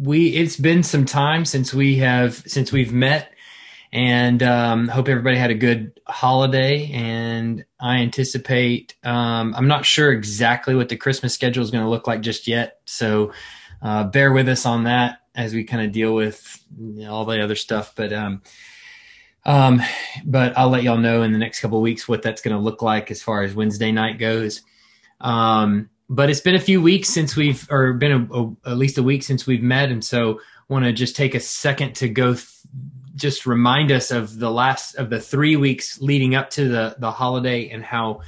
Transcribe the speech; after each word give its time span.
we 0.00 0.28
it's 0.28 0.56
been 0.56 0.82
some 0.82 1.04
time 1.04 1.44
since 1.44 1.74
we 1.74 1.96
have 1.96 2.36
since 2.46 2.72
we've 2.72 2.92
met, 2.92 3.32
and 3.92 4.42
um, 4.42 4.88
hope 4.88 5.08
everybody 5.08 5.36
had 5.36 5.50
a 5.50 5.54
good 5.54 6.00
holiday. 6.06 6.90
And 6.92 7.64
I 7.78 7.98
anticipate 7.98 8.94
um, 9.04 9.54
I'm 9.54 9.68
not 9.68 9.84
sure 9.84 10.12
exactly 10.12 10.74
what 10.74 10.88
the 10.88 10.96
Christmas 10.96 11.34
schedule 11.34 11.62
is 11.62 11.70
going 11.70 11.84
to 11.84 11.90
look 11.90 12.06
like 12.06 12.22
just 12.22 12.48
yet, 12.48 12.80
so 12.86 13.32
uh, 13.82 14.04
bear 14.04 14.32
with 14.32 14.48
us 14.48 14.66
on 14.66 14.84
that 14.84 15.18
as 15.34 15.54
we 15.54 15.64
kind 15.64 15.84
of 15.84 15.92
deal 15.92 16.14
with 16.14 16.64
all 17.08 17.24
the 17.24 17.42
other 17.42 17.56
stuff. 17.56 17.92
But 17.94 18.12
um, 18.12 18.42
um, 19.44 19.82
but 20.24 20.56
I'll 20.56 20.70
let 20.70 20.82
y'all 20.82 20.98
know 20.98 21.22
in 21.22 21.32
the 21.32 21.38
next 21.38 21.60
couple 21.60 21.80
weeks 21.80 22.08
what 22.08 22.22
that's 22.22 22.42
going 22.42 22.56
to 22.56 22.62
look 22.62 22.82
like 22.82 23.10
as 23.10 23.22
far 23.22 23.42
as 23.42 23.54
Wednesday 23.54 23.92
night 23.92 24.18
goes. 24.18 24.62
Um, 25.20 25.90
but 26.10 26.28
it's 26.28 26.40
been 26.40 26.56
a 26.56 26.60
few 26.60 26.82
weeks 26.82 27.08
since 27.08 27.36
we've, 27.36 27.66
or 27.70 27.92
been 27.92 28.12
a, 28.12 28.36
a, 28.36 28.72
at 28.72 28.76
least 28.76 28.98
a 28.98 29.02
week 29.02 29.22
since 29.22 29.46
we've 29.46 29.62
met, 29.62 29.92
and 29.92 30.04
so 30.04 30.40
want 30.68 30.84
to 30.84 30.92
just 30.92 31.14
take 31.14 31.36
a 31.36 31.40
second 31.40 31.94
to 31.94 32.08
go, 32.08 32.34
th- 32.34 32.48
just 33.14 33.46
remind 33.46 33.92
us 33.92 34.10
of 34.10 34.38
the 34.38 34.50
last 34.50 34.96
of 34.96 35.08
the 35.08 35.20
three 35.20 35.54
weeks 35.54 36.00
leading 36.00 36.34
up 36.34 36.50
to 36.50 36.68
the 36.68 36.96
the 36.98 37.10
holiday 37.12 37.68
and 37.68 37.84
how 37.84 38.22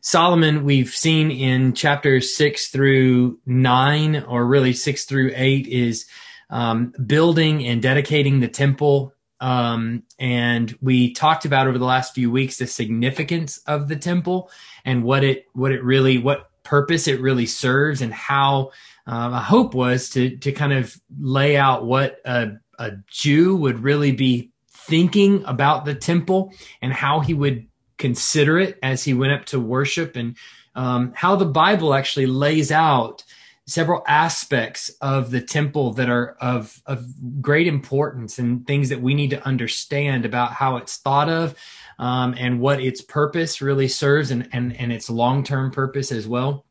Solomon 0.00 0.64
we've 0.64 0.90
seen 0.90 1.30
in 1.30 1.74
chapters 1.74 2.34
six 2.34 2.68
through 2.68 3.38
nine, 3.46 4.24
or 4.24 4.44
really 4.44 4.72
six 4.72 5.04
through 5.04 5.30
eight, 5.34 5.68
is 5.68 6.06
um, 6.50 6.92
building 7.06 7.64
and 7.66 7.80
dedicating 7.80 8.40
the 8.40 8.48
temple. 8.48 9.14
Um, 9.40 10.02
and 10.18 10.76
we 10.80 11.12
talked 11.12 11.44
about 11.44 11.68
over 11.68 11.78
the 11.78 11.84
last 11.84 12.14
few 12.14 12.32
weeks 12.32 12.58
the 12.58 12.66
significance 12.66 13.58
of 13.66 13.86
the 13.86 13.94
temple 13.94 14.50
and 14.84 15.04
what 15.04 15.22
it 15.22 15.46
what 15.52 15.70
it 15.70 15.84
really 15.84 16.18
what 16.18 16.47
purpose 16.68 17.08
it 17.08 17.20
really 17.20 17.46
serves 17.46 18.02
and 18.02 18.12
how 18.12 18.70
um, 19.06 19.32
a 19.32 19.40
hope 19.40 19.72
was 19.72 20.10
to 20.10 20.36
to 20.36 20.52
kind 20.52 20.74
of 20.74 20.94
lay 21.18 21.56
out 21.56 21.86
what 21.86 22.20
a, 22.26 22.50
a 22.78 22.92
Jew 23.06 23.56
would 23.56 23.82
really 23.82 24.12
be 24.12 24.50
thinking 24.70 25.42
about 25.46 25.86
the 25.86 25.94
temple 25.94 26.52
and 26.82 26.92
how 26.92 27.20
he 27.20 27.32
would 27.32 27.66
consider 27.96 28.58
it 28.58 28.78
as 28.82 29.02
he 29.02 29.14
went 29.14 29.32
up 29.32 29.46
to 29.46 29.58
worship 29.58 30.14
and 30.14 30.36
um, 30.74 31.12
how 31.14 31.36
the 31.36 31.46
Bible 31.46 31.94
actually 31.94 32.26
lays 32.26 32.70
out 32.70 33.24
several 33.66 34.02
aspects 34.06 34.90
of 35.00 35.30
the 35.30 35.40
temple 35.40 35.94
that 35.94 36.10
are 36.10 36.36
of 36.40 36.82
of 36.84 37.06
great 37.40 37.66
importance 37.66 38.38
and 38.38 38.66
things 38.66 38.90
that 38.90 39.00
we 39.00 39.14
need 39.14 39.30
to 39.30 39.46
understand 39.46 40.26
about 40.26 40.52
how 40.52 40.76
it's 40.76 40.98
thought 40.98 41.30
of 41.30 41.54
um, 41.98 42.34
and 42.38 42.60
what 42.60 42.80
its 42.80 43.00
purpose 43.00 43.60
really 43.60 43.88
serves 43.88 44.30
and 44.30 44.48
and, 44.52 44.76
and 44.76 44.92
its 44.92 45.10
long 45.10 45.44
term 45.44 45.70
purpose 45.70 46.12
as 46.12 46.26
well. 46.26 46.64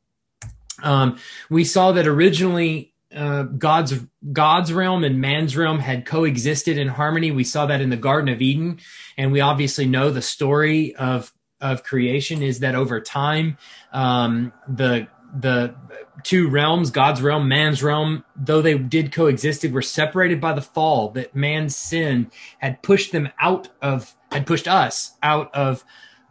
Um, 0.84 1.18
we 1.50 1.64
saw 1.64 1.92
that 1.94 2.08
originally 2.08 2.94
uh, 3.16 3.44
God's 3.44 3.94
God's 4.32 4.74
realm 4.74 5.04
and 5.04 5.20
man's 5.20 5.56
realm 5.56 5.80
had 5.80 6.06
coexisted 6.06 6.78
in 6.78 6.88
harmony. 6.88 7.32
We 7.32 7.44
saw 7.44 7.66
that 7.66 7.82
in 7.82 7.90
the 7.90 7.98
Garden 7.98 8.34
of 8.34 8.42
Eden, 8.42 8.80
and 9.18 9.32
we 9.32 9.42
obviously 9.42 9.86
know 9.86 10.12
the 10.12 10.22
story 10.22 10.96
of 10.96 11.34
of 11.60 11.84
creation 11.84 12.44
is 12.44 12.60
that 12.60 12.76
over 12.76 13.02
time 13.02 13.58
um, 13.92 14.54
the 14.68 15.08
the 15.40 15.76
two 16.24 16.50
realms, 16.50 16.92
God's 16.92 17.22
realm, 17.22 17.48
man's 17.48 17.84
realm, 17.84 18.24
though 18.36 18.62
they 18.62 18.78
did 18.78 19.12
coexisted, 19.12 19.74
were 19.74 19.82
separated 19.82 20.42
by 20.42 20.54
the 20.54 20.62
fall 20.62 21.10
that 21.12 21.36
man's 21.36 21.76
sin 21.76 22.32
had 22.60 22.82
pushed 22.82 23.12
them 23.12 23.30
out 23.40 23.70
of, 23.82 24.16
had 24.32 24.46
pushed 24.46 24.68
us 24.68 25.14
out 25.24 25.54
of 25.54 25.84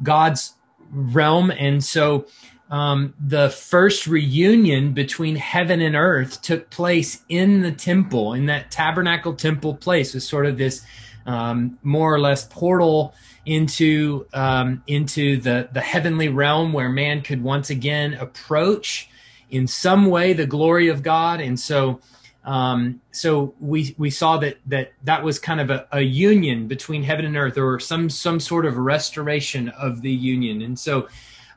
God's 0.03 0.55
realm. 0.91 1.51
And 1.51 1.83
so 1.83 2.27
um, 2.71 3.15
the 3.21 3.51
first 3.51 4.07
reunion 4.07 4.93
between 4.93 5.37
heaven 5.37 5.81
and 5.81 5.95
earth 5.95 6.43
took 6.43 6.71
place 6.71 7.23
in 7.29 7.63
the 7.63 7.73
temple, 7.73 8.33
in 8.35 8.47
that 8.47 8.71
tabernacle 8.71 9.35
temple 9.35 9.77
place, 9.77 10.15
was 10.15 10.27
sort 10.27 10.47
of 10.47 10.59
this 10.59 10.85
um, 11.27 11.79
more 11.83 12.13
or 12.13 12.21
less 12.21 12.45
portal 12.45 13.15
into 13.45 14.27
um, 14.33 14.83
into 14.87 15.37
the 15.39 15.69
the 15.73 15.81
heavenly 15.81 16.29
realm 16.29 16.73
where 16.73 16.89
man 16.89 17.23
could 17.23 17.43
once 17.43 17.71
again 17.71 18.15
approach 18.15 19.09
in 19.51 19.67
some 19.69 20.07
way 20.07 20.33
the 20.33 20.47
glory 20.47 20.89
of 20.89 21.03
God, 21.03 21.41
and 21.41 21.59
so 21.59 22.01
um, 22.47 23.01
so 23.11 23.55
we 23.61 23.95
we 23.99 24.09
saw 24.09 24.39
that 24.39 24.59
that 24.67 24.93
that 25.03 25.25
was 25.25 25.39
kind 25.39 25.61
of 25.61 25.69
a, 25.69 25.87
a, 25.91 26.01
union 26.01 26.69
between 26.69 27.03
heaven 27.03 27.25
and 27.25 27.37
earth, 27.37 27.59
or 27.59 27.81
some 27.81 28.09
some 28.09 28.39
sort 28.39 28.67
of 28.67 28.77
restoration 28.77 29.69
of 29.71 30.01
the 30.03 30.13
union, 30.13 30.63
and 30.63 30.79
so. 30.79 31.09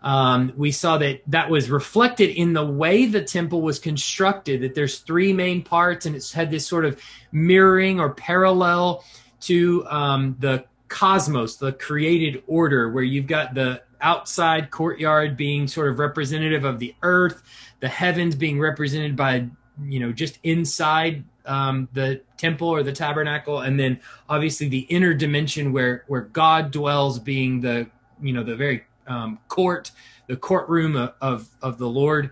Um, 0.01 0.53
we 0.55 0.72
saw 0.72 0.97
that 1.00 1.23
that 1.27 1.50
was 1.50 1.69
reflected 1.69 2.29
in 2.29 2.53
the 2.53 2.66
way 2.66 3.05
the 3.05 3.22
temple 3.22 3.61
was 3.61 3.79
constructed 3.79 4.61
that 4.61 4.73
there's 4.73 5.00
three 5.00 5.33
main 5.33 5.61
parts 5.61 6.05
and 6.05 6.16
it's 6.16 6.31
had 6.31 6.50
this 6.50 6.66
sort 6.66 6.85
of 6.85 7.01
mirroring 7.33 8.00
or 8.00 8.13
parallel 8.13 9.03
to 9.41 9.85
um, 9.88 10.38
the 10.39 10.63
cosmos, 10.88 11.57
the 11.57 11.73
created 11.73 12.44
order, 12.47 12.89
where 12.89 13.03
you've 13.03 13.27
got 13.27 13.53
the 13.53 13.81
outside 14.01 14.71
courtyard 14.71 15.38
being 15.38 15.67
sort 15.67 15.89
of 15.89 16.00
representative 16.00 16.63
of 16.63 16.79
the 16.79 16.95
earth, 17.03 17.44
the 17.79 17.88
heavens 17.88 18.35
being 18.35 18.59
represented 18.59 19.16
by, 19.16 19.47
you 19.88 20.00
know, 20.00 20.12
just 20.12 20.40
inside 20.44 21.23
um, 21.45 21.88
the 21.94 22.22
temple 22.38 22.67
or 22.67 22.84
the 22.84 22.94
tabernacle, 22.94 23.59
and 23.59 23.79
then 23.79 24.00
obviously 24.28 24.67
the 24.67 24.79
inner 24.81 25.13
dimension 25.13 25.72
where 25.73 26.03
where 26.07 26.22
God 26.22 26.72
dwells, 26.72 27.19
being 27.19 27.62
the 27.62 27.88
you 28.22 28.34
know 28.34 28.44
the 28.44 28.56
very 28.56 28.84
um, 29.07 29.39
court, 29.47 29.91
the 30.28 30.35
courtroom 30.35 30.95
of 30.95 31.13
of, 31.22 31.50
of 31.62 31.78
the 31.78 31.88
Lord. 31.88 32.31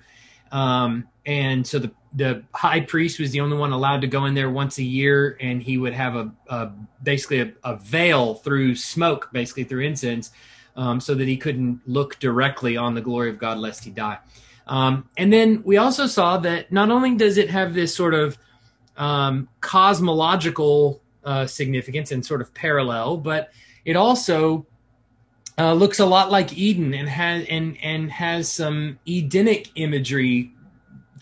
Um, 0.51 1.07
and 1.25 1.65
so 1.65 1.79
the 1.79 1.91
the 2.13 2.43
high 2.53 2.79
priest 2.79 3.19
was 3.19 3.31
the 3.31 3.41
only 3.41 3.57
one 3.57 3.71
allowed 3.71 4.01
to 4.01 4.07
go 4.07 4.25
in 4.25 4.33
there 4.33 4.49
once 4.49 4.77
a 4.77 4.83
year, 4.83 5.37
and 5.39 5.61
he 5.61 5.77
would 5.77 5.93
have 5.93 6.15
a, 6.15 6.31
a 6.47 6.71
basically 7.03 7.41
a, 7.41 7.53
a, 7.63 7.75
veil 7.75 8.35
through 8.35 8.75
smoke, 8.75 9.29
basically 9.31 9.65
through 9.65 9.83
incense, 9.83 10.31
um, 10.75 10.99
so 10.99 11.13
that 11.13 11.27
he 11.27 11.37
couldn't 11.37 11.81
look 11.85 12.17
directly 12.19 12.77
on 12.77 12.95
the 12.95 13.01
glory 13.01 13.29
of 13.29 13.37
God 13.37 13.57
lest 13.57 13.83
he 13.83 13.91
die. 13.91 14.17
Um, 14.67 15.09
and 15.17 15.31
then 15.31 15.61
we 15.63 15.77
also 15.77 16.07
saw 16.07 16.37
that 16.37 16.71
not 16.71 16.91
only 16.91 17.15
does 17.15 17.37
it 17.37 17.49
have 17.49 17.73
this 17.73 17.95
sort 17.95 18.13
of 18.13 18.37
um, 18.97 19.47
cosmological 19.61 21.01
uh, 21.23 21.45
significance 21.45 22.11
and 22.11 22.25
sort 22.25 22.41
of 22.41 22.53
parallel, 22.53 23.17
but 23.17 23.51
it 23.85 23.95
also 23.95 24.65
uh, 25.57 25.73
looks 25.73 25.99
a 25.99 26.05
lot 26.05 26.31
like 26.31 26.57
Eden 26.57 26.93
and 26.93 27.07
has 27.07 27.45
and 27.49 27.77
and 27.81 28.11
has 28.11 28.51
some 28.51 28.99
Edenic 29.07 29.71
imagery 29.75 30.51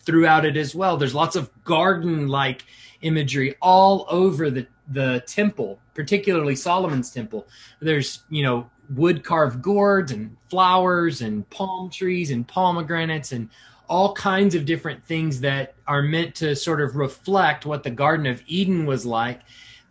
throughout 0.06 0.46
it 0.46 0.58
as 0.58 0.76
well. 0.76 0.98
There's 0.98 1.16
lots 1.16 1.36
of 1.36 1.50
garden 1.64 2.28
like 2.28 2.64
imagery 3.02 3.56
all 3.62 4.06
over 4.10 4.50
the, 4.50 4.68
the 4.90 5.24
temple, 5.28 5.80
particularly 5.94 6.56
Solomon's 6.56 7.12
temple. 7.12 7.48
There's, 7.80 8.24
you 8.30 8.44
know, 8.44 8.70
wood 8.90 9.24
carved 9.24 9.62
gourds 9.62 10.12
and 10.12 10.36
flowers 10.50 11.22
and 11.22 11.50
palm 11.50 11.90
trees 11.90 12.32
and 12.32 12.48
pomegranates 12.48 13.32
and 13.32 13.50
all 13.88 14.14
kinds 14.14 14.56
of 14.56 14.66
different 14.66 15.06
things 15.06 15.42
that 15.42 15.76
are 15.88 16.02
meant 16.02 16.36
to 16.36 16.56
sort 16.56 16.82
of 16.82 16.96
reflect 16.96 17.66
what 17.66 17.84
the 17.84 17.92
Garden 17.92 18.26
of 18.26 18.42
Eden 18.48 18.86
was 18.86 19.06
like 19.06 19.42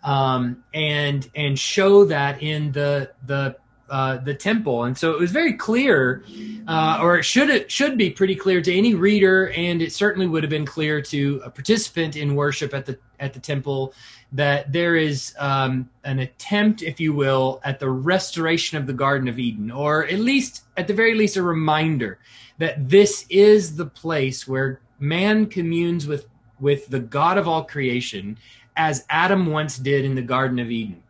um, 0.04 0.62
and 0.72 1.28
and 1.34 1.58
show 1.58 2.04
that 2.04 2.42
in 2.42 2.70
the 2.72 3.10
the 3.26 3.56
uh, 3.90 4.16
the 4.16 4.34
temple, 4.34 4.84
and 4.84 4.96
so 4.96 5.12
it 5.12 5.20
was 5.20 5.30
very 5.30 5.52
clear, 5.52 6.24
uh, 6.66 6.98
or 7.02 7.18
it 7.18 7.22
should 7.22 7.50
it 7.50 7.70
should 7.70 7.98
be 7.98 8.10
pretty 8.10 8.34
clear 8.34 8.62
to 8.62 8.72
any 8.72 8.94
reader, 8.94 9.50
and 9.50 9.82
it 9.82 9.92
certainly 9.92 10.26
would 10.26 10.42
have 10.42 10.50
been 10.50 10.64
clear 10.64 11.02
to 11.02 11.40
a 11.44 11.50
participant 11.50 12.16
in 12.16 12.34
worship 12.34 12.72
at 12.72 12.86
the 12.86 12.98
at 13.20 13.34
the 13.34 13.40
temple 13.40 13.92
that 14.32 14.72
there 14.72 14.96
is 14.96 15.34
um, 15.38 15.88
an 16.04 16.18
attempt, 16.18 16.82
if 16.82 16.98
you 16.98 17.12
will, 17.12 17.60
at 17.62 17.78
the 17.78 17.88
restoration 17.88 18.76
of 18.78 18.86
the 18.86 18.92
Garden 18.92 19.28
of 19.28 19.38
Eden, 19.38 19.70
or 19.70 20.06
at 20.06 20.18
least 20.18 20.64
at 20.76 20.88
the 20.88 20.94
very 20.94 21.14
least 21.14 21.36
a 21.36 21.42
reminder 21.42 22.18
that 22.58 22.88
this 22.88 23.26
is 23.28 23.76
the 23.76 23.86
place 23.86 24.48
where 24.48 24.80
man 24.98 25.46
communes 25.46 26.06
with 26.06 26.26
with 26.58 26.88
the 26.88 27.00
God 27.00 27.36
of 27.36 27.46
all 27.46 27.64
creation, 27.64 28.38
as 28.76 29.04
Adam 29.10 29.46
once 29.46 29.76
did 29.76 30.04
in 30.06 30.14
the 30.14 30.22
Garden 30.22 30.58
of 30.58 30.70
Eden 30.70 31.02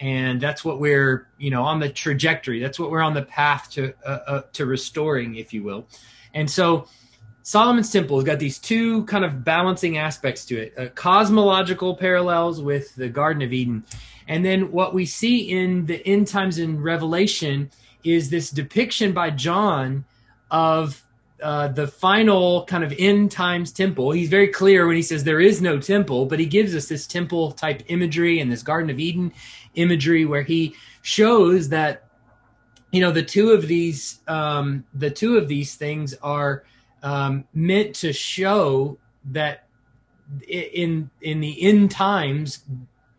and 0.00 0.40
that's 0.40 0.64
what 0.64 0.80
we're 0.80 1.28
you 1.38 1.50
know 1.50 1.62
on 1.62 1.78
the 1.78 1.88
trajectory. 1.88 2.58
That's 2.58 2.78
what 2.78 2.90
we're 2.90 3.02
on 3.02 3.14
the 3.14 3.22
path 3.22 3.70
to 3.72 3.92
uh, 4.04 4.18
uh, 4.26 4.42
to 4.54 4.66
restoring 4.66 5.36
if 5.36 5.52
you 5.52 5.62
will. 5.62 5.86
And 6.34 6.50
so 6.50 6.88
solomon's 7.42 7.90
temple 7.92 8.16
has 8.16 8.24
got 8.24 8.38
these 8.38 8.58
two 8.58 9.04
kind 9.04 9.24
of 9.24 9.44
balancing 9.44 9.98
aspects 9.98 10.44
to 10.46 10.56
it 10.56 10.78
uh, 10.78 10.88
cosmological 10.94 11.96
parallels 11.96 12.60
with 12.60 12.94
the 12.96 13.08
garden 13.08 13.42
of 13.42 13.52
eden. 13.52 13.84
And 14.26 14.44
then 14.44 14.70
what 14.70 14.94
we 14.94 15.06
see 15.06 15.50
in 15.50 15.86
the 15.86 16.06
end 16.06 16.28
times 16.28 16.58
in 16.58 16.80
revelation 16.80 17.70
is 18.04 18.30
this 18.30 18.50
depiction 18.50 19.12
by 19.12 19.30
john 19.30 20.04
of 20.50 21.04
uh, 21.42 21.68
the 21.68 21.86
final 21.86 22.66
kind 22.66 22.84
of 22.84 22.92
end 22.98 23.30
times 23.30 23.72
temple. 23.72 24.10
He's 24.12 24.28
very 24.28 24.48
clear 24.48 24.86
when 24.86 24.96
he 24.96 25.02
says 25.02 25.24
there 25.24 25.40
is 25.40 25.62
no 25.62 25.78
temple, 25.78 26.26
but 26.26 26.38
he 26.38 26.46
gives 26.46 26.74
us 26.74 26.86
this 26.86 27.06
temple 27.06 27.52
type 27.52 27.82
imagery 27.86 28.40
and 28.40 28.52
this 28.52 28.62
Garden 28.62 28.90
of 28.90 28.98
Eden 28.98 29.32
imagery 29.74 30.24
where 30.24 30.42
he 30.42 30.74
shows 31.02 31.68
that 31.68 32.04
you 32.92 33.00
know 33.00 33.12
the 33.12 33.22
two 33.22 33.50
of 33.50 33.66
these 33.66 34.20
um, 34.26 34.84
the 34.94 35.10
two 35.10 35.36
of 35.36 35.48
these 35.48 35.74
things 35.74 36.14
are 36.22 36.64
um, 37.02 37.44
meant 37.54 37.94
to 37.96 38.12
show 38.12 38.98
that 39.26 39.66
in 40.48 41.10
in 41.20 41.40
the 41.40 41.62
end 41.62 41.90
times 41.90 42.64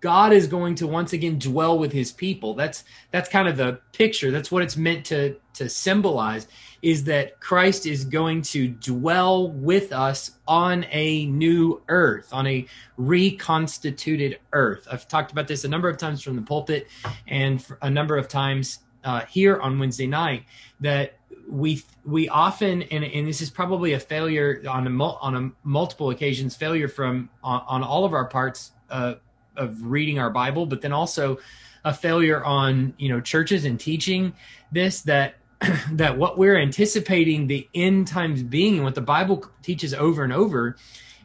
God 0.01 0.33
is 0.33 0.48
going 0.48 0.75
to 0.75 0.88
once 0.88 1.13
again 1.13 1.38
dwell 1.38 1.77
with 1.77 1.94
his 1.94 2.12
people. 2.12 2.56
That's 2.56 2.83
that's 3.12 3.30
kind 3.30 3.48
of 3.48 3.56
the 3.56 3.80
picture. 3.94 4.31
That's 4.31 4.51
what 4.51 4.63
it's 4.63 4.75
meant 4.75 5.06
to 5.06 5.38
to 5.53 5.69
symbolize 5.69 6.48
is 6.81 7.04
that 7.06 7.39
Christ 7.39 7.86
is 7.86 8.06
going 8.06 8.42
to 8.44 8.68
dwell 8.68 9.51
with 9.51 9.92
us 9.92 10.31
on 10.48 10.86
a 10.92 11.25
new 11.28 11.81
earth, 11.88 12.33
on 12.33 12.48
a 12.48 12.66
reconstituted 12.98 14.39
earth. 14.54 14.88
I've 14.92 15.07
talked 15.07 15.31
about 15.31 15.48
this 15.48 15.63
a 15.63 15.68
number 15.68 15.89
of 15.89 15.98
times 15.98 16.22
from 16.22 16.36
the 16.36 16.42
pulpit 16.42 16.88
and 17.28 17.63
a 17.81 17.89
number 17.89 18.18
of 18.18 18.28
times 18.28 18.80
uh, 19.04 19.22
here 19.25 19.60
on 19.60 19.80
Wednesday 19.80 20.07
night 20.07 20.44
that 20.80 21.18
we 21.50 21.83
we 22.06 22.30
often 22.30 22.84
and, 22.84 23.04
and 23.04 23.27
this 23.27 23.42
is 23.42 23.50
probably 23.50 23.94
a 23.94 24.00
failure 24.00 24.62
on 24.69 24.88
a 24.88 25.04
on 25.04 25.36
a 25.36 25.51
multiple 25.68 26.12
occasions 26.12 26.56
failure 26.56 26.88
from 26.88 27.30
on, 27.44 27.63
on 27.68 27.84
all 27.84 28.06
of 28.06 28.13
our 28.13 28.25
parts 28.25 28.72
uh, 28.89 29.16
of 29.56 29.84
reading 29.84 30.19
our 30.19 30.30
Bible, 30.30 30.66
but 30.66 30.81
then 30.81 30.94
also 30.94 31.39
a 31.84 31.94
failure 31.94 32.44
on 32.44 32.94
you 32.98 33.10
know 33.10 33.19
churches 33.19 33.66
and 33.66 33.80
teaching 33.80 34.34
this 34.72 35.01
that 35.01 35.36
that 35.92 36.18
what 36.18 36.38
we're 36.38 36.58
anticipating 36.58 37.48
the 37.48 37.68
end 37.74 38.08
times 38.08 38.44
being 38.44 38.75
and 38.75 38.84
what 38.84 38.96
the 38.96 39.02
Bible 39.02 39.46
teaches 39.62 39.94
over 39.94 40.24
and 40.24 40.34
over 40.34 40.75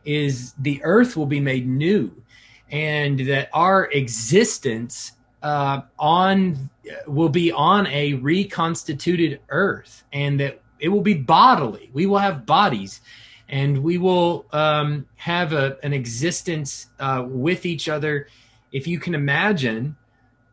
is 0.05 0.53
the 0.59 0.81
earth 0.85 1.17
will 1.17 1.27
be 1.27 1.41
made 1.41 1.67
new 1.67 2.11
and 2.71 3.21
that 3.21 3.49
our 3.53 3.91
existence 3.93 5.12
uh, 5.43 5.83
on 5.99 6.71
will 7.06 7.29
be 7.29 7.53
on 7.53 7.87
a 7.88 8.15
reconstituted 8.15 9.41
earth 9.49 10.05
and 10.12 10.41
that 10.41 10.61
it 10.79 10.88
will 10.88 11.03
be 11.03 11.15
bodily. 11.15 11.91
We 11.93 12.06
will 12.06 12.19
have 12.19 12.47
bodies 12.47 13.00
and 13.49 13.83
we 13.83 13.99
will 13.99 14.47
um, 14.53 15.06
have 15.17 15.53
a, 15.53 15.79
an 15.83 15.93
existence 15.93 16.88
uh, 16.99 17.25
with 17.27 17.65
each 17.65 17.88
other. 17.88 18.29
If 18.73 18.87
you 18.87 18.99
can 18.99 19.15
imagine 19.15 19.97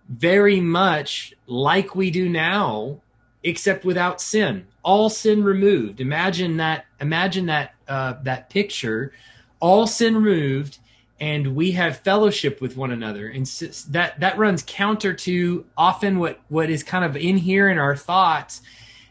very 0.10 0.60
much 0.60 1.34
like 1.48 1.96
we 1.96 2.12
do 2.12 2.30
now 2.30 3.02
except 3.44 3.86
without 3.86 4.22
sin. 4.22 4.66
All 4.84 5.10
sin 5.10 5.44
removed. 5.44 6.02
Imagine 6.02 6.58
that 6.58 6.86
imagine 7.00 7.46
that 7.48 7.76
uh, 7.88 8.16
that 8.24 8.50
picture. 8.50 9.14
All 9.60 9.88
sin 9.88 10.16
removed 10.16 10.80
and 11.20 11.56
we 11.56 11.72
have 11.72 11.98
fellowship 12.00 12.60
with 12.60 12.76
one 12.76 12.92
another. 12.92 13.30
And 13.30 13.46
that 13.92 14.20
that 14.20 14.38
runs 14.38 14.64
counter 14.66 15.14
to 15.14 15.66
often 15.78 16.20
what 16.20 16.42
what 16.50 16.70
is 16.70 16.84
kind 16.84 17.06
of 17.06 17.16
in 17.16 17.38
here 17.38 17.70
in 17.70 17.78
our 17.78 17.96
thoughts 17.96 18.62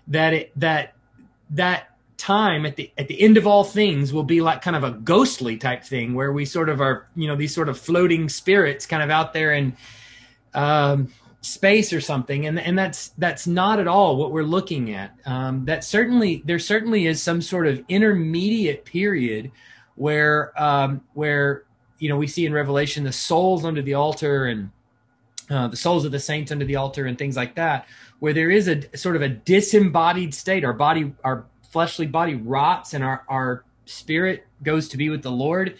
that 0.08 0.34
it 0.34 0.52
that 0.56 0.94
that 1.50 1.88
time 2.18 2.66
at 2.66 2.76
the 2.76 2.90
at 2.98 3.08
the 3.08 3.20
end 3.20 3.36
of 3.36 3.46
all 3.46 3.64
things 3.64 4.12
will 4.12 4.22
be 4.24 4.40
like 4.40 4.62
kind 4.62 4.76
of 4.76 4.84
a 4.84 4.90
ghostly 4.90 5.56
type 5.56 5.84
thing 5.84 6.14
where 6.14 6.32
we 6.32 6.44
sort 6.44 6.68
of 6.68 6.80
are 6.80 7.06
you 7.16 7.26
know 7.26 7.34
these 7.34 7.54
sort 7.54 7.68
of 7.68 7.78
floating 7.78 8.28
spirits 8.28 8.84
kind 8.84 9.02
of 9.02 9.10
out 9.10 9.32
there 9.32 9.52
and 9.52 9.74
um, 10.54 11.10
space 11.42 11.92
or 11.92 12.00
something 12.00 12.46
and 12.46 12.58
and 12.58 12.78
that's 12.78 13.08
that's 13.18 13.48
not 13.48 13.80
at 13.80 13.88
all 13.88 14.16
what 14.16 14.30
we're 14.30 14.44
looking 14.44 14.94
at. 14.94 15.14
Um, 15.26 15.64
that 15.64 15.82
certainly 15.82 16.42
there 16.44 16.60
certainly 16.60 17.06
is 17.06 17.20
some 17.20 17.42
sort 17.42 17.66
of 17.66 17.84
intermediate 17.88 18.84
period 18.84 19.50
where 19.96 20.52
um, 20.60 21.02
where 21.14 21.64
you 21.98 22.08
know 22.08 22.16
we 22.16 22.28
see 22.28 22.46
in 22.46 22.52
revelation 22.52 23.02
the 23.02 23.12
souls 23.12 23.64
under 23.64 23.82
the 23.82 23.94
altar 23.94 24.46
and 24.46 24.70
uh, 25.50 25.66
the 25.66 25.76
souls 25.76 26.04
of 26.04 26.12
the 26.12 26.20
saints 26.20 26.52
under 26.52 26.64
the 26.64 26.76
altar 26.76 27.06
and 27.06 27.18
things 27.18 27.36
like 27.36 27.56
that 27.56 27.86
where 28.20 28.32
there 28.32 28.52
is 28.52 28.68
a 28.68 28.96
sort 28.96 29.16
of 29.16 29.22
a 29.22 29.28
disembodied 29.28 30.32
state. 30.32 30.64
Our 30.64 30.72
body 30.72 31.12
our 31.24 31.44
fleshly 31.72 32.06
body 32.06 32.36
rots 32.36 32.94
and 32.94 33.02
our 33.02 33.24
our 33.28 33.64
spirit 33.84 34.46
goes 34.62 34.88
to 34.90 34.96
be 34.96 35.08
with 35.08 35.22
the 35.22 35.30
lord 35.30 35.76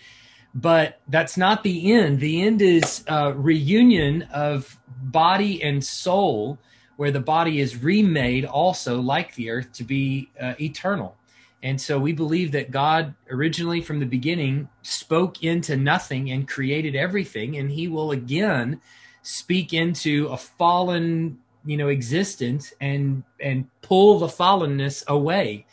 but 0.55 1.01
that's 1.09 1.37
not 1.37 1.63
the 1.63 1.93
end. 1.93 2.21
The 2.21 2.43
end 2.43 2.61
is 2.61 3.05
a 3.07 3.33
reunion 3.33 4.23
of 4.33 4.79
body 5.05 5.63
and 5.63 5.83
soul, 5.83 6.59
where 6.97 7.11
the 7.11 7.21
body 7.21 7.61
is 7.61 7.83
remade 7.83 8.45
also 8.45 9.01
like 9.01 9.35
the 9.35 9.51
earth 9.51 9.73
to 9.73 9.85
be 9.85 10.29
uh, 10.41 10.55
eternal. 10.61 11.17
And 11.63 11.81
so 11.81 11.99
we 11.99 12.13
believe 12.13 12.53
that 12.53 12.71
God 12.71 13.15
originally 13.31 13.81
from 13.81 14.01
the 14.01 14.07
beginning 14.07 14.69
spoke 14.83 15.43
into 15.45 15.77
nothing 15.77 16.31
and 16.31 16.47
created 16.47 16.97
everything, 16.97 17.57
and 17.57 17.71
He 17.71 17.89
will 17.89 18.11
again 18.11 18.81
speak 19.23 19.73
into 19.73 20.27
a 20.27 20.37
fallen, 20.37 21.39
you 21.65 21.77
know, 21.77 21.89
existence 21.89 22.75
and 22.81 23.23
and 23.41 23.69
pull 23.81 24.19
the 24.19 24.27
fallenness 24.27 25.07
away 25.07 25.65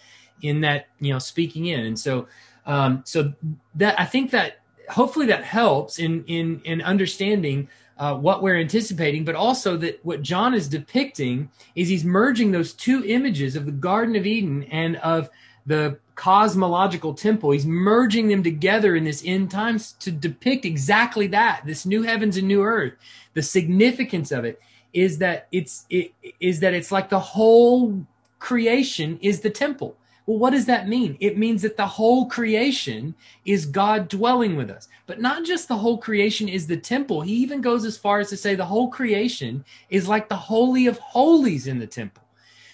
in 0.41 0.61
that 0.61 0.87
you 0.99 1.11
know 1.11 1.19
speaking 1.19 1.65
in. 1.65 1.81
And 1.81 1.99
so, 1.99 2.27
um, 2.65 3.01
so 3.05 3.33
that 3.75 3.99
I 3.99 4.05
think 4.05 4.31
that 4.31 4.59
hopefully 4.89 5.25
that 5.27 5.43
helps 5.43 5.99
in 5.99 6.23
in 6.25 6.61
in 6.65 6.81
understanding 6.81 7.67
uh, 7.97 8.15
what 8.15 8.41
we're 8.41 8.57
anticipating, 8.57 9.25
but 9.25 9.35
also 9.35 9.75
that 9.77 9.99
what 10.03 10.21
John 10.21 10.53
is 10.53 10.69
depicting 10.69 11.49
is 11.75 11.89
he's 11.89 12.05
merging 12.05 12.51
those 12.51 12.73
two 12.73 13.03
images 13.05 13.55
of 13.57 13.65
the 13.65 13.73
Garden 13.73 14.15
of 14.15 14.25
Eden 14.25 14.63
and 14.63 14.95
of 14.97 15.29
the 15.65 15.99
cosmological 16.15 17.13
temple. 17.13 17.51
He's 17.51 17.65
merging 17.65 18.29
them 18.29 18.41
together 18.41 18.95
in 18.95 19.03
this 19.03 19.21
end 19.25 19.51
times 19.51 19.93
to 19.99 20.11
depict 20.11 20.65
exactly 20.65 21.27
that 21.27 21.61
this 21.65 21.85
new 21.85 22.01
heavens 22.01 22.37
and 22.37 22.47
new 22.47 22.63
earth. 22.63 22.93
The 23.33 23.41
significance 23.41 24.31
of 24.31 24.45
it 24.45 24.61
is 24.93 25.17
that 25.19 25.47
it's 25.51 25.85
it 25.89 26.13
is 26.39 26.61
that 26.61 26.73
it's 26.73 26.91
like 26.91 27.09
the 27.09 27.19
whole 27.19 28.05
creation 28.39 29.19
is 29.21 29.41
the 29.41 29.49
temple 29.49 29.95
well, 30.29 30.37
what 30.37 30.51
does 30.51 30.67
that 30.67 30.87
mean? 30.87 31.17
It 31.19 31.39
means 31.39 31.63
that 31.63 31.75
the 31.75 31.87
whole 31.87 32.27
creation 32.27 33.15
is 33.45 33.65
God 33.65 34.07
dwelling 34.07 34.55
with 34.55 34.69
us. 34.69 34.87
But 35.07 35.19
not 35.19 35.43
just 35.43 35.67
the 35.67 35.75
whole 35.75 35.97
creation 35.97 36.47
is 36.47 36.67
the 36.67 36.77
temple. 36.77 37.21
He 37.21 37.33
even 37.37 37.61
goes 37.61 37.83
as 37.83 37.97
far 37.97 38.19
as 38.19 38.29
to 38.29 38.37
say 38.37 38.53
the 38.53 38.63
whole 38.63 38.91
creation 38.91 39.65
is 39.89 40.07
like 40.07 40.29
the 40.29 40.35
holy 40.35 40.85
of 40.85 40.99
holies 40.99 41.65
in 41.65 41.79
the 41.79 41.87
temple. 41.87 42.23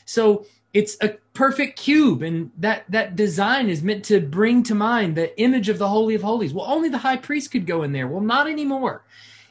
So 0.04 0.46
it's 0.74 0.98
a 1.00 1.16
perfect 1.34 1.80
cube 1.80 2.24
and 2.24 2.52
that 2.58 2.84
that 2.90 3.16
design 3.16 3.70
is 3.70 3.82
meant 3.82 4.04
to 4.06 4.20
bring 4.20 4.62
to 4.64 4.76
mind 4.76 5.16
the 5.16 5.40
image 5.40 5.70
of 5.70 5.78
the 5.78 5.88
holy 5.88 6.16
of 6.16 6.24
holies. 6.24 6.54
Well, 6.54 6.70
only 6.70 6.90
the 6.90 6.98
high 6.98 7.16
priest 7.16 7.52
could 7.52 7.66
go 7.66 7.84
in 7.84 7.94
there. 7.94 8.10
Well, 8.10 8.20
not 8.20 8.50
anymore. 8.50 9.06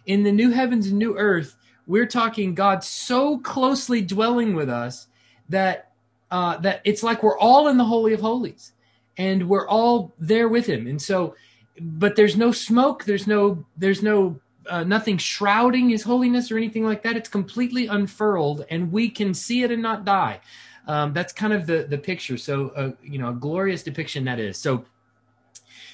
In 0.05 0.25
the 0.25 0.33
new 0.33 0.51
heavens 0.51 0.89
and 0.89 0.99
new 0.99 1.17
earth, 1.17 1.57
we're 1.87 2.05
talking 2.05 2.55
God 2.55 2.85
so 2.85 3.39
closely 3.39 4.03
dwelling 4.03 4.55
with 4.55 4.69
us 4.69 5.07
that 5.49 5.94
uh, 6.31 6.59
that 6.59 6.81
it's 6.85 7.03
like 7.03 7.23
we're 7.23 7.39
all 7.39 7.69
in 7.69 7.77
the 7.77 7.85
holy 7.85 8.13
of 8.13 8.21
holies 8.21 8.73
and 9.17 9.49
we're 9.49 9.69
all 9.69 10.13
there 10.19 10.49
with 10.49 10.67
him. 10.67 10.87
And 10.87 11.01
so 11.01 11.35
but 11.81 12.15
there's 12.15 12.37
no 12.37 12.53
smoke 12.53 13.05
there's 13.05 13.27
no 13.27 13.65
there's 13.77 14.03
no 14.03 14.39
uh, 14.69 14.85
nothing 14.85 15.19
shrouding 15.19 15.91
his 15.91 16.03
holiness 16.03 16.51
or 16.51 16.57
anything 16.57 16.85
like 16.85 17.03
that. 17.03 17.17
It's 17.17 17.29
completely 17.29 17.87
unfurled 17.87 18.65
and 18.71 18.91
we 18.91 19.11
can 19.11 19.35
see 19.35 19.63
it 19.63 19.71
and 19.71 19.83
not 19.83 20.05
die. 20.05 20.41
Um, 20.87 21.13
that's 21.13 21.33
kind 21.33 21.53
of 21.53 21.67
the 21.67 21.87
the 21.89 21.99
picture. 21.99 22.37
So 22.37 22.69
uh, 22.71 22.93
you 23.03 23.19
know 23.19 23.31
a 23.31 23.35
glorious 23.35 23.83
depiction 23.83 24.25
that 24.25 24.39
is. 24.39 24.59
So 24.59 24.85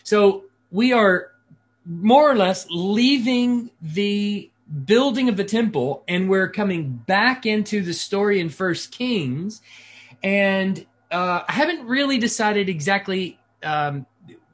so 0.03 0.45
we 0.71 0.93
are 0.93 1.33
more 1.87 2.31
or 2.31 2.37
less 2.37 2.67
leaving 2.71 3.71
the 3.81 4.51
building 4.85 5.29
of 5.29 5.37
the 5.37 5.45
temple 5.45 6.05
and 6.07 6.29
we're 6.29 6.49
coming 6.49 6.93
back 6.93 7.45
into 7.45 7.83
the 7.83 7.93
story 7.93 8.39
in 8.39 8.49
first 8.49 8.93
kings 8.93 9.63
and 10.23 10.85
uh, 11.11 11.43
I 11.49 11.53
haven't 11.53 11.87
really 11.87 12.19
decided 12.19 12.69
exactly 12.69 13.39
um, 13.63 14.07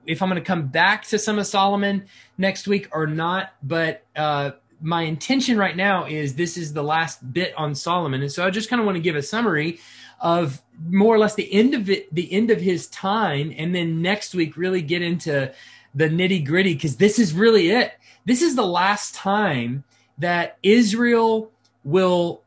if 0.06 0.22
I'm 0.22 0.28
going 0.28 0.40
to 0.40 0.46
come 0.46 0.68
back 0.68 1.04
to 1.06 1.18
some 1.18 1.38
of 1.38 1.46
Solomon 1.46 2.06
next 2.38 2.66
week 2.66 2.88
or 2.92 3.06
not. 3.06 3.52
But 3.62 4.04
uh, 4.14 4.52
my 4.80 5.02
intention 5.02 5.58
right 5.58 5.76
now 5.76 6.06
is 6.06 6.34
this 6.34 6.56
is 6.56 6.72
the 6.72 6.82
last 6.82 7.32
bit 7.32 7.52
on 7.56 7.74
Solomon, 7.74 8.22
and 8.22 8.32
so 8.32 8.46
I 8.46 8.50
just 8.50 8.68
kind 8.68 8.80
of 8.80 8.86
want 8.86 8.96
to 8.96 9.02
give 9.02 9.16
a 9.16 9.22
summary 9.22 9.80
of 10.20 10.62
more 10.88 11.14
or 11.14 11.18
less 11.18 11.34
the 11.34 11.52
end 11.52 11.74
of 11.74 11.90
it, 11.90 12.12
the 12.14 12.32
end 12.32 12.50
of 12.50 12.60
his 12.60 12.86
time, 12.88 13.52
and 13.56 13.74
then 13.74 14.00
next 14.00 14.34
week 14.34 14.56
really 14.56 14.82
get 14.82 15.02
into 15.02 15.52
the 15.94 16.08
nitty 16.08 16.44
gritty 16.44 16.74
because 16.74 16.96
this 16.96 17.18
is 17.18 17.34
really 17.34 17.70
it. 17.70 17.92
This 18.24 18.42
is 18.42 18.56
the 18.56 18.66
last 18.66 19.14
time 19.14 19.84
that 20.18 20.58
Israel 20.62 21.50
will 21.84 22.42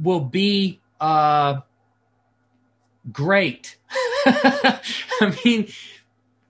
will 0.00 0.20
be. 0.20 0.80
Uh, 1.00 1.60
great. 3.10 3.76
I 4.26 5.36
mean, 5.44 5.68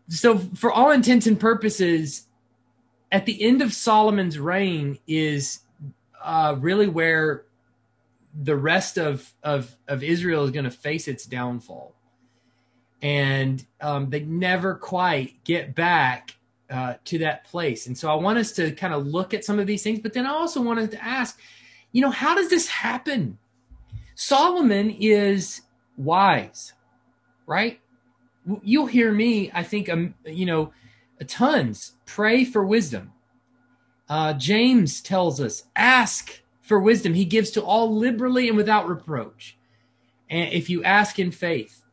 so 0.09 0.39
for 0.39 0.71
all 0.71 0.91
intents 0.91 1.27
and 1.27 1.39
purposes, 1.39 2.27
at 3.11 3.27
the 3.27 3.43
end 3.43 3.63
of 3.63 3.73
Solomon's 3.73 4.39
reign 4.39 4.99
is 5.07 5.61
uh, 6.23 6.57
really 6.59 6.89
where 6.89 7.45
the 8.43 8.57
rest 8.57 8.99
of 8.99 9.33
of, 9.43 9.75
of 9.89 10.03
Israel 10.03 10.45
is 10.45 10.51
going 10.51 10.65
to 10.65 10.71
face 10.71 11.09
its 11.09 11.25
downfall, 11.25 11.95
and 13.01 13.65
um, 13.81 14.11
they 14.11 14.21
never 14.21 14.75
quite 14.75 15.45
get 15.45 15.75
back 15.75 16.35
uh, 16.71 16.95
to 17.05 17.19
that 17.19 17.45
place. 17.45 17.87
And 17.87 17.97
so 17.97 18.11
I 18.11 18.15
want 18.15 18.39
us 18.39 18.53
to 18.53 18.73
kind 18.73 18.95
of 18.95 19.07
look 19.07 19.35
at 19.35 19.45
some 19.45 19.59
of 19.59 19.67
these 19.67 19.83
things, 19.83 20.01
but 20.01 20.15
then 20.15 20.27
I 20.27 20.31
also 20.31 20.63
wanted 20.63 20.91
to 20.93 21.05
ask, 21.05 21.39
you 21.93 22.01
know, 22.01 22.11
how 22.11 22.35
does 22.35 22.49
this 22.49 22.67
happen? 22.67 23.39
Solomon 24.15 24.91
is 24.91 25.63
wise, 25.97 26.73
right? 27.47 27.81
You'll 28.63 28.87
hear 28.87 29.13
me, 29.13 29.51
I 29.55 29.63
think, 29.63 29.89
um, 29.89 30.15
you 30.25 30.47
know, 30.47 30.73
tons. 31.27 31.93
Pray 32.07 32.45
for 32.45 32.65
wisdom. 32.65 33.13
Uh, 34.09 34.33
James 34.35 35.01
tells 35.01 35.41
us, 35.41 35.65
ask 35.77 36.43
for 36.61 36.81
wisdom. 36.81 37.15
He 37.15 37.25
gives 37.25 37.51
to 37.53 37.63
all 37.63 37.97
liberally 37.97 38.49
and 38.49 38.57
without 38.57 38.89
reproach. 38.89 39.57
And 40.29 40.53
if 40.53 40.69
you 40.69 40.83
ask 40.83 41.19
in 41.19 41.31
faith. 41.31 41.85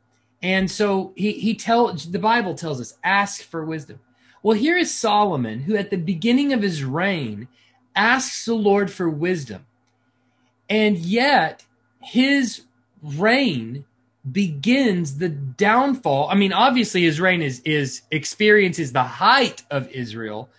And 0.41 0.71
so 0.71 1.13
he, 1.15 1.33
he 1.33 1.53
tell 1.53 1.93
the 1.93 2.19
Bible 2.19 2.55
tells 2.55 2.79
us, 2.79 2.97
ask 3.03 3.43
for 3.43 3.65
wisdom. 3.65 3.99
Well, 4.41 4.57
here 4.57 4.77
is 4.77 4.93
Solomon, 4.93 5.59
who 5.61 5.75
at 5.75 5.89
the 5.89 5.97
beginning 5.97 6.53
of 6.53 6.61
his 6.61 6.83
reign 6.83 7.47
asks 7.95 8.45
the 8.45 8.53
Lord 8.53 8.89
for 8.89 9.09
wisdom. 9.09 9.65
And 10.69 10.97
yet 10.97 11.65
his 12.01 12.61
reign 13.01 13.85
begins 14.29 15.17
the 15.17 15.29
downfall. 15.29 16.29
I 16.29 16.35
mean, 16.35 16.53
obviously 16.53 17.03
his 17.03 17.19
reign 17.19 17.41
is 17.41 17.61
is 17.61 18.01
experiences 18.11 18.91
the 18.91 19.03
height 19.03 19.63
of 19.71 19.89
Israel, 19.91 20.49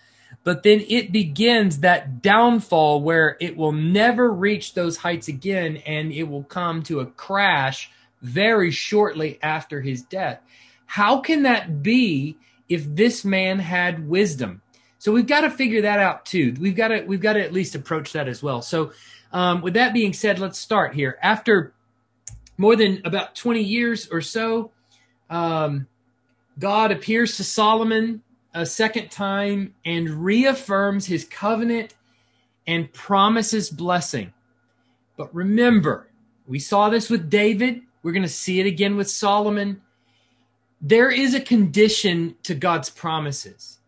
but 0.43 0.63
then 0.63 0.83
it 0.87 1.11
begins 1.11 1.79
that 1.79 2.21
downfall 2.21 3.01
where 3.01 3.37
it 3.39 3.55
will 3.55 3.71
never 3.71 4.31
reach 4.31 4.73
those 4.73 4.97
heights 4.97 5.27
again 5.27 5.77
and 5.85 6.11
it 6.11 6.23
will 6.23 6.43
come 6.43 6.81
to 6.83 6.99
a 6.99 7.05
crash 7.05 7.91
very 8.21 8.71
shortly 8.71 9.39
after 9.41 9.81
his 9.81 10.01
death. 10.01 10.41
How 10.85 11.19
can 11.19 11.43
that 11.43 11.83
be 11.83 12.37
if 12.67 12.83
this 12.95 13.23
man 13.23 13.59
had 13.59 14.09
wisdom? 14.09 14.61
So 14.97 15.11
we've 15.11 15.27
got 15.27 15.41
to 15.41 15.49
figure 15.49 15.81
that 15.83 15.99
out 15.99 16.25
too. 16.25 16.55
We've 16.59 16.75
got 16.75 16.89
to 16.89 17.01
we've 17.01 17.21
got 17.21 17.33
to 17.33 17.43
at 17.43 17.53
least 17.53 17.75
approach 17.75 18.13
that 18.13 18.27
as 18.27 18.43
well. 18.43 18.61
So 18.61 18.91
um, 19.31 19.61
with 19.61 19.75
that 19.75 19.93
being 19.93 20.13
said, 20.13 20.39
let's 20.39 20.59
start 20.59 20.93
here. 20.93 21.17
After 21.21 21.73
more 22.61 22.75
than 22.75 23.01
about 23.03 23.35
20 23.35 23.61
years 23.61 24.07
or 24.09 24.21
so, 24.21 24.71
um, 25.31 25.87
God 26.59 26.91
appears 26.91 27.35
to 27.37 27.43
Solomon 27.43 28.21
a 28.53 28.65
second 28.65 29.09
time 29.09 29.73
and 29.83 30.09
reaffirms 30.09 31.07
his 31.07 31.25
covenant 31.25 31.95
and 32.67 32.93
promises 32.93 33.71
blessing. 33.71 34.31
But 35.17 35.33
remember, 35.33 36.07
we 36.47 36.59
saw 36.59 36.89
this 36.89 37.09
with 37.09 37.31
David. 37.31 37.81
We're 38.03 38.11
going 38.11 38.21
to 38.23 38.29
see 38.29 38.59
it 38.59 38.67
again 38.67 38.95
with 38.95 39.09
Solomon. 39.09 39.81
There 40.79 41.09
is 41.09 41.33
a 41.33 41.41
condition 41.41 42.35
to 42.43 42.53
God's 42.53 42.91
promises. 42.91 43.79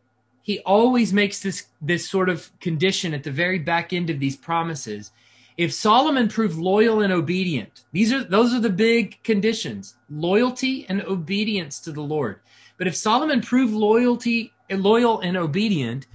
He 0.41 0.59
always 0.61 1.13
makes 1.13 1.39
this, 1.41 1.67
this 1.79 2.09
sort 2.09 2.27
of 2.27 2.51
condition 2.59 3.13
at 3.13 3.23
the 3.23 3.31
very 3.31 3.59
back 3.59 3.93
end 3.93 4.09
of 4.09 4.19
these 4.19 4.35
promises 4.35 5.11
if 5.57 5.73
Solomon 5.73 6.27
proved 6.27 6.57
loyal 6.57 7.01
and 7.01 7.13
obedient, 7.13 7.85
these 7.91 8.11
are 8.11 8.23
those 8.23 8.53
are 8.53 8.59
the 8.59 8.69
big 8.69 9.21
conditions: 9.23 9.95
loyalty 10.09 10.85
and 10.89 11.01
obedience 11.03 11.79
to 11.81 11.91
the 11.91 12.01
Lord. 12.01 12.39
But 12.77 12.87
if 12.87 12.95
Solomon 12.95 13.41
proved 13.41 13.73
loyalty, 13.73 14.51
loyal 14.69 15.19
and 15.19 15.37
obedient, 15.37 16.07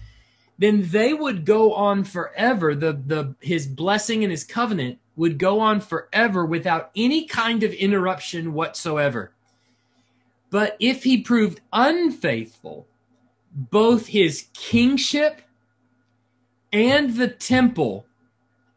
then 0.58 0.88
they 0.90 1.14
would 1.14 1.44
go 1.44 1.72
on 1.72 2.04
forever. 2.04 2.74
The 2.74 2.92
the 2.92 3.34
his 3.40 3.66
blessing 3.66 4.24
and 4.24 4.30
his 4.30 4.44
covenant 4.44 4.98
would 5.16 5.38
go 5.38 5.60
on 5.60 5.80
forever 5.80 6.44
without 6.44 6.90
any 6.96 7.26
kind 7.26 7.62
of 7.62 7.72
interruption 7.72 8.54
whatsoever. 8.54 9.32
But 10.50 10.76
if 10.80 11.04
he 11.04 11.22
proved 11.22 11.60
unfaithful, 11.72 12.86
both 13.52 14.06
his 14.06 14.46
kingship 14.54 15.42
and 16.72 17.14
the 17.14 17.28
temple 17.28 18.06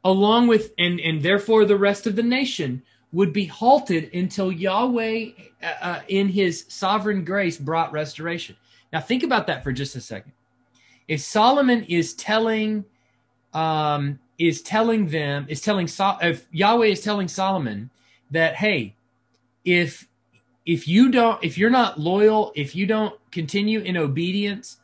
along 0.03 0.47
with 0.47 0.73
and 0.77 0.99
and 0.99 1.21
therefore 1.21 1.65
the 1.65 1.77
rest 1.77 2.07
of 2.07 2.15
the 2.15 2.23
nation 2.23 2.81
would 3.13 3.33
be 3.33 3.45
halted 3.45 4.13
until 4.13 4.51
Yahweh 4.51 5.29
uh, 5.61 5.65
uh, 5.81 5.99
in 6.07 6.29
his 6.29 6.65
sovereign 6.69 7.25
grace 7.25 7.57
brought 7.57 7.91
restoration. 7.91 8.55
Now 8.93 9.01
think 9.01 9.23
about 9.23 9.47
that 9.47 9.63
for 9.63 9.71
just 9.71 9.95
a 9.95 10.01
second. 10.01 10.31
If 11.07 11.21
Solomon 11.21 11.83
is 11.83 12.13
telling 12.13 12.85
um 13.53 14.19
is 14.37 14.61
telling 14.61 15.07
them 15.07 15.45
is 15.49 15.61
telling 15.61 15.87
if 16.21 16.47
Yahweh 16.51 16.87
is 16.87 17.01
telling 17.01 17.27
Solomon 17.27 17.89
that 18.31 18.55
hey, 18.55 18.95
if 19.65 20.07
if 20.65 20.87
you 20.87 21.11
don't 21.11 21.43
if 21.43 21.57
you're 21.57 21.69
not 21.69 21.99
loyal, 21.99 22.51
if 22.55 22.75
you 22.75 22.85
don't 22.85 23.15
continue 23.31 23.81
in 23.81 23.97
obedience, 23.97 24.77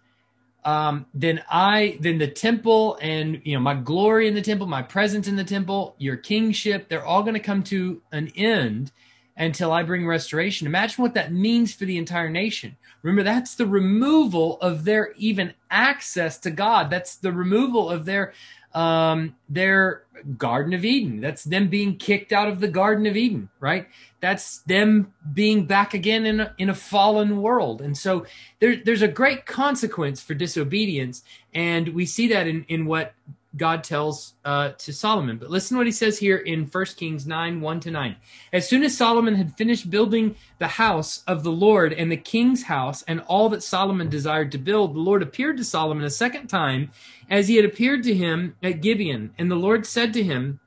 um, 0.67 1.05
then 1.13 1.41
I, 1.49 1.97
then 2.01 2.17
the 2.17 2.27
temple 2.27 2.99
and, 3.01 3.41
you 3.45 3.53
know, 3.53 3.61
my 3.61 3.73
glory 3.73 4.27
in 4.27 4.35
the 4.35 4.41
temple, 4.41 4.67
my 4.67 4.81
presence 4.81 5.25
in 5.25 5.37
the 5.37 5.45
temple, 5.45 5.95
your 5.97 6.17
kingship, 6.17 6.89
they're 6.89 7.05
all 7.05 7.21
going 7.21 7.35
to 7.35 7.39
come 7.39 7.63
to 7.63 8.01
an 8.11 8.33
end 8.35 8.91
until 9.37 9.71
I 9.71 9.83
bring 9.83 10.05
restoration. 10.05 10.67
Imagine 10.67 11.01
what 11.01 11.13
that 11.13 11.31
means 11.31 11.73
for 11.73 11.85
the 11.85 11.97
entire 11.97 12.29
nation. 12.29 12.75
Remember, 13.01 13.23
that's 13.23 13.55
the 13.55 13.65
removal 13.65 14.59
of 14.59 14.83
their 14.83 15.13
even 15.13 15.53
access 15.71 16.37
to 16.39 16.51
God. 16.51 16.89
That's 16.89 17.15
the 17.15 17.31
removal 17.31 17.89
of 17.89 18.03
their 18.03 18.33
um, 18.73 19.35
their 19.49 20.03
Garden 20.37 20.73
of 20.73 20.83
Eden. 20.83 21.21
That's 21.21 21.43
them 21.43 21.69
being 21.69 21.97
kicked 21.97 22.31
out 22.31 22.47
of 22.47 22.59
the 22.59 22.67
Garden 22.67 23.05
of 23.05 23.15
Eden, 23.15 23.49
right? 23.59 23.87
That's 24.19 24.59
them 24.59 25.13
being 25.33 25.65
back 25.65 25.93
again 25.93 26.25
in 26.25 26.39
a, 26.39 26.55
in 26.57 26.69
a 26.69 26.75
fallen 26.75 27.41
world. 27.41 27.81
And 27.81 27.97
so 27.97 28.25
there, 28.59 28.75
there's 28.83 29.01
a 29.01 29.07
great 29.07 29.45
consequence 29.45 30.21
for 30.21 30.33
disobedience. 30.33 31.23
And 31.53 31.89
we 31.89 32.05
see 32.05 32.27
that 32.29 32.47
in, 32.47 32.65
in 32.67 32.85
what 32.85 33.13
God 33.57 33.83
tells 33.83 34.35
uh, 34.45 34.69
to 34.77 34.93
Solomon. 34.93 35.37
But 35.37 35.49
listen 35.49 35.77
what 35.77 35.85
he 35.85 35.91
says 35.91 36.17
here 36.17 36.37
in 36.37 36.65
1 36.65 36.85
Kings 36.95 37.25
9 37.25 37.59
1 37.59 37.79
to 37.81 37.91
9. 37.91 38.15
As 38.53 38.69
soon 38.69 38.83
as 38.83 38.95
Solomon 38.95 39.35
had 39.35 39.57
finished 39.57 39.89
building 39.89 40.35
the 40.59 40.67
house 40.67 41.23
of 41.27 41.43
the 41.43 41.51
Lord 41.51 41.93
and 41.93 42.11
the 42.11 42.17
king's 42.17 42.63
house 42.63 43.03
and 43.03 43.21
all 43.21 43.49
that 43.49 43.63
Solomon 43.63 44.09
desired 44.09 44.51
to 44.53 44.57
build, 44.57 44.95
the 44.95 44.99
Lord 44.99 45.21
appeared 45.21 45.57
to 45.57 45.63
Solomon 45.63 46.05
a 46.05 46.09
second 46.09 46.47
time 46.47 46.91
as 47.29 47.47
he 47.47 47.55
had 47.55 47.65
appeared 47.65 48.03
to 48.03 48.13
him 48.13 48.55
at 48.63 48.81
Gibeon. 48.81 49.33
And 49.37 49.49
the 49.49 49.55
Lord 49.55 49.85
said 49.85 50.13
to 50.13 50.23
him, 50.23 50.59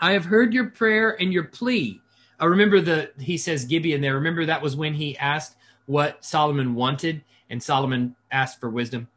I 0.00 0.12
have 0.12 0.26
heard 0.26 0.52
your 0.52 0.66
prayer 0.66 1.20
and 1.20 1.32
your 1.32 1.44
plea. 1.44 2.00
I 2.40 2.44
remember 2.44 2.80
the 2.80 3.10
he 3.18 3.36
says 3.36 3.64
Gibeon 3.64 4.00
there. 4.00 4.14
Remember 4.14 4.46
that 4.46 4.62
was 4.62 4.76
when 4.76 4.94
he 4.94 5.16
asked 5.18 5.56
what 5.86 6.24
Solomon 6.24 6.74
wanted, 6.74 7.24
and 7.50 7.62
Solomon 7.62 8.14
asked 8.30 8.60
for 8.60 8.68
wisdom. 8.70 9.08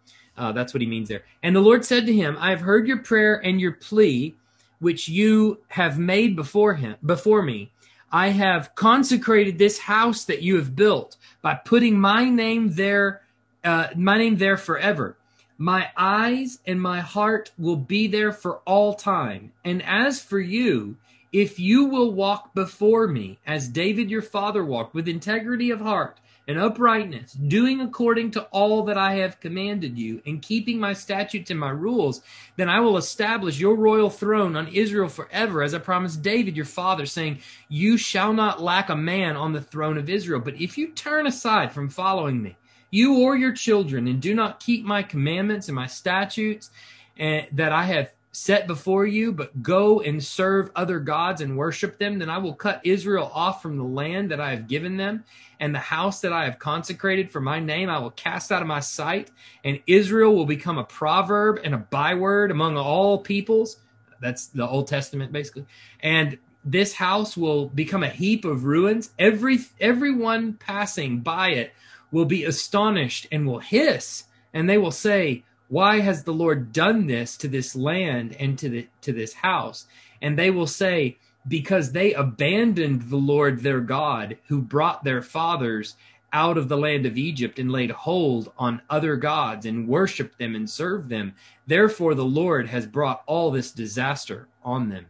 Uh, 0.42 0.52
that's 0.52 0.74
what 0.74 0.82
he 0.82 0.88
means 0.88 1.08
there. 1.08 1.24
And 1.44 1.56
the 1.56 1.60
Lord 1.60 1.86
said 1.86 2.08
to 2.08 2.14
him, 2.14 2.36
I 2.40 2.50
have 2.50 2.62
heard 2.62 2.88
your 2.88 2.98
prayer 2.98 3.36
and 3.46 3.62
your 3.62 3.74
plea, 3.74 4.34
which 4.80 5.08
you 5.08 5.60
have 5.68 6.00
made 6.00 6.36
before 6.36 6.74
him, 6.74 6.96
before 7.06 7.44
me. 7.44 7.72
I 8.12 8.30
have 8.30 8.74
consecrated 8.74 9.60
this 9.60 9.78
house 9.78 10.26
that 10.26 10.42
you 10.42 10.56
have 10.56 10.76
built 10.76 11.18
by 11.44 11.54
putting 11.54 12.00
my 12.00 12.28
name 12.28 12.74
there, 12.74 13.22
uh, 13.64 13.90
my 13.96 14.18
name 14.18 14.38
there 14.38 14.58
forever. 14.58 15.16
My 15.60 15.90
eyes 15.96 16.58
and 16.66 16.82
my 16.82 17.02
heart 17.02 17.52
will 17.60 17.76
be 17.76 18.08
there 18.08 18.32
for 18.32 18.62
all 18.66 18.96
time. 18.96 19.52
And 19.64 19.84
as 19.84 20.24
for 20.24 20.40
you, 20.40 20.98
if 21.32 21.60
you 21.60 21.86
will 21.86 22.14
walk 22.14 22.56
before 22.56 23.08
me, 23.08 23.38
as 23.46 23.68
David 23.68 24.10
your 24.10 24.24
father 24.24 24.66
walked, 24.66 24.96
with 24.96 25.08
integrity 25.08 25.70
of 25.70 25.82
heart 25.82 26.20
and 26.48 26.58
uprightness, 26.58 27.34
doing 27.34 27.82
according 27.82 28.32
to 28.32 28.44
all 28.46 28.84
that 28.84 28.98
I 28.98 29.16
have 29.16 29.40
commanded 29.40 29.98
you, 29.98 30.22
and 30.26 30.42
keeping 30.42 30.80
my 30.80 30.94
statutes 30.94 31.52
and 31.52 31.60
my 31.60 31.70
rules, 31.70 32.22
then 32.58 32.70
I 32.70 32.80
will 32.80 32.98
establish 32.98 33.60
your 33.60 33.76
royal 33.76 34.10
throne 34.10 34.56
on 34.56 34.68
Israel 34.68 35.08
forever, 35.08 35.62
as 35.64 35.74
I 35.74 35.80
promised 35.80 36.22
David 36.22 36.56
your 36.56 36.66
father, 36.66 37.06
saying, 37.06 37.40
You 37.70 37.98
shall 37.98 38.34
not 38.34 38.62
lack 38.62 38.90
a 38.90 38.96
man 38.96 39.36
on 39.36 39.54
the 39.54 39.62
throne 39.62 39.98
of 39.98 40.10
Israel. 40.10 40.40
But 40.40 40.60
if 40.60 40.78
you 40.78 40.90
turn 40.90 41.28
aside 41.28 41.72
from 41.72 41.90
following 41.90 42.42
me, 42.42 42.58
you 42.90 43.20
or 43.20 43.36
your 43.36 43.54
children, 43.54 44.08
and 44.08 44.22
do 44.22 44.34
not 44.34 44.60
keep 44.60 44.84
my 44.84 45.04
commandments 45.04 45.68
and 45.70 45.76
my 45.76 45.88
statutes 45.88 46.72
and, 47.18 47.46
eh, 47.46 47.50
that 47.54 47.72
I 47.72 47.84
have 47.86 48.12
set 48.32 48.66
before 48.66 49.06
you, 49.06 49.32
but 49.32 49.62
go 49.62 50.00
and 50.02 50.24
serve 50.24 50.72
other 50.76 51.00
gods 51.00 51.42
and 51.42 51.58
worship 51.58 51.98
them, 51.98 52.20
then 52.20 52.30
I 52.30 52.38
will 52.38 52.54
cut 52.54 52.82
Israel 52.86 53.30
off 53.34 53.62
from 53.62 53.78
the 53.78 53.84
land 53.84 54.32
that 54.32 54.40
I 54.40 54.52
have 54.52 54.68
given 54.68 54.98
them, 54.98 55.26
and 55.60 55.76
the 55.76 55.80
house 55.80 56.22
that 56.22 56.32
I 56.32 56.46
have 56.46 56.58
consecrated 56.58 57.32
for 57.32 57.42
my 57.42 57.60
name 57.60 57.90
I 57.90 58.00
will 58.00 58.12
cast 58.12 58.52
out 58.52 58.62
of 58.62 58.68
my 58.68 58.80
sight, 58.80 59.32
and 59.64 59.82
Israel 59.86 60.36
will 60.36 60.46
become 60.46 60.78
a 60.78 60.84
proverb 60.84 61.60
and 61.64 61.76
a 61.76 61.80
byword 61.80 62.52
among 62.52 62.78
all 62.78 63.18
peoples. 63.18 63.78
That's 64.22 64.48
the 64.48 64.68
Old 64.68 64.88
Testament, 64.88 65.32
basically. 65.32 65.66
And 66.00 66.38
this 66.64 66.94
house 66.94 67.36
will 67.36 67.68
become 67.68 68.04
a 68.04 68.10
heap 68.10 68.46
of 68.46 68.66
ruins. 68.66 69.12
Every 69.18 69.60
everyone 69.80 70.54
passing 70.54 71.20
by 71.20 71.50
it 71.50 71.74
will 72.12 72.26
be 72.26 72.46
astonished 72.46 73.28
and 73.32 73.48
will 73.48 73.60
hiss, 73.60 74.26
and 74.54 74.70
they 74.70 74.78
will 74.78 74.92
say, 74.92 75.44
why 75.72 76.02
has 76.02 76.24
the 76.24 76.34
Lord 76.34 76.74
done 76.74 77.08
this 77.08 77.38
to 77.38 77.48
this 77.48 77.78
land 77.78 78.36
and 78.38 78.60
to 78.60 78.68
the 78.68 78.88
to 79.02 79.14
this 79.14 79.34
house? 79.34 79.86
And 80.22 80.38
they 80.38 80.52
will 80.52 80.68
say, 80.68 81.18
because 81.48 81.94
they 81.94 82.14
abandoned 82.14 83.04
the 83.04 83.16
Lord 83.16 83.64
their 83.64 83.80
God, 83.80 84.38
who 84.50 84.62
brought 84.62 85.06
their 85.06 85.22
fathers 85.22 85.96
out 86.34 86.58
of 86.58 86.68
the 86.68 86.78
land 86.78 87.06
of 87.06 87.18
Egypt 87.18 87.58
and 87.58 87.72
laid 87.72 87.90
hold 87.90 88.52
on 88.58 88.82
other 88.90 89.16
gods 89.16 89.66
and 89.66 89.88
worshiped 89.88 90.38
them 90.38 90.56
and 90.56 90.70
served 90.70 91.08
them. 91.08 91.34
Therefore, 91.66 92.16
the 92.16 92.26
Lord 92.26 92.68
has 92.68 92.86
brought 92.86 93.24
all 93.26 93.50
this 93.50 93.72
disaster 93.72 94.50
on 94.66 94.90
them. 94.90 95.06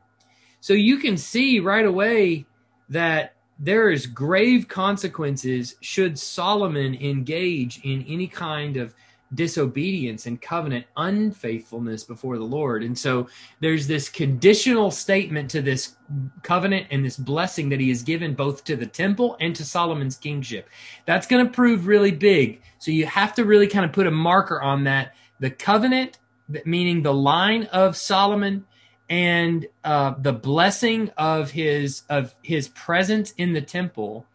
So 0.60 0.74
you 0.74 0.98
can 0.98 1.18
see 1.18 1.60
right 1.60 1.86
away 1.86 2.46
that 2.90 3.34
there 3.58 3.90
is 3.90 4.06
grave 4.06 4.68
consequences 4.68 5.76
should 5.82 6.20
Solomon 6.20 6.94
engage 6.96 7.80
in 7.84 8.06
any 8.08 8.28
kind 8.28 8.78
of 8.78 8.94
disobedience 9.34 10.26
and 10.26 10.42
covenant 10.42 10.86
unfaithfulness 10.98 12.04
before 12.04 12.38
the 12.38 12.44
Lord. 12.44 12.84
And 12.84 12.98
so 12.98 13.28
there's 13.60 13.88
this 13.88 14.10
conditional 14.10 14.92
statement 14.92 15.50
to 15.52 15.62
this 15.62 15.96
covenant 16.44 16.88
and 16.92 17.06
this 17.06 17.18
blessing 17.18 17.70
that 17.70 17.80
he 17.80 17.90
has 17.90 18.04
given 18.04 18.34
both 18.34 18.64
to 18.66 18.76
the 18.76 18.86
temple 18.86 19.38
and 19.40 19.56
to 19.56 19.64
Solomon's 19.64 20.18
kingship. 20.18 20.70
That's 21.06 21.28
going 21.28 21.46
to 21.46 21.52
prove 21.52 21.88
really 21.88 22.12
big. 22.12 22.62
So 22.80 22.92
you 22.92 23.06
have 23.06 23.34
to 23.36 23.46
really 23.46 23.68
kind 23.68 23.86
of 23.86 23.94
put 23.94 24.08
a 24.08 24.12
marker 24.12 24.62
on 24.62 24.84
that. 24.86 25.16
The 25.40 25.50
covenant, 25.50 26.20
meaning 26.66 27.02
the 27.02 27.14
line 27.14 27.64
of 27.66 27.96
Solomon, 27.96 28.66
and 29.10 29.68
uh, 29.84 30.14
the 30.20 30.32
blessing 30.32 31.12
of 31.18 31.52
his 31.52 32.04
of 32.10 32.34
his 32.44 32.70
presence 32.70 33.32
in 33.32 33.52
the 33.52 33.62
temple 33.62 34.26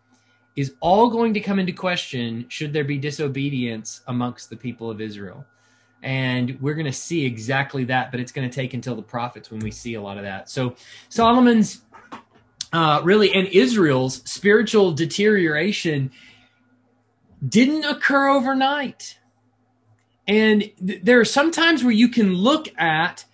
is 0.56 0.74
all 0.80 1.10
going 1.10 1.34
to 1.34 1.40
come 1.40 1.58
into 1.58 1.72
question 1.72 2.46
should 2.48 2.72
there 2.72 2.84
be 2.84 2.96
disobedience 2.98 4.00
amongst 4.08 4.48
the 4.48 4.56
people 4.56 4.90
of 4.90 5.00
Israel. 5.00 5.44
And 6.02 6.58
we're 6.60 6.74
going 6.74 6.86
to 6.86 6.92
see 6.92 7.24
exactly 7.24 7.84
that, 7.84 8.10
but 8.10 8.20
it's 8.20 8.32
going 8.32 8.48
to 8.48 8.54
take 8.54 8.74
until 8.74 8.96
the 8.96 9.02
prophets 9.02 9.50
when 9.50 9.60
we 9.60 9.70
see 9.70 9.94
a 9.94 10.02
lot 10.02 10.16
of 10.16 10.24
that. 10.24 10.48
So 10.48 10.74
Solomon's 11.10 11.82
uh, 12.72 13.00
really 13.04 13.32
and 13.32 13.46
Israel's 13.48 14.22
spiritual 14.28 14.92
deterioration 14.92 16.10
didn't 17.46 17.84
occur 17.84 18.28
overnight. 18.28 19.18
And 20.26 20.70
th- 20.84 21.02
there 21.02 21.20
are 21.20 21.24
some 21.24 21.50
times 21.50 21.84
where 21.84 21.92
you 21.92 22.08
can 22.08 22.34
look 22.34 22.68
at 22.78 23.24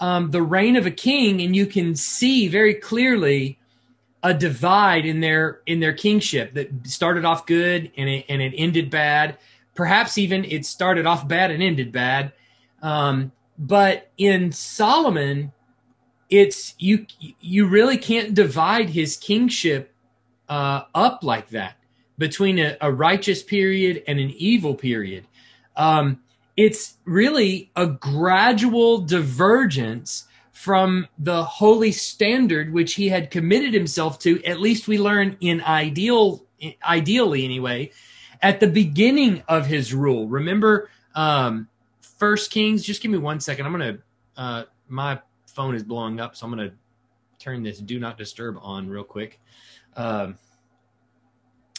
um, 0.00 0.30
the 0.30 0.42
reign 0.42 0.76
of 0.76 0.86
a 0.86 0.90
king 0.90 1.40
and 1.42 1.54
you 1.54 1.66
can 1.66 1.94
see 1.94 2.48
very 2.48 2.74
clearly 2.74 3.59
a 4.22 4.34
divide 4.34 5.06
in 5.06 5.20
their 5.20 5.60
in 5.66 5.80
their 5.80 5.92
kingship 5.92 6.54
that 6.54 6.86
started 6.86 7.24
off 7.24 7.46
good 7.46 7.90
and 7.96 8.08
it, 8.08 8.26
and 8.28 8.42
it 8.42 8.52
ended 8.56 8.90
bad. 8.90 9.38
Perhaps 9.74 10.18
even 10.18 10.44
it 10.44 10.66
started 10.66 11.06
off 11.06 11.26
bad 11.26 11.50
and 11.50 11.62
ended 11.62 11.90
bad. 11.90 12.32
Um, 12.82 13.32
but 13.58 14.10
in 14.18 14.52
Solomon, 14.52 15.52
it's 16.28 16.74
you 16.78 17.06
you 17.40 17.66
really 17.66 17.98
can't 17.98 18.34
divide 18.34 18.90
his 18.90 19.16
kingship 19.16 19.92
uh, 20.48 20.82
up 20.94 21.22
like 21.22 21.48
that 21.50 21.76
between 22.18 22.58
a, 22.58 22.76
a, 22.80 22.92
righteous 22.92 23.42
period 23.42 24.02
and 24.06 24.18
an 24.18 24.30
evil 24.30 24.74
period. 24.74 25.26
Um, 25.76 26.20
it's 26.56 26.98
really 27.04 27.70
a 27.76 27.86
gradual 27.86 28.98
divergence 28.98 30.26
from 30.60 31.08
the 31.18 31.42
holy 31.42 31.90
standard 31.90 32.70
which 32.70 32.92
he 32.92 33.08
had 33.08 33.30
committed 33.30 33.72
himself 33.72 34.18
to 34.18 34.44
at 34.44 34.60
least 34.60 34.86
we 34.86 34.98
learn 34.98 35.34
in 35.40 35.58
ideal 35.62 36.44
ideally 36.84 37.46
anyway 37.46 37.90
at 38.42 38.60
the 38.60 38.66
beginning 38.66 39.42
of 39.48 39.64
his 39.64 39.94
rule. 39.94 40.28
Remember 40.28 40.90
um 41.14 41.66
first 42.02 42.50
kings? 42.50 42.82
Just 42.82 43.00
give 43.00 43.10
me 43.10 43.16
one 43.16 43.40
second. 43.40 43.64
I'm 43.64 43.72
gonna 43.72 43.98
uh 44.36 44.64
my 44.86 45.18
phone 45.46 45.74
is 45.74 45.82
blowing 45.82 46.20
up 46.20 46.36
so 46.36 46.44
i'm 46.44 46.52
gonna 46.52 46.72
turn 47.38 47.62
this 47.62 47.78
do 47.78 47.98
not 47.98 48.18
disturb 48.18 48.58
on 48.60 48.86
real 48.86 49.02
quick. 49.02 49.40
Um 49.96 50.36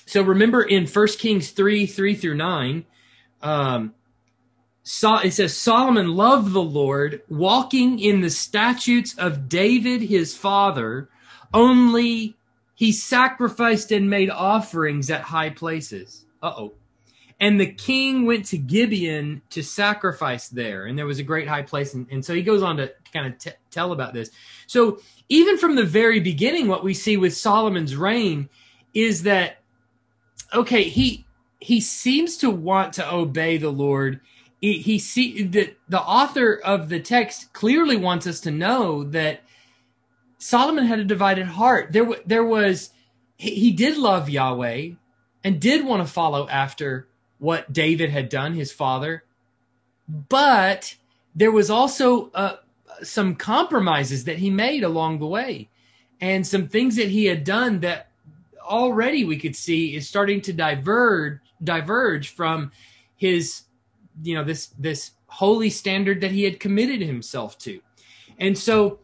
so 0.07 0.23
remember 0.23 0.63
in 0.63 0.87
first 0.87 1.19
kings 1.19 1.51
3 1.51 1.85
3 1.85 2.15
through 2.15 2.33
9 2.33 2.85
um 3.43 3.93
so, 4.83 5.17
it 5.17 5.33
says 5.33 5.55
Solomon 5.55 6.15
loved 6.15 6.53
the 6.53 6.61
Lord, 6.61 7.21
walking 7.29 7.99
in 7.99 8.21
the 8.21 8.31
statutes 8.31 9.15
of 9.17 9.47
David 9.47 10.01
his 10.01 10.35
father, 10.35 11.09
only 11.53 12.35
he 12.73 12.91
sacrificed 12.91 13.91
and 13.91 14.09
made 14.09 14.31
offerings 14.31 15.11
at 15.11 15.21
high 15.21 15.51
places. 15.51 16.25
Uh 16.41 16.53
oh. 16.57 16.73
And 17.39 17.59
the 17.59 17.71
king 17.71 18.25
went 18.25 18.45
to 18.47 18.57
Gibeon 18.57 19.41
to 19.51 19.63
sacrifice 19.63 20.47
there, 20.49 20.85
and 20.85 20.97
there 20.97 21.05
was 21.05 21.19
a 21.19 21.23
great 21.23 21.47
high 21.47 21.63
place. 21.63 21.93
And, 21.93 22.07
and 22.11 22.23
so 22.23 22.33
he 22.33 22.41
goes 22.41 22.63
on 22.63 22.77
to 22.77 22.91
kind 23.13 23.27
of 23.27 23.37
t- 23.37 23.51
tell 23.69 23.91
about 23.91 24.13
this. 24.13 24.31
So, 24.65 24.99
even 25.29 25.57
from 25.57 25.75
the 25.75 25.83
very 25.83 26.19
beginning, 26.19 26.67
what 26.67 26.83
we 26.83 26.93
see 26.93 27.17
with 27.17 27.35
Solomon's 27.35 27.95
reign 27.95 28.49
is 28.93 29.23
that, 29.23 29.57
okay, 30.53 30.83
he 30.83 31.25
he 31.59 31.81
seems 31.81 32.37
to 32.37 32.49
want 32.49 32.93
to 32.93 33.13
obey 33.13 33.57
the 33.57 33.71
Lord 33.71 34.19
he, 34.61 34.77
he 34.77 34.99
see 34.99 35.43
the 35.43 35.75
the 35.89 35.99
author 35.99 36.53
of 36.63 36.87
the 36.87 36.99
text 36.99 37.51
clearly 37.51 37.97
wants 37.97 38.27
us 38.27 38.39
to 38.41 38.51
know 38.51 39.03
that 39.05 39.41
Solomon 40.37 40.85
had 40.85 40.99
a 40.99 41.03
divided 41.03 41.47
heart. 41.47 41.91
There 41.91 42.07
there 42.25 42.45
was 42.45 42.91
he, 43.37 43.55
he 43.55 43.71
did 43.71 43.97
love 43.97 44.29
Yahweh 44.29 44.91
and 45.43 45.59
did 45.59 45.83
want 45.83 46.05
to 46.05 46.11
follow 46.11 46.47
after 46.47 47.07
what 47.39 47.73
David 47.73 48.11
had 48.11 48.29
done, 48.29 48.53
his 48.53 48.71
father, 48.71 49.23
but 50.07 50.95
there 51.33 51.51
was 51.51 51.71
also 51.71 52.29
uh, 52.31 52.57
some 53.01 53.35
compromises 53.35 54.25
that 54.25 54.37
he 54.37 54.51
made 54.51 54.83
along 54.83 55.17
the 55.17 55.25
way, 55.25 55.69
and 56.19 56.45
some 56.45 56.67
things 56.67 56.97
that 56.97 57.07
he 57.07 57.25
had 57.25 57.43
done 57.43 57.79
that 57.79 58.11
already 58.61 59.25
we 59.25 59.39
could 59.39 59.55
see 59.55 59.95
is 59.95 60.07
starting 60.07 60.39
to 60.41 60.53
diverge 60.53 61.39
diverge 61.63 62.29
from 62.29 62.71
his 63.15 63.63
you 64.23 64.35
know 64.35 64.43
this 64.43 64.67
this 64.79 65.11
holy 65.27 65.69
standard 65.69 66.21
that 66.21 66.31
he 66.31 66.43
had 66.43 66.59
committed 66.59 67.01
himself 67.01 67.57
to. 67.59 67.79
And 68.39 68.57
so 68.57 68.99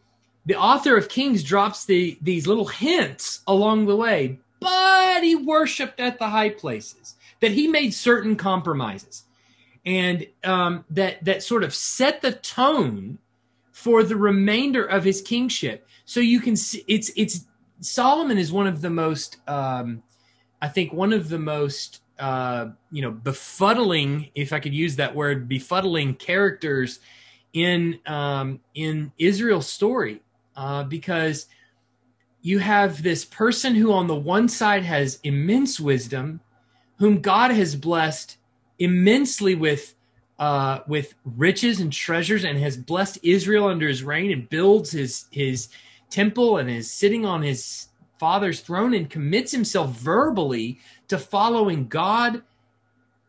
the 0.46 0.56
author 0.56 0.96
of 0.96 1.08
kings 1.08 1.42
drops 1.42 1.84
the 1.84 2.18
these 2.22 2.46
little 2.46 2.66
hints 2.66 3.42
along 3.46 3.86
the 3.86 3.96
way 3.96 4.38
but 4.60 5.22
he 5.22 5.34
worshiped 5.36 6.00
at 6.00 6.18
the 6.18 6.28
high 6.28 6.50
places 6.50 7.16
that 7.40 7.52
he 7.52 7.68
made 7.68 7.94
certain 7.94 8.36
compromises. 8.36 9.24
And 9.86 10.26
um, 10.44 10.84
that 10.90 11.24
that 11.24 11.42
sort 11.42 11.64
of 11.64 11.74
set 11.74 12.20
the 12.20 12.32
tone 12.32 13.18
for 13.72 14.02
the 14.02 14.16
remainder 14.16 14.84
of 14.84 15.04
his 15.04 15.22
kingship. 15.22 15.86
So 16.04 16.20
you 16.20 16.40
can 16.40 16.56
see 16.56 16.84
it's 16.88 17.10
it's 17.16 17.46
solomon 17.80 18.38
is 18.38 18.52
one 18.52 18.66
of 18.66 18.80
the 18.80 18.90
most 18.90 19.36
um, 19.48 20.02
i 20.60 20.66
think 20.66 20.92
one 20.92 21.12
of 21.12 21.28
the 21.28 21.38
most 21.38 22.02
uh, 22.18 22.70
you 22.90 23.02
know, 23.02 23.12
befuddling, 23.12 24.30
if 24.34 24.52
I 24.52 24.60
could 24.60 24.74
use 24.74 24.96
that 24.96 25.14
word, 25.14 25.48
befuddling 25.48 26.18
characters 26.18 27.00
in 27.52 27.98
um, 28.06 28.60
in 28.74 29.12
Israel's 29.18 29.68
story, 29.68 30.20
uh, 30.56 30.84
because 30.84 31.46
you 32.42 32.58
have 32.58 33.02
this 33.02 33.24
person 33.24 33.74
who, 33.74 33.92
on 33.92 34.06
the 34.06 34.14
one 34.14 34.48
side, 34.48 34.84
has 34.84 35.20
immense 35.22 35.80
wisdom, 35.80 36.40
whom 36.98 37.20
God 37.20 37.50
has 37.50 37.74
blessed 37.76 38.36
immensely 38.78 39.54
with 39.54 39.94
uh, 40.38 40.80
with 40.86 41.14
riches 41.24 41.80
and 41.80 41.92
treasures, 41.92 42.44
and 42.44 42.58
has 42.58 42.76
blessed 42.76 43.18
Israel 43.22 43.66
under 43.66 43.88
his 43.88 44.02
reign, 44.02 44.32
and 44.32 44.48
builds 44.48 44.90
his 44.90 45.26
his 45.30 45.68
temple, 46.10 46.58
and 46.58 46.70
is 46.70 46.90
sitting 46.90 47.24
on 47.24 47.42
his 47.42 47.88
father's 48.18 48.60
throne, 48.60 48.94
and 48.94 49.10
commits 49.10 49.52
himself 49.52 49.90
verbally 49.92 50.80
to 51.08 51.18
following 51.18 51.88
God, 51.88 52.42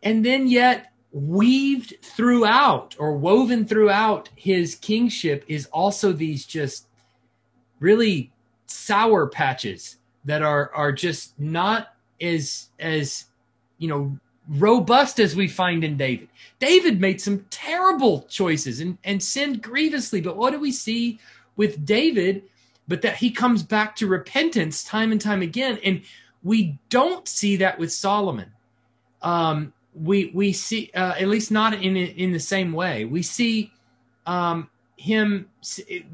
and 0.03 0.25
then 0.25 0.47
yet 0.47 0.91
weaved 1.11 1.95
throughout 2.03 2.95
or 2.99 3.17
woven 3.17 3.65
throughout 3.65 4.29
his 4.35 4.75
kingship 4.75 5.43
is 5.47 5.65
also 5.67 6.11
these 6.11 6.45
just 6.45 6.87
really 7.79 8.31
sour 8.67 9.27
patches 9.27 9.97
that 10.25 10.43
are 10.43 10.71
are 10.75 10.91
just 10.91 11.39
not 11.39 11.95
as 12.21 12.69
as 12.79 13.25
you 13.79 13.87
know 13.87 14.17
robust 14.49 15.19
as 15.19 15.35
we 15.35 15.47
find 15.47 15.83
in 15.83 15.95
David. 15.97 16.27
David 16.59 16.99
made 16.99 17.21
some 17.21 17.45
terrible 17.49 18.23
choices 18.23 18.79
and, 18.79 18.97
and 19.03 19.21
sinned 19.21 19.61
grievously, 19.61 20.21
but 20.21 20.37
what 20.37 20.51
do 20.51 20.59
we 20.59 20.71
see 20.71 21.19
with 21.55 21.85
David? 21.85 22.43
But 22.87 23.03
that 23.03 23.17
he 23.17 23.29
comes 23.29 23.61
back 23.61 23.95
to 23.97 24.07
repentance 24.07 24.83
time 24.83 25.11
and 25.11 25.21
time 25.21 25.43
again. 25.43 25.77
And 25.85 26.01
we 26.43 26.80
don't 26.89 27.28
see 27.28 27.58
that 27.58 27.80
with 27.80 27.91
Solomon. 27.91 28.52
Um, 29.21 29.73
we 29.93 30.32
we 30.34 30.54
see 30.54 30.91
uh, 30.95 31.15
at 31.19 31.28
least 31.28 31.52
not 31.52 31.73
in 31.73 31.97
in 31.97 32.32
the 32.32 32.39
same 32.39 32.71
way. 32.73 33.06
We 33.06 33.21
see 33.21 33.71
um, 34.25 34.69
him, 34.95 35.49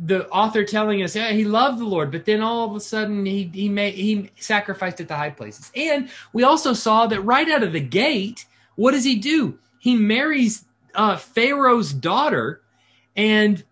the 0.05 0.27
author, 0.29 0.63
telling 0.63 1.03
us, 1.03 1.15
yeah, 1.15 1.31
he 1.31 1.43
loved 1.43 1.79
the 1.79 1.85
Lord, 1.85 2.11
but 2.11 2.25
then 2.25 2.41
all 2.41 2.69
of 2.69 2.75
a 2.75 2.79
sudden 2.79 3.25
he 3.25 3.49
he 3.53 3.67
made 3.67 3.95
he 3.95 4.31
sacrificed 4.37 5.01
at 5.01 5.07
the 5.07 5.15
high 5.15 5.31
places. 5.31 5.71
And 5.75 6.09
we 6.33 6.43
also 6.43 6.73
saw 6.73 7.07
that 7.07 7.21
right 7.21 7.49
out 7.49 7.63
of 7.63 7.73
the 7.73 7.79
gate, 7.79 8.45
what 8.75 8.91
does 8.91 9.03
he 9.03 9.15
do? 9.15 9.59
He 9.79 9.95
marries 9.95 10.65
uh, 10.93 11.17
Pharaoh's 11.17 11.93
daughter, 11.93 12.61
and 13.15 13.63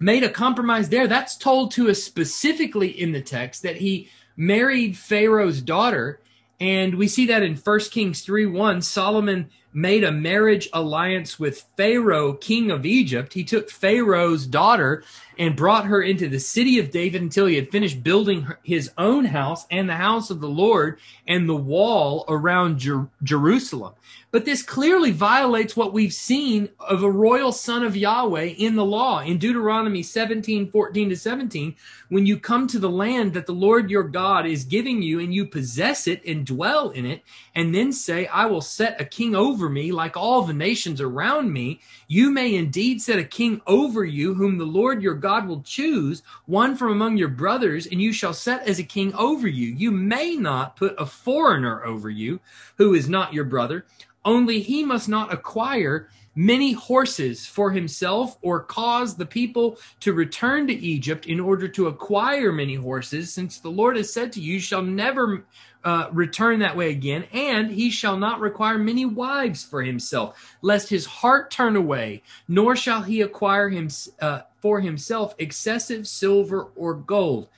made 0.00 0.24
a 0.24 0.28
compromise 0.28 0.88
there. 0.88 1.06
That's 1.06 1.36
told 1.36 1.72
to 1.72 1.90
us 1.90 2.02
specifically 2.02 2.88
in 2.88 3.12
the 3.12 3.22
text 3.22 3.62
that 3.62 3.76
he 3.76 4.08
married 4.36 4.96
Pharaoh's 4.96 5.60
daughter. 5.60 6.20
And 6.60 6.94
we 6.94 7.08
see 7.08 7.26
that 7.26 7.42
in 7.42 7.56
1 7.56 7.80
Kings 7.90 8.22
3 8.22 8.46
1. 8.46 8.82
Solomon 8.82 9.50
made 9.72 10.04
a 10.04 10.12
marriage 10.12 10.68
alliance 10.72 11.38
with 11.38 11.66
Pharaoh, 11.76 12.34
king 12.34 12.70
of 12.70 12.84
Egypt. 12.84 13.32
He 13.32 13.44
took 13.44 13.70
Pharaoh's 13.70 14.46
daughter 14.46 15.02
and 15.38 15.56
brought 15.56 15.86
her 15.86 16.02
into 16.02 16.28
the 16.28 16.40
city 16.40 16.78
of 16.78 16.90
David 16.90 17.22
until 17.22 17.46
he 17.46 17.56
had 17.56 17.70
finished 17.70 18.02
building 18.02 18.46
his 18.62 18.90
own 18.98 19.24
house 19.26 19.66
and 19.70 19.88
the 19.88 19.96
house 19.96 20.30
of 20.30 20.40
the 20.40 20.48
Lord 20.48 20.98
and 21.26 21.48
the 21.48 21.56
wall 21.56 22.24
around 22.28 22.78
Jer- 22.78 23.08
Jerusalem. 23.22 23.94
But 24.30 24.46
this 24.46 24.62
clearly 24.62 25.10
violates 25.10 25.76
what 25.76 25.92
we've 25.92 26.12
seen 26.12 26.70
of 26.80 27.02
a 27.02 27.10
royal 27.10 27.52
son 27.52 27.84
of 27.84 27.94
Yahweh 27.94 28.54
in 28.56 28.76
the 28.76 28.84
law. 28.84 29.20
In 29.20 29.36
Deuteronomy 29.36 30.02
17, 30.02 30.70
14 30.70 31.10
to 31.10 31.16
17, 31.16 31.76
when 32.08 32.24
you 32.24 32.38
come 32.38 32.66
to 32.68 32.78
the 32.78 32.88
land 32.88 33.34
that 33.34 33.44
the 33.44 33.52
Lord 33.52 33.90
your 33.90 34.02
God 34.04 34.46
is 34.46 34.64
giving 34.64 35.02
you 35.02 35.20
and 35.20 35.34
you 35.34 35.44
possess 35.44 36.06
it 36.06 36.24
and 36.24 36.46
dwell 36.46 36.88
in 36.90 37.04
it, 37.04 37.22
and 37.54 37.74
then 37.74 37.92
say, 37.92 38.26
I 38.26 38.46
will 38.46 38.62
set 38.62 38.98
a 39.00 39.04
king 39.04 39.34
over 39.34 39.68
me 39.68 39.92
like 39.92 40.16
all 40.16 40.42
the 40.42 40.54
nations 40.54 41.02
around 41.02 41.52
me, 41.52 41.80
you 42.08 42.30
may 42.30 42.54
indeed 42.54 43.02
set 43.02 43.18
a 43.18 43.24
king 43.24 43.60
over 43.66 44.02
you, 44.02 44.32
whom 44.32 44.56
the 44.56 44.64
Lord 44.64 45.02
your 45.02 45.14
God 45.22 45.46
will 45.46 45.62
choose, 45.62 46.22
one 46.46 46.76
from 46.76 46.92
among 46.92 47.16
your 47.16 47.28
brothers, 47.28 47.86
and 47.86 48.02
you 48.02 48.12
shall 48.12 48.34
set 48.34 48.68
as 48.68 48.78
a 48.78 48.84
king 48.84 49.14
over 49.14 49.48
you. 49.48 49.68
You 49.68 49.90
may 49.90 50.36
not 50.36 50.76
put 50.76 50.94
a 50.98 51.06
foreigner 51.06 51.84
over 51.84 52.10
you 52.10 52.40
who 52.76 52.92
is 52.94 53.08
not 53.08 53.32
your 53.32 53.44
brother 53.44 53.86
only 54.24 54.60
he 54.60 54.84
must 54.84 55.08
not 55.08 55.32
acquire 55.32 56.08
many 56.34 56.72
horses 56.72 57.46
for 57.46 57.72
himself 57.72 58.38
or 58.40 58.60
cause 58.62 59.16
the 59.16 59.26
people 59.26 59.78
to 60.00 60.12
return 60.12 60.66
to 60.66 60.72
Egypt 60.72 61.26
in 61.26 61.38
order 61.38 61.68
to 61.68 61.88
acquire 61.88 62.52
many 62.52 62.74
horses, 62.74 63.32
since 63.32 63.58
the 63.58 63.70
Lord 63.70 63.96
has 63.96 64.12
said 64.12 64.32
to 64.32 64.40
you, 64.40 64.58
shall 64.58 64.82
never 64.82 65.44
uh, 65.84 66.08
return 66.12 66.60
that 66.60 66.76
way 66.76 66.90
again, 66.90 67.24
and 67.32 67.70
he 67.70 67.90
shall 67.90 68.16
not 68.16 68.40
require 68.40 68.78
many 68.78 69.04
wives 69.04 69.64
for 69.64 69.82
himself, 69.82 70.56
lest 70.62 70.88
his 70.88 71.06
heart 71.06 71.50
turn 71.50 71.76
away, 71.76 72.22
nor 72.48 72.76
shall 72.76 73.02
he 73.02 73.20
acquire 73.20 73.68
him 73.68 73.88
uh, 74.20 74.42
for 74.60 74.80
himself 74.80 75.34
excessive 75.38 76.06
silver 76.06 76.70
or 76.76 76.94
gold. 76.94 77.48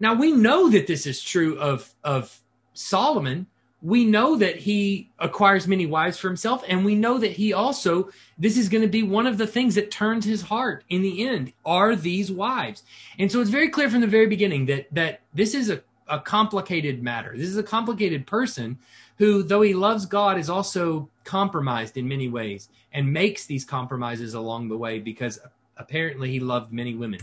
Now 0.00 0.14
we 0.14 0.32
know 0.32 0.70
that 0.70 0.86
this 0.86 1.06
is 1.06 1.22
true 1.22 1.58
of 1.58 1.92
of 2.04 2.40
Solomon 2.74 3.46
we 3.80 4.04
know 4.04 4.36
that 4.36 4.56
he 4.56 5.10
acquires 5.18 5.68
many 5.68 5.86
wives 5.86 6.18
for 6.18 6.28
himself 6.28 6.64
and 6.66 6.84
we 6.84 6.94
know 6.94 7.18
that 7.18 7.32
he 7.32 7.52
also 7.52 8.10
this 8.36 8.58
is 8.58 8.68
going 8.68 8.82
to 8.82 8.88
be 8.88 9.02
one 9.02 9.26
of 9.26 9.38
the 9.38 9.46
things 9.46 9.76
that 9.76 9.90
turns 9.90 10.24
his 10.24 10.42
heart 10.42 10.84
in 10.88 11.02
the 11.02 11.26
end 11.26 11.52
are 11.64 11.94
these 11.94 12.30
wives 12.30 12.82
and 13.18 13.30
so 13.30 13.40
it's 13.40 13.50
very 13.50 13.68
clear 13.68 13.88
from 13.88 14.00
the 14.00 14.06
very 14.06 14.26
beginning 14.26 14.66
that 14.66 14.92
that 14.92 15.20
this 15.32 15.54
is 15.54 15.70
a, 15.70 15.80
a 16.08 16.20
complicated 16.20 17.02
matter. 17.02 17.32
This 17.36 17.48
is 17.48 17.56
a 17.56 17.62
complicated 17.62 18.26
person 18.26 18.78
who 19.18 19.42
though 19.42 19.62
he 19.62 19.74
loves 19.74 20.06
god 20.06 20.38
is 20.38 20.48
also 20.48 21.08
compromised 21.24 21.96
in 21.96 22.08
many 22.08 22.28
ways 22.28 22.68
and 22.92 23.12
makes 23.12 23.46
these 23.46 23.64
compromises 23.64 24.34
along 24.34 24.68
the 24.68 24.76
way 24.76 24.98
because 24.98 25.38
apparently 25.76 26.30
he 26.30 26.40
loved 26.40 26.72
many 26.72 26.94
women. 26.94 27.20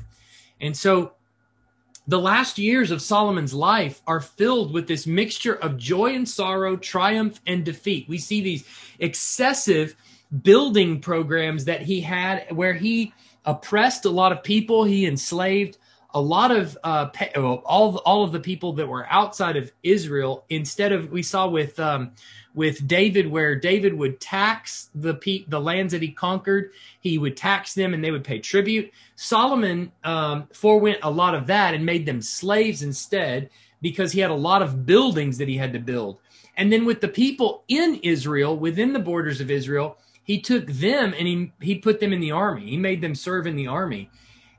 And 0.61 0.75
so 0.75 1.13
the 2.07 2.19
last 2.19 2.57
years 2.57 2.91
of 2.91 3.01
Solomon's 3.01 3.53
life 3.53 4.01
are 4.05 4.21
filled 4.21 4.73
with 4.73 4.87
this 4.87 5.07
mixture 5.07 5.55
of 5.55 5.77
joy 5.77 6.13
and 6.13 6.27
sorrow, 6.29 6.77
triumph 6.77 7.41
and 7.47 7.65
defeat. 7.65 8.07
We 8.07 8.19
see 8.19 8.41
these 8.41 8.63
excessive 8.99 9.95
building 10.43 11.01
programs 11.01 11.65
that 11.65 11.81
he 11.81 12.01
had 12.01 12.45
where 12.51 12.73
he 12.73 13.13
oppressed 13.45 14.05
a 14.05 14.09
lot 14.09 14.31
of 14.31 14.43
people, 14.43 14.83
he 14.83 15.05
enslaved 15.05 15.77
a 16.15 16.21
lot 16.21 16.49
of 16.49 16.77
uh, 16.83 17.09
all 17.65 17.97
all 17.97 18.23
of 18.23 18.31
the 18.31 18.39
people 18.39 18.73
that 18.73 18.87
were 18.87 19.05
outside 19.11 19.57
of 19.57 19.71
Israel. 19.83 20.45
Instead 20.49 20.93
of 20.93 21.11
we 21.11 21.21
saw 21.21 21.47
with 21.47 21.77
um, 21.77 22.11
with 22.55 22.87
David, 22.87 23.29
where 23.29 23.53
David 23.53 23.93
would 23.93 24.21
tax 24.21 24.89
the 24.95 25.15
pe- 25.15 25.43
the 25.49 25.59
lands 25.59 25.91
that 25.91 26.01
he 26.01 26.11
conquered, 26.11 26.71
he 27.01 27.17
would 27.17 27.35
tax 27.35 27.73
them 27.73 27.93
and 27.93 28.01
they 28.01 28.11
would 28.11 28.23
pay 28.23 28.39
tribute. 28.39 28.91
Solomon 29.17 29.91
um, 30.05 30.47
forewent 30.53 30.99
a 31.03 31.11
lot 31.11 31.35
of 31.35 31.47
that 31.47 31.73
and 31.73 31.85
made 31.85 32.05
them 32.05 32.21
slaves 32.21 32.81
instead 32.81 33.49
because 33.81 34.13
he 34.13 34.21
had 34.21 34.31
a 34.31 34.35
lot 34.35 34.61
of 34.61 34.85
buildings 34.85 35.37
that 35.37 35.49
he 35.49 35.57
had 35.57 35.73
to 35.73 35.79
build. 35.79 36.17
And 36.55 36.71
then 36.71 36.85
with 36.85 37.01
the 37.01 37.09
people 37.09 37.65
in 37.67 37.99
Israel, 38.03 38.57
within 38.57 38.93
the 38.93 38.99
borders 38.99 39.41
of 39.41 39.51
Israel, 39.51 39.97
he 40.23 40.39
took 40.39 40.65
them 40.67 41.13
and 41.17 41.27
he 41.27 41.51
he 41.59 41.75
put 41.75 41.99
them 41.99 42.13
in 42.13 42.21
the 42.21 42.31
army. 42.31 42.69
He 42.69 42.77
made 42.77 43.01
them 43.01 43.15
serve 43.15 43.47
in 43.47 43.57
the 43.57 43.67
army. 43.67 44.09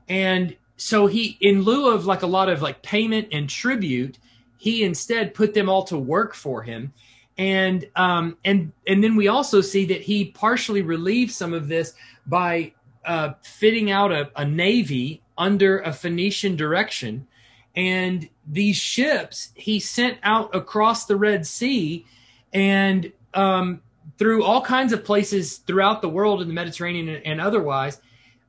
And 0.07 0.55
so 0.77 1.07
he 1.07 1.37
in 1.41 1.63
lieu 1.63 1.93
of 1.93 2.05
like 2.05 2.21
a 2.21 2.27
lot 2.27 2.49
of 2.49 2.61
like 2.61 2.81
payment 2.81 3.27
and 3.31 3.49
tribute, 3.49 4.17
he 4.57 4.83
instead 4.83 5.33
put 5.33 5.53
them 5.53 5.69
all 5.69 5.83
to 5.83 5.97
work 5.97 6.33
for 6.33 6.63
him 6.63 6.93
and 7.37 7.87
um, 7.95 8.37
and 8.43 8.71
and 8.87 9.03
then 9.03 9.15
we 9.15 9.27
also 9.27 9.61
see 9.61 9.85
that 9.85 10.01
he 10.01 10.25
partially 10.25 10.81
relieved 10.81 11.31
some 11.31 11.53
of 11.53 11.67
this 11.67 11.93
by 12.25 12.73
uh, 13.05 13.33
fitting 13.43 13.91
out 13.91 14.11
a, 14.11 14.31
a 14.35 14.45
navy 14.45 15.21
under 15.37 15.79
a 15.79 15.93
Phoenician 15.93 16.55
direction, 16.55 17.27
and 17.75 18.27
these 18.47 18.75
ships 18.75 19.49
he 19.53 19.79
sent 19.79 20.17
out 20.23 20.55
across 20.55 21.05
the 21.05 21.15
Red 21.15 21.45
Sea, 21.45 22.05
and 22.53 23.11
um, 23.35 23.81
through 24.17 24.43
all 24.43 24.61
kinds 24.61 24.91
of 24.91 25.05
places 25.05 25.57
throughout 25.57 26.01
the 26.01 26.09
world 26.09 26.41
in 26.41 26.47
the 26.47 26.53
Mediterranean 26.53 27.09
and, 27.09 27.25
and 27.25 27.41
otherwise. 27.41 28.01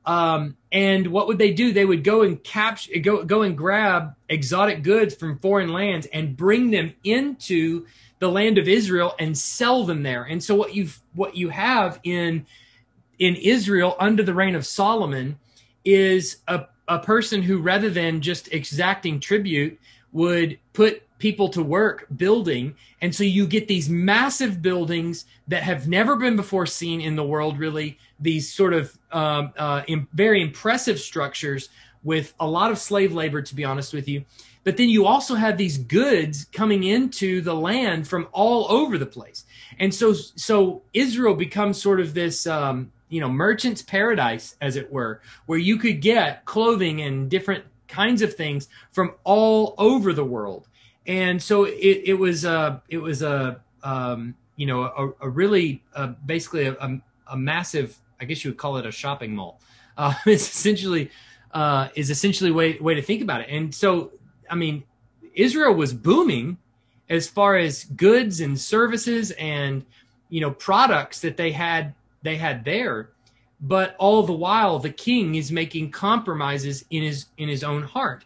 Um, 0.05 0.57
and 0.71 1.07
what 1.07 1.27
would 1.27 1.37
they 1.37 1.53
do? 1.53 1.73
They 1.73 1.85
would 1.85 2.03
go 2.03 2.21
and 2.21 2.43
capture, 2.43 2.97
go 2.99 3.23
go 3.23 3.41
and 3.43 3.57
grab 3.57 4.15
exotic 4.29 4.83
goods 4.83 5.13
from 5.15 5.39
foreign 5.39 5.69
lands 5.69 6.07
and 6.13 6.37
bring 6.37 6.71
them 6.71 6.93
into 7.03 7.85
the 8.19 8.29
land 8.29 8.57
of 8.57 8.67
Israel 8.67 9.15
and 9.19 9.37
sell 9.37 9.85
them 9.85 10.03
there. 10.03 10.23
And 10.23 10.43
so 10.43 10.55
what 10.55 10.73
you 10.75 10.89
what 11.13 11.35
you 11.35 11.49
have 11.49 11.99
in 12.03 12.45
in 13.17 13.35
Israel 13.35 13.95
under 13.99 14.23
the 14.23 14.33
reign 14.33 14.55
of 14.55 14.65
Solomon 14.65 15.37
is 15.83 16.37
a, 16.47 16.65
a 16.87 16.99
person 16.99 17.41
who 17.41 17.59
rather 17.59 17.89
than 17.89 18.21
just 18.21 18.51
exacting 18.53 19.19
tribute 19.19 19.79
would 20.11 20.59
put 20.73 21.03
people 21.19 21.49
to 21.49 21.61
work 21.61 22.07
building 22.15 22.73
and 23.01 23.13
so 23.13 23.23
you 23.23 23.45
get 23.45 23.67
these 23.67 23.89
massive 23.89 24.61
buildings 24.61 25.25
that 25.49 25.63
have 25.63 25.87
never 25.87 26.15
been 26.15 26.37
before 26.37 26.65
seen 26.65 27.01
in 27.01 27.17
the 27.17 27.23
world 27.23 27.59
really 27.59 27.97
these 28.19 28.53
sort 28.53 28.73
of 28.73 28.97
um, 29.11 29.53
uh, 29.57 29.83
very 30.13 30.41
impressive 30.41 30.99
structures 30.99 31.69
with 32.03 32.33
a 32.39 32.47
lot 32.47 32.71
of 32.71 32.77
slave 32.77 33.13
labor 33.13 33.41
to 33.41 33.55
be 33.55 33.63
honest 33.63 33.93
with 33.93 34.07
you. 34.07 34.23
But 34.63 34.77
then 34.77 34.89
you 34.89 35.05
also 35.05 35.35
have 35.35 35.57
these 35.57 35.77
goods 35.77 36.45
coming 36.51 36.83
into 36.83 37.41
the 37.41 37.55
land 37.55 38.07
from 38.07 38.27
all 38.31 38.69
over 38.69 38.97
the 38.97 39.05
place. 39.05 39.45
And 39.79 39.93
so 39.93 40.13
so 40.13 40.81
israel 40.93 41.35
becomes 41.35 41.81
sort 41.81 41.99
of 41.99 42.13
this 42.13 42.45
um, 42.45 42.91
you 43.09 43.19
know 43.21 43.29
merchant's 43.29 43.81
paradise 43.81 44.55
as 44.61 44.75
it 44.75 44.91
were 44.91 45.21
where 45.45 45.57
you 45.57 45.77
could 45.77 46.01
get 46.01 46.45
clothing 46.45 47.01
and 47.01 47.29
different 47.29 47.63
kinds 47.87 48.21
of 48.21 48.35
things 48.35 48.67
from 48.91 49.15
all 49.23 49.73
over 49.77 50.13
the 50.13 50.23
world. 50.23 50.67
And 51.05 51.41
so 51.41 51.63
it, 51.63 52.01
it 52.05 52.13
was 52.13 52.45
a 52.45 52.81
it 52.87 52.99
was 52.99 53.21
a 53.21 53.59
um, 53.83 54.35
you 54.55 54.67
know 54.67 54.83
a, 54.83 55.25
a 55.25 55.29
really 55.29 55.83
uh, 55.95 56.13
basically 56.25 56.67
a, 56.67 57.01
a, 57.27 57.37
massive 57.37 57.97
i 58.19 58.25
guess 58.25 58.43
you 58.43 58.51
would 58.51 58.57
call 58.57 58.77
it 58.77 58.85
a 58.85 58.91
shopping 58.91 59.35
mall. 59.35 59.59
Uh, 59.97 60.13
it's 60.25 60.49
essentially 60.49 61.11
uh, 61.51 61.89
is 61.95 62.09
essentially 62.09 62.51
way 62.51 62.77
way 62.79 62.95
to 62.95 63.01
think 63.01 63.21
about 63.21 63.41
it. 63.41 63.47
And 63.49 63.73
so 63.73 64.11
I 64.49 64.55
mean, 64.55 64.83
Israel 65.35 65.73
was 65.73 65.93
booming 65.93 66.57
as 67.09 67.27
far 67.27 67.57
as 67.57 67.85
goods 67.85 68.39
and 68.39 68.59
services 68.59 69.31
and 69.31 69.85
you 70.29 70.41
know 70.41 70.51
products 70.51 71.21
that 71.21 71.37
they 71.37 71.51
had 71.51 71.93
they 72.23 72.37
had 72.37 72.65
there. 72.65 73.09
But 73.61 73.95
all 73.99 74.23
the 74.23 74.33
while 74.33 74.79
the 74.79 74.89
king 74.89 75.35
is 75.35 75.51
making 75.51 75.91
compromises 75.91 76.85
in 76.89 77.03
his 77.03 77.25
in 77.37 77.49
his 77.49 77.63
own 77.63 77.83
heart. 77.83 78.23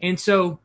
And 0.00 0.18
so 0.20 0.60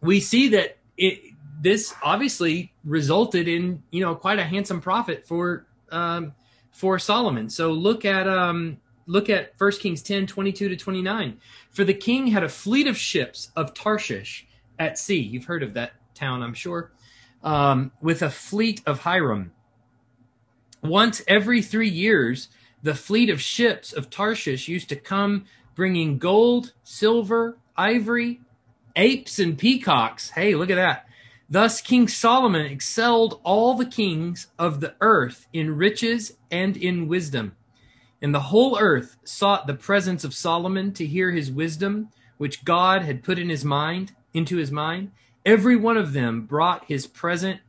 we 0.00 0.20
see 0.20 0.48
that 0.48 0.78
it 0.96 1.20
this 1.60 1.94
obviously 2.02 2.72
resulted 2.84 3.48
in 3.48 3.82
you 3.90 4.00
know 4.00 4.14
quite 4.14 4.38
a 4.38 4.44
handsome 4.44 4.80
profit 4.80 5.26
for 5.26 5.66
um 5.90 6.32
for 6.78 6.98
solomon 6.98 7.48
so 7.48 7.72
look 7.72 8.04
at 8.04 8.28
um 8.28 8.78
look 9.08 9.28
at 9.28 9.54
1 9.58 9.72
Kings 9.72 10.02
10 10.02 10.28
22 10.28 10.68
to 10.68 10.76
29. 10.76 11.38
For 11.70 11.82
the 11.82 11.94
king 11.94 12.28
had 12.28 12.44
a 12.44 12.48
fleet 12.48 12.86
of 12.86 12.96
ships 12.96 13.50
of 13.56 13.74
Tarshish 13.74 14.46
at 14.78 14.98
sea. 14.98 15.18
You've 15.18 15.46
heard 15.46 15.64
of 15.64 15.74
that 15.74 15.92
town, 16.14 16.42
I'm 16.42 16.54
sure. 16.54 16.92
Um, 17.42 17.90
with 18.00 18.22
a 18.22 18.30
fleet 18.30 18.82
of 18.86 19.00
Hiram. 19.00 19.52
Once 20.82 21.22
every 21.26 21.62
three 21.62 21.88
years, 21.88 22.48
the 22.82 22.94
fleet 22.94 23.30
of 23.30 23.40
ships 23.40 23.92
of 23.92 24.10
Tarshish 24.10 24.68
used 24.68 24.88
to 24.90 24.96
come 24.96 25.46
bringing 25.74 26.18
gold, 26.18 26.74
silver, 26.84 27.58
ivory, 27.76 28.40
apes, 28.94 29.38
and 29.38 29.58
peacocks. 29.58 30.30
Hey, 30.30 30.54
look 30.54 30.70
at 30.70 30.76
that. 30.76 31.07
Thus, 31.50 31.80
King 31.80 32.08
Solomon 32.08 32.66
excelled 32.66 33.40
all 33.42 33.74
the 33.74 33.86
kings 33.86 34.48
of 34.58 34.80
the 34.80 34.94
earth 35.00 35.46
in 35.52 35.76
riches 35.76 36.36
and 36.50 36.76
in 36.76 37.08
wisdom. 37.08 37.56
And 38.20 38.34
the 38.34 38.40
whole 38.40 38.78
earth 38.78 39.16
sought 39.24 39.66
the 39.66 39.74
presence 39.74 40.24
of 40.24 40.34
Solomon 40.34 40.92
to 40.94 41.06
hear 41.06 41.30
his 41.30 41.50
wisdom, 41.50 42.08
which 42.36 42.64
God 42.64 43.02
had 43.02 43.22
put 43.22 43.38
in 43.38 43.48
his 43.48 43.64
mind, 43.64 44.12
into 44.34 44.56
his 44.56 44.70
mind. 44.70 45.12
Every 45.46 45.76
one 45.76 45.96
of 45.96 46.12
them 46.12 46.42
brought 46.42 46.84
his 46.84 47.06
present 47.06 47.60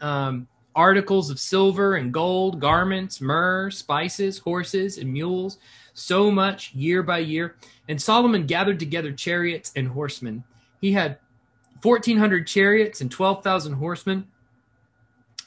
um, 0.00 0.48
articles 0.74 1.30
of 1.30 1.38
silver 1.38 1.94
and 1.94 2.12
gold, 2.12 2.60
garments, 2.60 3.20
myrrh, 3.20 3.70
spices, 3.70 4.38
horses, 4.38 4.98
and 4.98 5.12
mules, 5.12 5.58
so 5.94 6.30
much 6.30 6.74
year 6.74 7.02
by 7.02 7.18
year. 7.18 7.56
And 7.88 8.00
Solomon 8.00 8.46
gathered 8.46 8.78
together 8.78 9.12
chariots 9.12 9.72
and 9.74 9.88
horsemen. 9.88 10.44
He 10.80 10.92
had 10.92 11.18
1,400 11.82 12.46
chariots 12.46 13.00
and 13.00 13.10
12,000 13.10 13.74
horsemen. 13.74 14.28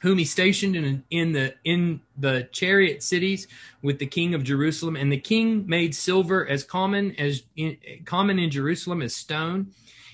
whom 0.02 0.18
he 0.18 0.24
stationed 0.24 0.76
in, 0.76 1.02
in 1.10 1.32
the 1.32 1.54
in 1.64 2.00
the 2.18 2.48
chariot 2.52 3.02
cities 3.02 3.48
with 3.82 3.98
the 3.98 4.06
king 4.06 4.34
of 4.34 4.44
Jerusalem. 4.44 4.94
And 4.94 5.10
the 5.10 5.18
king 5.18 5.66
made 5.66 5.94
silver 5.94 6.46
as 6.46 6.62
common 6.64 7.16
as 7.18 7.42
in, 7.56 7.78
common 8.04 8.38
in 8.38 8.50
Jerusalem 8.50 9.00
as 9.02 9.16
stone, 9.16 9.72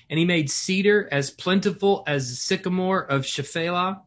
and 0.09 0.17
he 0.17 0.25
made 0.25 0.49
cedar 0.49 1.09
as 1.11 1.31
plentiful 1.31 2.03
as 2.07 2.39
sycamore 2.39 3.01
of 3.01 3.23
Shephelah. 3.23 4.01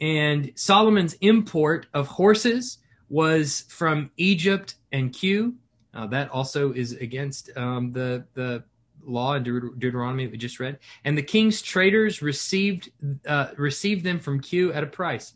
And 0.00 0.52
Solomon's 0.54 1.14
import 1.14 1.86
of 1.94 2.06
horses 2.06 2.78
was 3.08 3.64
from 3.68 4.10
Egypt 4.16 4.76
and 4.92 5.12
Kue. 5.12 5.54
Uh, 5.92 6.06
that 6.08 6.30
also 6.30 6.72
is 6.72 6.92
against 6.92 7.50
um, 7.56 7.92
the 7.92 8.26
the 8.34 8.62
law 9.04 9.34
in 9.34 9.42
Deut- 9.42 9.78
Deuteronomy 9.78 10.24
that 10.24 10.32
we 10.32 10.38
just 10.38 10.60
read. 10.60 10.78
And 11.04 11.16
the 11.16 11.22
king's 11.22 11.62
traders 11.62 12.22
received 12.22 12.90
uh, 13.26 13.48
received 13.56 14.04
them 14.04 14.18
from 14.18 14.40
Kue 14.40 14.74
at 14.74 14.82
a 14.82 14.86
price. 14.86 15.34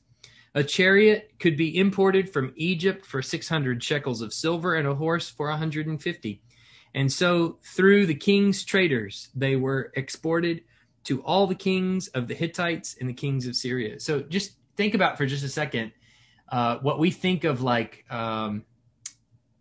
A 0.54 0.62
chariot 0.62 1.32
could 1.40 1.56
be 1.56 1.78
imported 1.78 2.32
from 2.32 2.52
Egypt 2.56 3.04
for 3.04 3.20
600 3.20 3.82
shekels 3.82 4.22
of 4.22 4.32
silver 4.32 4.76
and 4.76 4.86
a 4.86 4.94
horse 4.94 5.28
for 5.28 5.48
150. 5.48 6.42
And 6.94 7.12
so 7.12 7.58
through 7.62 8.06
the 8.06 8.14
king's 8.14 8.64
traders, 8.64 9.30
they 9.34 9.56
were 9.56 9.92
exported 9.96 10.62
to 11.04 11.22
all 11.22 11.46
the 11.46 11.56
kings 11.56 12.06
of 12.08 12.28
the 12.28 12.34
Hittites 12.34 12.96
and 13.00 13.08
the 13.08 13.14
kings 13.14 13.46
of 13.48 13.56
Syria. 13.56 13.98
So 13.98 14.20
just 14.20 14.52
think 14.76 14.94
about 14.94 15.18
for 15.18 15.26
just 15.26 15.44
a 15.44 15.48
second 15.48 15.92
uh, 16.50 16.78
what 16.78 16.98
we 16.98 17.10
think 17.10 17.44
of 17.44 17.62
like, 17.62 18.04
um, 18.10 18.64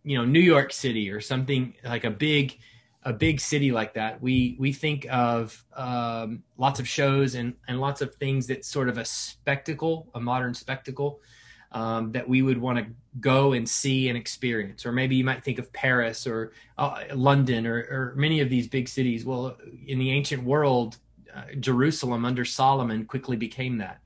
you 0.04 0.16
know, 0.16 0.24
New 0.24 0.40
York 0.40 0.72
City 0.72 1.10
or 1.10 1.20
something 1.20 1.74
like 1.84 2.04
a 2.04 2.10
big 2.10 2.58
a 3.04 3.12
big 3.12 3.40
city 3.40 3.70
like 3.70 3.94
that, 3.94 4.20
we 4.22 4.56
we 4.58 4.72
think 4.72 5.06
of 5.10 5.64
um, 5.74 6.42
lots 6.56 6.80
of 6.80 6.88
shows 6.88 7.34
and 7.34 7.54
and 7.68 7.80
lots 7.80 8.00
of 8.00 8.14
things 8.14 8.46
that 8.46 8.64
sort 8.64 8.88
of 8.88 8.98
a 8.98 9.04
spectacle, 9.04 10.08
a 10.14 10.20
modern 10.20 10.54
spectacle 10.54 11.20
um, 11.72 12.12
that 12.12 12.26
we 12.26 12.40
would 12.40 12.58
want 12.58 12.78
to 12.78 12.86
go 13.20 13.52
and 13.52 13.68
see 13.68 14.08
and 14.08 14.16
experience. 14.16 14.86
Or 14.86 14.92
maybe 14.92 15.16
you 15.16 15.24
might 15.24 15.44
think 15.44 15.58
of 15.58 15.72
Paris 15.72 16.26
or 16.26 16.52
uh, 16.78 17.02
London 17.14 17.66
or, 17.66 17.78
or 17.90 18.14
many 18.16 18.40
of 18.40 18.48
these 18.48 18.68
big 18.68 18.88
cities. 18.88 19.24
Well, 19.24 19.58
in 19.86 19.98
the 19.98 20.10
ancient 20.10 20.44
world, 20.44 20.98
uh, 21.34 21.42
Jerusalem 21.60 22.24
under 22.24 22.44
Solomon 22.44 23.04
quickly 23.04 23.36
became 23.36 23.76
that. 23.78 23.98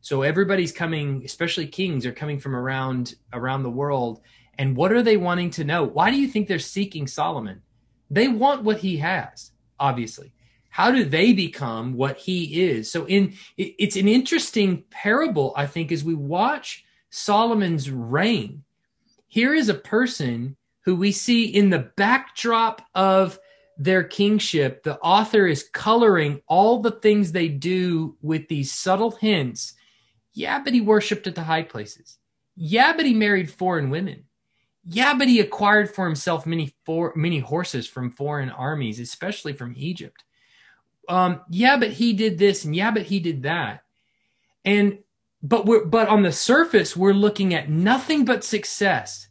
So 0.00 0.22
everybody's 0.22 0.72
coming, 0.72 1.22
especially 1.24 1.66
kings, 1.66 2.06
are 2.06 2.12
coming 2.12 2.38
from 2.38 2.56
around 2.56 3.14
around 3.32 3.62
the 3.62 3.70
world. 3.70 4.22
And 4.58 4.74
what 4.74 4.92
are 4.92 5.02
they 5.02 5.16
wanting 5.16 5.50
to 5.50 5.64
know? 5.64 5.84
Why 5.84 6.10
do 6.10 6.16
you 6.16 6.26
think 6.26 6.48
they're 6.48 6.58
seeking 6.58 7.06
Solomon? 7.06 7.62
They 8.10 8.28
want 8.28 8.64
what 8.64 8.78
he 8.78 8.96
has, 8.98 9.52
obviously. 9.78 10.32
How 10.68 10.90
do 10.90 11.04
they 11.04 11.32
become 11.32 11.94
what 11.94 12.16
he 12.16 12.62
is? 12.68 12.90
So 12.90 13.06
in 13.06 13.34
it's 13.56 13.96
an 13.96 14.08
interesting 14.08 14.84
parable, 14.90 15.52
I 15.56 15.66
think, 15.66 15.92
as 15.92 16.04
we 16.04 16.14
watch 16.14 16.84
Solomon's 17.10 17.90
reign. 17.90 18.62
Here 19.26 19.54
is 19.54 19.68
a 19.68 19.74
person 19.74 20.56
who 20.84 20.96
we 20.96 21.12
see 21.12 21.44
in 21.44 21.70
the 21.70 21.90
backdrop 21.96 22.82
of 22.94 23.38
their 23.76 24.04
kingship. 24.04 24.82
The 24.82 24.98
author 24.98 25.46
is 25.46 25.68
coloring 25.72 26.40
all 26.46 26.80
the 26.80 26.92
things 26.92 27.32
they 27.32 27.48
do 27.48 28.16
with 28.22 28.48
these 28.48 28.72
subtle 28.72 29.10
hints. 29.10 29.74
Yeah, 30.32 30.62
but 30.62 30.72
he 30.72 30.80
worshiped 30.80 31.26
at 31.26 31.34
the 31.34 31.42
high 31.42 31.62
places. 31.62 32.18
Yeah, 32.56 32.92
but 32.92 33.06
he 33.06 33.14
married 33.14 33.50
foreign 33.50 33.90
women. 33.90 34.24
Yeah, 34.84 35.14
but 35.14 35.28
he 35.28 35.40
acquired 35.40 35.94
for 35.94 36.06
himself 36.06 36.46
many 36.46 36.74
for, 36.86 37.12
many 37.14 37.38
horses 37.38 37.86
from 37.86 38.10
foreign 38.10 38.50
armies, 38.50 38.98
especially 38.98 39.52
from 39.52 39.74
Egypt. 39.76 40.24
Um, 41.08 41.40
yeah, 41.50 41.76
but 41.76 41.90
he 41.90 42.12
did 42.12 42.38
this, 42.38 42.64
and 42.64 42.74
yeah, 42.74 42.90
but 42.90 43.02
he 43.02 43.20
did 43.20 43.42
that. 43.42 43.82
And 44.64 44.98
but 45.42 45.66
we're 45.66 45.84
but 45.84 46.08
on 46.08 46.22
the 46.22 46.32
surface, 46.32 46.96
we're 46.96 47.12
looking 47.12 47.54
at 47.54 47.68
nothing 47.68 48.24
but 48.24 48.44
success. 48.44 49.28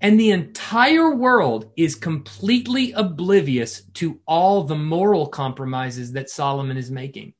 And 0.00 0.18
the 0.18 0.30
entire 0.32 1.14
world 1.14 1.70
is 1.76 1.94
completely 1.94 2.90
oblivious 2.92 3.82
to 3.94 4.20
all 4.26 4.64
the 4.64 4.74
moral 4.74 5.28
compromises 5.28 6.12
that 6.12 6.28
Solomon 6.28 6.76
is 6.76 6.90
making. 6.90 7.34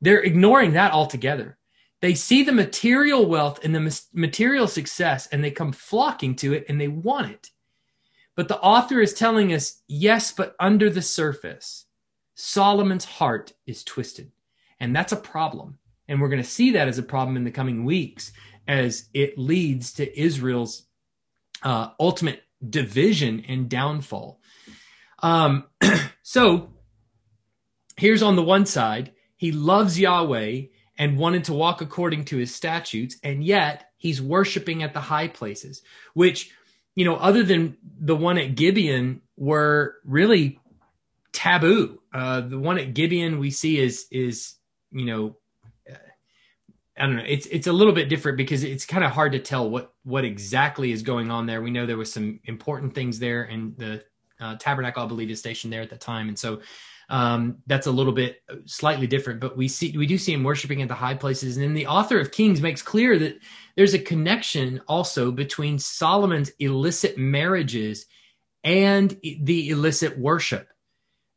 They're 0.00 0.22
ignoring 0.22 0.72
that 0.72 0.92
altogether. 0.92 1.57
They 2.00 2.14
see 2.14 2.42
the 2.42 2.52
material 2.52 3.26
wealth 3.26 3.64
and 3.64 3.74
the 3.74 4.02
material 4.12 4.68
success 4.68 5.26
and 5.28 5.42
they 5.42 5.50
come 5.50 5.72
flocking 5.72 6.36
to 6.36 6.52
it 6.52 6.66
and 6.68 6.80
they 6.80 6.88
want 6.88 7.30
it. 7.30 7.50
But 8.36 8.46
the 8.46 8.60
author 8.60 9.00
is 9.00 9.14
telling 9.14 9.52
us, 9.52 9.82
yes, 9.88 10.30
but 10.30 10.54
under 10.60 10.90
the 10.90 11.02
surface, 11.02 11.86
Solomon's 12.36 13.04
heart 13.04 13.52
is 13.66 13.82
twisted. 13.82 14.30
And 14.78 14.94
that's 14.94 15.12
a 15.12 15.16
problem. 15.16 15.78
And 16.06 16.20
we're 16.20 16.28
going 16.28 16.42
to 16.42 16.48
see 16.48 16.70
that 16.72 16.86
as 16.86 16.98
a 16.98 17.02
problem 17.02 17.36
in 17.36 17.42
the 17.42 17.50
coming 17.50 17.84
weeks 17.84 18.32
as 18.68 19.08
it 19.12 19.36
leads 19.36 19.94
to 19.94 20.20
Israel's 20.20 20.84
uh, 21.64 21.88
ultimate 21.98 22.44
division 22.70 23.44
and 23.48 23.68
downfall. 23.68 24.40
Um, 25.20 25.64
so 26.22 26.70
here's 27.96 28.22
on 28.22 28.36
the 28.36 28.42
one 28.42 28.66
side, 28.66 29.12
he 29.36 29.50
loves 29.50 29.98
Yahweh 29.98 30.62
and 30.98 31.16
wanted 31.16 31.44
to 31.44 31.52
walk 31.54 31.80
according 31.80 32.24
to 32.26 32.36
his 32.36 32.54
statutes, 32.54 33.16
and 33.22 33.42
yet 33.44 33.90
he's 33.96 34.20
worshiping 34.20 34.82
at 34.82 34.92
the 34.92 35.00
high 35.00 35.28
places, 35.28 35.82
which, 36.14 36.52
you 36.94 37.04
know, 37.04 37.16
other 37.16 37.44
than 37.44 37.76
the 38.00 38.16
one 38.16 38.36
at 38.36 38.56
Gibeon, 38.56 39.22
were 39.36 39.96
really 40.04 40.60
taboo. 41.32 42.00
Uh, 42.12 42.40
the 42.40 42.58
one 42.58 42.78
at 42.78 42.94
Gibeon 42.94 43.38
we 43.38 43.50
see 43.50 43.78
is 43.78 44.06
is 44.10 44.56
you 44.90 45.04
know, 45.04 45.36
uh, 45.88 45.94
I 46.96 47.06
don't 47.06 47.16
know. 47.16 47.24
It's 47.26 47.46
it's 47.46 47.66
a 47.66 47.72
little 47.72 47.92
bit 47.92 48.08
different 48.08 48.38
because 48.38 48.64
it's 48.64 48.86
kind 48.86 49.04
of 49.04 49.12
hard 49.12 49.32
to 49.32 49.38
tell 49.38 49.68
what 49.70 49.92
what 50.04 50.24
exactly 50.24 50.92
is 50.92 51.02
going 51.02 51.30
on 51.30 51.46
there. 51.46 51.62
We 51.62 51.70
know 51.70 51.86
there 51.86 51.96
was 51.96 52.12
some 52.12 52.40
important 52.44 52.94
things 52.94 53.18
there, 53.18 53.44
and 53.44 53.76
the 53.76 54.04
uh, 54.40 54.56
tabernacle, 54.58 55.04
I 55.04 55.06
believe, 55.06 55.30
is 55.30 55.38
stationed 55.38 55.72
there 55.72 55.82
at 55.82 55.90
the 55.90 55.96
time, 55.96 56.28
and 56.28 56.38
so 56.38 56.60
um, 57.08 57.58
that's 57.66 57.86
a 57.86 57.90
little 57.90 58.12
bit 58.12 58.42
slightly 58.66 59.06
different, 59.06 59.40
but 59.40 59.56
we 59.56 59.68
see 59.68 59.96
we 59.96 60.06
do 60.06 60.18
see 60.18 60.32
him 60.32 60.44
worshiping 60.44 60.82
at 60.82 60.88
the 60.88 60.94
high 60.94 61.14
places. 61.14 61.56
And 61.56 61.64
then 61.64 61.74
the 61.74 61.86
author 61.86 62.20
of 62.20 62.32
Kings 62.32 62.60
makes 62.60 62.82
clear 62.82 63.18
that 63.18 63.38
there's 63.76 63.94
a 63.94 63.98
connection 63.98 64.82
also 64.86 65.30
between 65.30 65.78
Solomon's 65.78 66.52
illicit 66.58 67.16
marriages 67.16 68.06
and 68.62 69.18
the 69.22 69.70
illicit 69.70 70.18
worship 70.18 70.68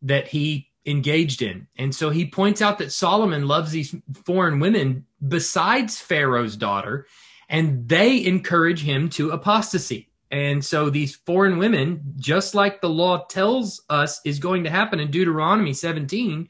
that 0.02 0.28
he 0.28 0.70
engaged 0.86 1.42
in. 1.42 1.68
And 1.78 1.94
so 1.94 2.10
he 2.10 2.30
points 2.30 2.62
out 2.62 2.80
that 2.80 2.92
Solomon 2.92 3.48
loves 3.48 3.72
these 3.72 3.96
foreign 4.26 4.60
women 4.60 5.06
besides 5.26 6.00
Pharaoh's 6.00 6.58
daughter, 6.58 7.06
and 7.48 7.88
they 7.88 8.26
encourage 8.26 8.84
him 8.84 9.10
to 9.10 9.32
apostasy. 9.32 10.11
And 10.32 10.64
so 10.64 10.90
these 10.90 11.16
foreign 11.16 11.58
women, 11.58 12.14
just 12.18 12.56
like 12.56 12.80
the 12.80 12.90
law 12.90 13.26
tells 13.26 13.82
us 13.90 14.22
is 14.24 14.40
going 14.40 14.64
to 14.64 14.70
happen 14.70 15.00
in 15.00 15.12
Deuteronomy 15.12 15.74
17, 15.74 16.48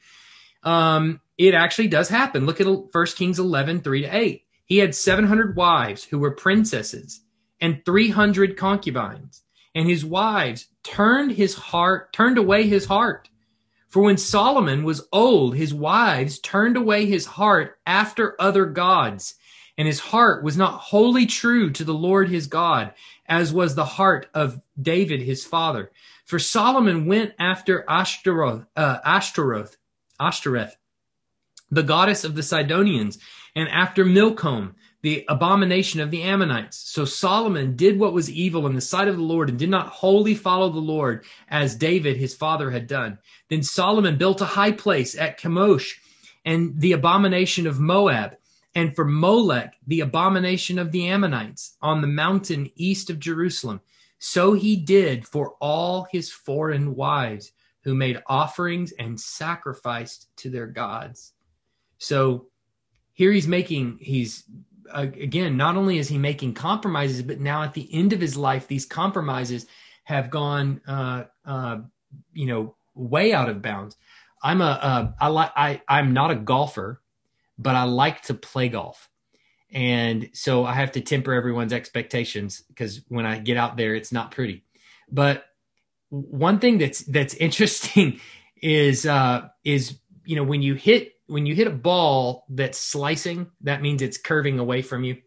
um, 0.64 1.20
it 1.38 1.56
actually 1.56 1.88
does 1.88 2.08
happen. 2.08 2.46
Look 2.46 2.62
at 2.62 2.68
1 2.68 3.06
Kings 3.16 3.40
11, 3.40 3.82
3 3.82 4.02
to 4.04 4.16
8. 4.16 4.46
He 4.66 4.78
had 4.78 4.94
700 4.94 5.56
wives 5.56 6.04
who 6.04 6.20
were 6.20 6.32
princesses 6.32 7.22
and 7.60 7.84
300 7.84 8.56
concubines. 8.56 9.42
And 9.74 9.88
his 9.88 10.06
wives 10.06 10.68
turned 10.84 11.32
his 11.32 11.56
heart, 11.56 12.14
turned 12.14 12.38
away 12.38 12.68
his 12.68 12.86
heart. 12.86 13.30
For 13.90 14.02
when 14.02 14.18
Solomon 14.18 14.84
was 14.84 15.08
old, 15.12 15.56
his 15.56 15.74
wives 15.74 16.40
turned 16.40 16.78
away 16.78 17.06
his 17.06 17.26
heart 17.26 17.78
after 17.86 18.36
other 18.40 18.66
gods, 18.66 19.36
and 19.78 19.86
his 19.86 20.00
heart 20.00 20.44
was 20.44 20.56
not 20.56 20.80
wholly 20.80 21.26
true 21.26 21.72
to 21.72 21.84
the 21.84 21.94
Lord 21.94 22.30
his 22.30 22.48
God, 22.48 22.94
as 23.26 23.54
was 23.54 23.76
the 23.76 23.86
heart 23.86 24.28
of 24.34 24.62
David 24.82 25.22
his 25.22 25.46
father. 25.46 25.92
For 26.26 26.40
Solomon 26.40 27.06
went 27.06 27.34
after 27.40 27.86
Ashtaroth, 27.90 28.66
uh, 28.76 28.98
Ashtaroth, 29.04 29.78
Ashtoreth, 30.20 30.76
the 31.70 31.84
goddess 31.84 32.24
of 32.24 32.36
the 32.36 32.44
Sidonians, 32.44 33.18
and 33.56 33.70
after 33.70 34.06
Milcom, 34.06 34.76
the 35.02 35.26
abomination 35.28 36.00
of 36.00 36.12
the 36.12 36.22
Ammonites. 36.22 36.78
So 36.78 37.06
Solomon 37.06 37.76
did 37.76 37.98
what 37.98 38.14
was 38.14 38.30
evil 38.30 38.68
in 38.68 38.76
the 38.76 38.82
sight 38.82 39.08
of 39.08 39.18
the 39.18 39.24
Lord 39.24 39.50
and 39.50 39.58
did 39.58 39.70
not 39.70 39.88
wholly 39.88 40.36
follow 40.36 40.70
the 40.70 40.80
Lord 40.80 41.26
as 41.50 41.76
David 41.76 42.18
his 42.18 42.36
father 42.36 42.70
had 42.70 42.88
done. 42.88 43.18
Then 43.50 43.64
Solomon 43.64 44.18
built 44.18 44.42
a 44.42 44.46
high 44.46 44.72
place 44.72 45.18
at 45.18 45.40
Chemosh 45.40 45.94
and 46.46 46.80
the 46.80 46.92
abomination 46.92 47.66
of 47.66 47.80
Moab 47.80 48.38
and 48.76 48.96
for 48.96 49.06
Molech, 49.06 49.76
the 49.88 50.02
abomination 50.02 50.80
of 50.80 50.92
the 50.92 51.08
Ammonites, 51.08 51.78
on 51.82 52.02
the 52.02 52.08
mountain 52.08 52.70
east 52.76 53.10
of 53.10 53.20
Jerusalem. 53.20 53.82
So 54.20 54.54
he 54.54 54.76
did 54.76 55.28
for 55.28 55.56
all 55.60 56.08
his 56.12 56.32
foreign 56.32 56.96
wives 56.96 57.52
who 57.84 57.96
made 57.96 58.22
offerings 58.28 58.94
and 58.94 59.20
sacrificed 59.20 60.28
to 60.38 60.50
their 60.50 60.68
gods. 60.68 61.34
So 61.98 62.48
here 63.14 63.32
he's 63.32 63.48
making, 63.48 63.98
he's 64.00 64.44
again, 64.94 65.58
not 65.58 65.76
only 65.76 65.98
is 65.98 66.08
he 66.08 66.18
making 66.18 66.54
compromises, 66.54 67.22
but 67.22 67.40
now 67.40 67.64
at 67.64 67.74
the 67.74 67.92
end 67.94 68.14
of 68.14 68.22
his 68.22 68.38
life, 68.38 68.68
these 68.68 68.86
compromises 68.86 69.66
have 70.04 70.30
gone, 70.30 70.82
uh, 70.88 71.24
uh, 71.46 71.80
you 72.34 72.46
know, 72.46 72.76
way 72.94 73.34
out 73.34 73.50
of 73.50 73.62
bounds. 73.62 73.98
I'm 74.44 74.62
a, 74.62 74.66
uh, 74.66 75.12
I 75.20 75.28
like, 75.28 75.52
I, 75.56 75.82
I'm 75.88 76.14
not 76.14 76.32
a 76.32 76.36
golfer 76.36 77.01
but 77.62 77.76
I 77.76 77.84
like 77.84 78.24
to 78.24 78.34
play 78.34 78.70
golf. 78.70 79.08
and 79.72 80.30
so 80.34 80.66
I 80.66 80.74
have 80.74 80.94
to 80.94 81.02
temper 81.02 81.34
everyone's 81.34 81.74
expectations 81.74 82.62
because 82.68 83.02
when 83.08 83.26
I 83.26 83.40
get 83.40 83.58
out 83.58 83.78
there, 83.78 83.96
it's 83.96 84.12
not 84.12 84.32
pretty. 84.32 84.66
But 85.10 85.46
one 86.10 86.60
thing 86.60 86.78
that's 86.78 87.00
that's 87.04 87.34
interesting 87.48 88.20
is 88.62 89.06
uh, 89.06 89.48
is 89.64 89.98
you 90.26 90.36
know 90.36 90.44
when 90.44 90.62
you 90.62 90.76
hit 90.76 91.14
when 91.28 91.46
you 91.46 91.56
hit 91.56 91.68
a 91.68 91.72
ball 91.72 92.46
that's 92.50 92.78
slicing, 92.78 93.50
that 93.62 93.82
means 93.82 94.02
it's 94.02 94.18
curving 94.18 94.60
away 94.60 94.82
from 94.82 95.04
you. 95.04 95.18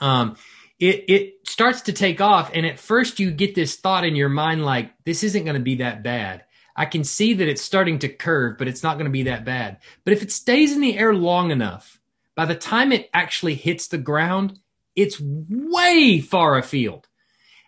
Um, 0.00 0.36
it 0.80 1.04
it 1.08 1.34
starts 1.46 1.82
to 1.82 1.92
take 1.92 2.20
off, 2.20 2.50
and 2.52 2.66
at 2.66 2.78
first 2.80 3.20
you 3.20 3.30
get 3.30 3.54
this 3.54 3.76
thought 3.76 4.04
in 4.04 4.16
your 4.16 4.28
mind 4.28 4.64
like 4.64 4.92
this 5.04 5.22
isn't 5.22 5.44
going 5.44 5.54
to 5.54 5.62
be 5.62 5.76
that 5.76 6.02
bad. 6.02 6.44
I 6.76 6.84
can 6.84 7.04
see 7.04 7.32
that 7.34 7.48
it's 7.48 7.62
starting 7.62 7.98
to 8.00 8.08
curve, 8.08 8.58
but 8.58 8.68
it's 8.68 8.82
not 8.82 8.94
going 8.94 9.06
to 9.06 9.10
be 9.10 9.24
that 9.24 9.44
bad. 9.44 9.78
But 10.04 10.12
if 10.12 10.22
it 10.22 10.30
stays 10.30 10.72
in 10.72 10.80
the 10.80 10.98
air 10.98 11.14
long 11.14 11.50
enough, 11.50 11.98
by 12.34 12.44
the 12.44 12.54
time 12.54 12.92
it 12.92 13.08
actually 13.14 13.54
hits 13.54 13.88
the 13.88 13.98
ground, 13.98 14.58
it's 14.94 15.20
way 15.20 16.20
far 16.20 16.58
afield. 16.58 17.08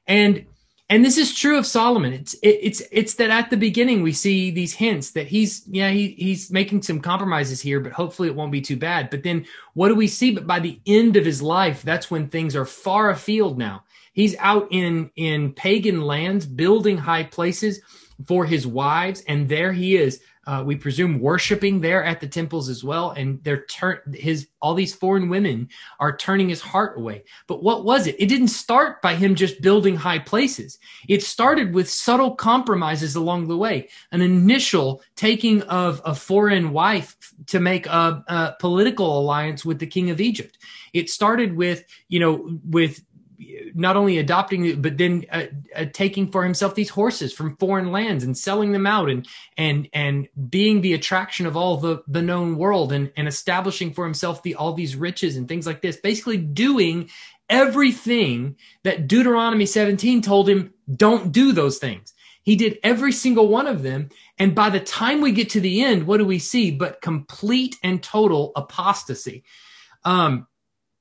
And 0.06 0.46
and 0.90 1.04
this 1.04 1.18
is 1.18 1.34
true 1.34 1.58
of 1.58 1.66
Solomon. 1.66 2.14
It's 2.14 2.34
it, 2.34 2.58
it's 2.62 2.82
it's 2.90 3.14
that 3.14 3.30
at 3.30 3.50
the 3.50 3.56
beginning 3.56 4.02
we 4.02 4.12
see 4.12 4.50
these 4.50 4.72
hints 4.72 5.10
that 5.12 5.26
he's 5.26 5.66
yeah 5.68 5.90
he 5.90 6.08
he's 6.18 6.50
making 6.50 6.82
some 6.82 7.00
compromises 7.00 7.60
here, 7.60 7.80
but 7.80 7.92
hopefully 7.92 8.28
it 8.28 8.34
won't 8.34 8.52
be 8.52 8.62
too 8.62 8.76
bad. 8.76 9.10
But 9.10 9.22
then 9.22 9.46
what 9.74 9.88
do 9.88 9.94
we 9.94 10.08
see? 10.08 10.30
But 10.30 10.46
by 10.46 10.60
the 10.60 10.80
end 10.86 11.16
of 11.16 11.26
his 11.26 11.42
life, 11.42 11.82
that's 11.82 12.10
when 12.10 12.28
things 12.28 12.56
are 12.56 12.64
far 12.64 13.10
afield. 13.10 13.58
Now 13.58 13.84
he's 14.12 14.36
out 14.38 14.68
in 14.70 15.10
in 15.16 15.52
pagan 15.52 16.02
lands, 16.02 16.46
building 16.46 16.96
high 16.96 17.24
places 17.24 17.80
for 18.26 18.44
his 18.44 18.66
wives, 18.66 19.22
and 19.28 19.48
there 19.48 19.72
he 19.72 19.96
is. 19.96 20.20
Uh, 20.48 20.62
we 20.64 20.74
presume 20.74 21.20
worshiping 21.20 21.78
there 21.78 22.02
at 22.02 22.20
the 22.20 22.26
temples 22.26 22.70
as 22.70 22.82
well 22.82 23.10
and 23.10 23.38
they're 23.44 23.66
turn 23.66 23.98
his 24.14 24.48
all 24.62 24.72
these 24.72 24.94
foreign 24.94 25.28
women 25.28 25.68
are 26.00 26.16
turning 26.16 26.48
his 26.48 26.62
heart 26.62 26.96
away. 26.96 27.22
But 27.46 27.62
what 27.62 27.84
was 27.84 28.06
it? 28.06 28.16
It 28.18 28.30
didn't 28.30 28.48
start 28.48 29.02
by 29.02 29.14
him 29.14 29.34
just 29.34 29.60
building 29.60 29.94
high 29.94 30.20
places. 30.20 30.78
It 31.06 31.22
started 31.22 31.74
with 31.74 31.90
subtle 31.90 32.34
compromises 32.34 33.14
along 33.14 33.48
the 33.48 33.58
way. 33.58 33.90
An 34.10 34.22
initial 34.22 35.02
taking 35.16 35.60
of 35.64 36.00
a 36.06 36.14
foreign 36.14 36.72
wife 36.72 37.14
to 37.48 37.60
make 37.60 37.86
a, 37.86 38.24
a 38.26 38.56
political 38.58 39.20
alliance 39.20 39.66
with 39.66 39.78
the 39.78 39.86
king 39.86 40.08
of 40.08 40.18
egypt. 40.18 40.56
It 40.94 41.10
started 41.10 41.58
with 41.58 41.84
you 42.08 42.20
know 42.20 42.58
with 42.64 43.04
not 43.74 43.96
only 43.96 44.18
adopting 44.18 44.80
but 44.82 44.98
then 44.98 45.24
uh, 45.30 45.44
uh, 45.76 45.84
taking 45.92 46.30
for 46.30 46.42
himself 46.42 46.74
these 46.74 46.90
horses 46.90 47.32
from 47.32 47.56
foreign 47.56 47.92
lands 47.92 48.24
and 48.24 48.36
selling 48.36 48.72
them 48.72 48.86
out 48.86 49.08
and 49.08 49.28
and 49.56 49.88
and 49.92 50.28
being 50.48 50.80
the 50.80 50.94
attraction 50.94 51.46
of 51.46 51.56
all 51.56 51.76
the 51.76 52.02
the 52.08 52.22
known 52.22 52.56
world 52.56 52.92
and 52.92 53.12
and 53.16 53.28
establishing 53.28 53.92
for 53.92 54.04
himself 54.04 54.42
the 54.42 54.54
all 54.54 54.72
these 54.72 54.96
riches 54.96 55.36
and 55.36 55.46
things 55.46 55.66
like 55.66 55.82
this. 55.82 55.96
Basically 55.96 56.36
doing 56.36 57.10
everything 57.48 58.56
that 58.82 59.06
Deuteronomy 59.06 59.66
17 59.66 60.20
told 60.20 60.48
him 60.48 60.72
don't 60.94 61.32
do 61.32 61.52
those 61.52 61.78
things. 61.78 62.12
He 62.42 62.56
did 62.56 62.78
every 62.82 63.12
single 63.12 63.48
one 63.48 63.66
of 63.66 63.82
them. 63.82 64.08
And 64.38 64.54
by 64.54 64.70
the 64.70 64.80
time 64.80 65.20
we 65.20 65.32
get 65.32 65.50
to 65.50 65.60
the 65.60 65.82
end 65.82 66.06
what 66.06 66.18
do 66.18 66.24
we 66.24 66.40
see? 66.40 66.72
But 66.72 67.00
complete 67.00 67.76
and 67.82 68.02
total 68.02 68.52
apostasy. 68.56 69.44
Um 70.04 70.48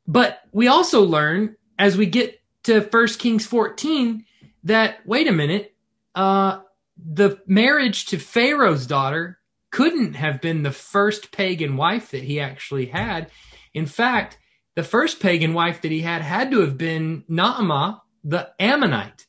but 0.10 0.40
we 0.54 0.68
also 0.68 1.04
learn 1.04 1.57
as 1.78 1.98
we 1.98 2.06
get 2.06 2.42
to 2.64 2.82
First 2.82 3.20
Kings 3.20 3.46
14 3.46 4.26
that 4.64 5.00
wait 5.06 5.28
a 5.28 5.32
minute, 5.32 5.76
uh, 6.16 6.60
the 6.98 7.40
marriage 7.46 8.08
to 8.08 8.18
Pharaoh's 8.18 8.88
daughter 8.88 9.40
couldn't 9.72 10.14
have 10.16 10.42
been 10.42 10.64
the 10.64 10.72
first 10.72 11.32
pagan 11.32 11.78
wife 11.78 12.12
that 12.12 12.24
he 12.24 12.40
actually 12.40 12.88
had. 12.88 13.30
In 13.74 13.86
fact, 13.86 14.40
the 14.76 14.84
first 14.84 15.20
pagan 15.20 15.54
wife 15.54 15.82
that 15.82 15.92
he 15.92 16.02
had 16.02 16.22
had 16.22 16.52
to 16.52 16.62
have 16.62 16.78
been 16.78 17.24
Naamah, 17.30 18.02
the 18.24 18.50
Ammonite. 18.60 19.26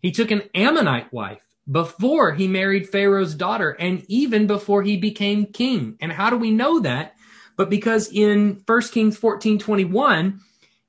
He 0.00 0.12
took 0.12 0.30
an 0.30 0.42
Ammonite 0.54 1.12
wife 1.12 1.42
before 1.70 2.32
he 2.32 2.48
married 2.48 2.88
Pharaoh's 2.88 3.34
daughter 3.34 3.70
and 3.70 4.04
even 4.08 4.46
before 4.46 4.82
he 4.82 4.96
became 4.96 5.46
king. 5.46 5.96
And 6.00 6.12
how 6.12 6.30
do 6.30 6.36
we 6.36 6.50
know 6.50 6.80
that? 6.80 7.14
But 7.56 7.70
because 7.70 8.10
in 8.12 8.62
1 8.64 8.82
Kings 8.92 9.16
14 9.16 9.58
21, 9.58 10.40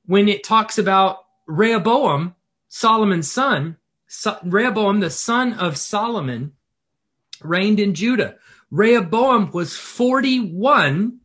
when 0.10 0.28
it 0.28 0.44
talks 0.44 0.80
about 0.80 1.20
Rehoboam, 1.46 2.34
Solomon's 2.68 3.32
son, 3.32 3.78
so, 4.08 4.40
Rehoboam, 4.44 5.02
the 5.02 5.12
son 5.12 5.54
of 5.54 5.78
Solomon, 5.78 6.54
reigned 7.44 7.80
in 7.80 7.94
Judah. 7.94 8.38
Rehoboam 8.72 9.52
was 9.52 9.76
41 9.76 11.20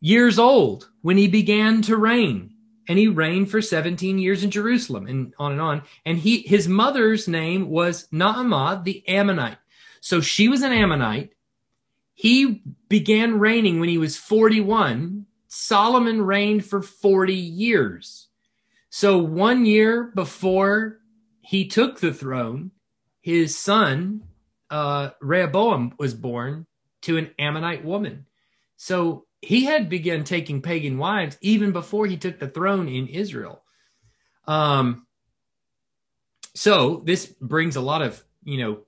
years 0.00 0.38
old 0.38 0.88
when 1.00 1.16
he 1.16 1.26
began 1.26 1.82
to 1.82 1.96
reign. 1.96 2.54
And 2.86 2.96
he 2.96 3.08
reigned 3.08 3.50
for 3.50 3.60
17 3.60 4.20
years 4.20 4.44
in 4.44 4.52
Jerusalem 4.52 5.08
and 5.08 5.34
on 5.36 5.50
and 5.50 5.60
on. 5.60 5.82
And 6.06 6.16
he, 6.16 6.42
his 6.42 6.68
mother's 6.68 7.26
name 7.26 7.70
was 7.70 8.06
Naamah 8.12 8.84
the 8.84 9.02
Ammonite. 9.08 9.58
So 10.00 10.20
she 10.20 10.48
was 10.48 10.62
an 10.62 10.70
Ammonite. 10.70 11.32
He 12.14 12.62
began 12.88 13.40
reigning 13.40 13.80
when 13.80 13.88
he 13.88 13.98
was 13.98 14.16
41 14.16 15.26
Solomon 15.54 16.22
reigned 16.22 16.64
for 16.64 16.80
40 16.80 17.34
years. 17.34 18.28
So 18.88 19.18
one 19.18 19.66
year 19.66 20.10
before 20.14 21.00
he 21.42 21.68
took 21.68 22.00
the 22.00 22.14
throne, 22.14 22.70
his 23.20 23.58
son, 23.58 24.22
uh, 24.70 25.10
Rehoboam, 25.20 25.92
was 25.98 26.14
born 26.14 26.66
to 27.02 27.18
an 27.18 27.32
Ammonite 27.38 27.84
woman. 27.84 28.24
So 28.78 29.26
he 29.42 29.66
had 29.66 29.90
begun 29.90 30.24
taking 30.24 30.62
pagan 30.62 30.96
wives 30.96 31.36
even 31.42 31.72
before 31.72 32.06
he 32.06 32.16
took 32.16 32.38
the 32.38 32.48
throne 32.48 32.88
in 32.88 33.08
Israel. 33.08 33.62
Um, 34.46 35.06
so 36.54 37.02
this 37.04 37.26
brings 37.26 37.76
a 37.76 37.82
lot 37.82 38.00
of, 38.00 38.24
you 38.42 38.56
know, 38.56 38.78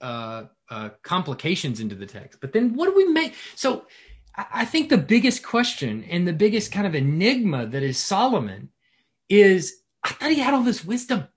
uh, 0.00 0.44
uh, 0.70 0.88
complications 1.02 1.80
into 1.80 1.94
the 1.94 2.06
text. 2.06 2.40
But 2.40 2.54
then 2.54 2.74
what 2.74 2.86
do 2.86 2.96
we 2.96 3.06
make? 3.06 3.34
So 3.54 3.84
I 4.36 4.64
think 4.66 4.88
the 4.88 4.98
biggest 4.98 5.42
question 5.42 6.04
and 6.04 6.28
the 6.28 6.32
biggest 6.32 6.70
kind 6.70 6.86
of 6.86 6.94
enigma 6.94 7.66
that 7.66 7.82
is 7.82 7.98
Solomon 7.98 8.68
is 9.28 9.80
I 10.04 10.10
thought 10.10 10.30
he 10.30 10.40
had 10.40 10.54
all 10.54 10.62
this 10.62 10.84
wisdom. 10.84 11.28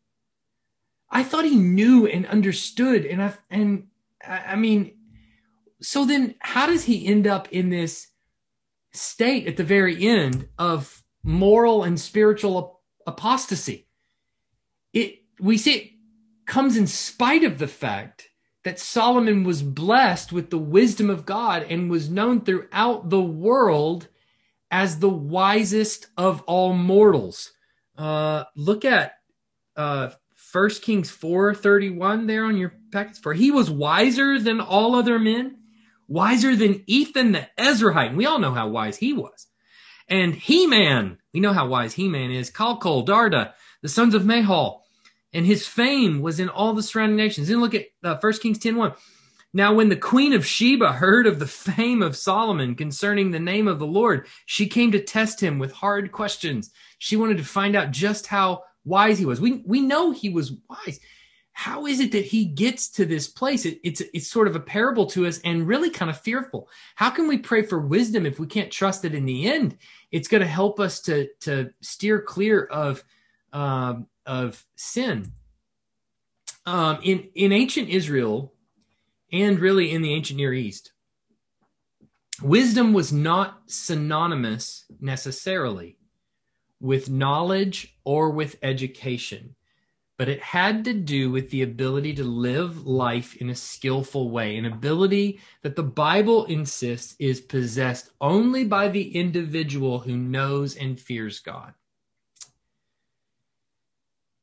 I 1.10 1.24
thought 1.24 1.46
he 1.46 1.56
knew 1.56 2.06
and 2.08 2.26
understood. 2.28 3.06
And 3.06 3.24
I, 3.24 3.34
and 3.50 3.88
I 4.28 4.56
mean, 4.56 4.96
so 5.82 6.06
then 6.06 6.36
how 6.40 6.68
does 6.68 6.84
he 6.84 7.08
end 7.08 7.26
up 7.26 7.52
in 7.52 7.70
this 7.70 8.08
state 8.92 9.48
at 9.48 9.58
the 9.58 9.64
very 9.64 10.06
end 10.06 10.50
of 10.58 11.04
moral 11.24 11.84
and 11.84 12.00
spiritual 12.00 12.82
apostasy? 13.08 13.88
It, 14.94 15.24
we 15.40 15.58
see 15.58 15.74
it 15.74 15.92
comes 16.46 16.76
in 16.78 16.86
spite 16.86 17.44
of 17.44 17.60
the 17.60 17.68
fact 17.68 18.29
that 18.64 18.80
Solomon 18.80 19.44
was 19.44 19.64
blessed 19.64 20.32
with 20.32 20.50
the 20.50 20.58
wisdom 20.58 21.10
of 21.10 21.26
God 21.26 21.66
and 21.70 21.90
was 21.90 22.10
known 22.10 22.42
throughout 22.42 23.10
the 23.10 23.22
world 23.22 24.08
as 24.70 25.00
the 25.00 25.10
wisest 25.10 26.08
of 26.18 26.42
all 26.42 26.74
mortals. 26.74 27.52
Uh, 27.98 28.44
look 28.56 28.86
at 28.86 29.14
uh, 29.76 30.10
1 30.52 30.70
Kings 30.82 31.12
4:31 31.12 32.28
there 32.28 32.46
on 32.46 32.58
your 32.58 32.74
packets. 32.92 33.20
For 33.20 33.34
he 33.34 33.52
was 33.52 33.70
wiser 33.70 34.40
than 34.40 34.60
all 34.60 34.96
other 34.96 35.20
men, 35.20 35.58
wiser 36.08 36.56
than 36.56 36.84
Ethan 36.88 37.32
the 37.32 37.48
Ezrahite. 37.58 38.10
And 38.10 38.18
we 38.18 38.26
all 38.26 38.40
know 38.40 38.54
how 38.54 38.68
wise 38.70 38.98
he 38.98 39.14
was. 39.14 39.48
And 40.08 40.34
Heman, 40.34 41.20
we 41.34 41.40
know 41.40 41.54
how 41.54 41.68
wise 41.68 41.94
Heman 41.94 42.32
is. 42.32 42.50
Kalkol, 42.50 43.06
Darda, 43.06 43.54
the 43.84 43.90
sons 43.90 44.16
of 44.16 44.24
Mahol, 44.24 44.80
and 45.34 45.46
his 45.46 45.68
fame 45.68 46.22
was 46.22 46.40
in 46.40 46.50
all 46.50 46.74
the 46.74 46.84
surrounding 46.84 47.18
nations. 47.18 47.48
Then 47.48 47.62
look 47.62 47.76
at 47.76 47.88
uh, 48.04 48.18
1 48.20 48.34
Kings 48.34 48.60
10 48.60 48.76
1. 48.76 48.94
Now, 49.52 49.74
when 49.74 49.90
the 49.90 49.96
queen 49.96 50.34
of 50.34 50.46
Sheba 50.46 50.92
heard 50.92 51.26
of 51.26 51.40
the 51.40 51.48
fame 51.48 52.04
of 52.04 52.16
Solomon 52.16 52.76
concerning 52.76 53.32
the 53.32 53.40
name 53.40 53.68
of 53.68 53.80
the 53.80 53.88
Lord, 53.88 54.28
she 54.46 54.68
came 54.68 54.92
to 54.92 55.04
test 55.04 55.42
him 55.42 55.58
with 55.58 55.72
hard 55.72 56.12
questions. 56.12 56.72
She 57.00 57.16
wanted 57.16 57.38
to 57.38 57.44
find 57.44 57.76
out 57.76 57.92
just 57.92 58.28
how 58.28 58.64
wise 58.86 59.18
he 59.18 59.26
was. 59.26 59.42
We, 59.42 59.64
we 59.66 59.82
know 59.82 60.12
he 60.12 60.30
was 60.30 60.54
wise. 60.70 61.00
How 61.52 61.88
is 61.88 62.00
it 62.00 62.12
that 62.14 62.26
he 62.26 62.46
gets 62.46 62.90
to 62.92 63.06
this 63.06 63.28
place? 63.28 63.66
It, 63.66 63.80
it's, 63.84 64.02
it's 64.14 64.28
sort 64.28 64.48
of 64.48 64.56
a 64.56 64.62
parable 64.62 65.08
to 65.08 65.26
us 65.26 65.40
and 65.44 65.68
really 65.68 65.90
kind 65.90 66.10
of 66.10 66.20
fearful. 66.20 66.70
How 66.96 67.10
can 67.10 67.28
we 67.28 67.38
pray 67.38 67.64
for 67.64 67.80
wisdom 67.80 68.26
if 68.26 68.40
we 68.40 68.48
can't 68.48 68.72
trust 68.72 69.02
that 69.02 69.16
in 69.16 69.26
the 69.26 69.48
end 69.48 69.78
it's 70.12 70.28
going 70.28 70.42
to 70.42 70.48
help 70.48 70.80
us 70.80 71.02
to, 71.02 71.28
to 71.42 71.72
steer 71.82 72.22
clear 72.22 72.64
of 72.64 73.04
um, 73.52 74.08
of 74.30 74.64
sin. 74.76 75.34
Um, 76.66 77.00
in 77.02 77.30
in 77.34 77.52
ancient 77.52 77.90
Israel, 77.90 78.54
and 79.32 79.60
really 79.60 79.92
in 79.92 80.04
the 80.04 80.14
ancient 80.14 80.38
Near 80.38 80.54
East, 80.54 80.94
wisdom 82.42 82.94
was 82.94 83.12
not 83.12 83.64
synonymous 83.66 84.86
necessarily 85.00 85.98
with 86.80 87.10
knowledge 87.10 87.98
or 88.06 88.30
with 88.30 88.56
education. 88.62 89.56
but 90.20 90.28
it 90.28 90.42
had 90.42 90.84
to 90.84 90.94
do 90.94 91.32
with 91.32 91.50
the 91.50 91.62
ability 91.62 92.14
to 92.14 92.26
live 92.26 92.86
life 92.86 93.38
in 93.38 93.50
a 93.50 93.56
skillful 93.56 94.30
way, 94.30 94.58
an 94.58 94.66
ability 94.66 95.40
that 95.62 95.78
the 95.78 95.82
Bible 95.82 96.44
insists 96.48 97.16
is 97.20 97.40
possessed 97.40 98.12
only 98.20 98.66
by 98.66 98.90
the 98.90 99.16
individual 99.16 100.00
who 100.00 100.18
knows 100.18 100.76
and 100.76 101.00
fears 101.00 101.40
God. 101.40 101.74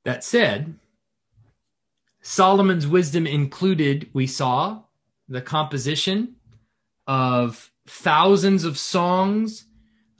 That 0.06 0.22
said, 0.22 0.78
Solomon's 2.22 2.86
wisdom 2.86 3.26
included, 3.26 4.08
we 4.12 4.28
saw, 4.28 4.82
the 5.28 5.40
composition 5.42 6.36
of 7.08 7.72
thousands 7.88 8.62
of 8.62 8.78
songs 8.78 9.66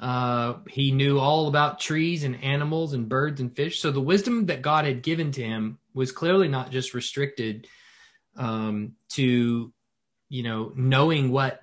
uh, 0.01 0.55
he 0.69 0.91
knew 0.91 1.19
all 1.21 1.47
about 1.47 1.79
trees 1.79 2.25
and 2.25 2.43
animals 2.43 2.95
and 2.95 3.09
birds 3.09 3.41
and 3.41 3.55
fish. 3.55 3.81
So 3.81 3.91
the 3.93 4.01
wisdom 4.01 4.47
that 4.47 4.61
God 4.61 4.85
had 4.85 5.03
given 5.03 5.31
to 5.33 5.43
him 5.43 5.79
was 5.95 6.11
clearly 6.11 6.49
not 6.49 6.71
just 6.71 6.93
restricted 6.93 7.69
um, 8.37 8.93
to, 9.11 9.73
you 10.29 10.43
know, 10.43 10.73
knowing 10.75 11.31
what 11.31 11.63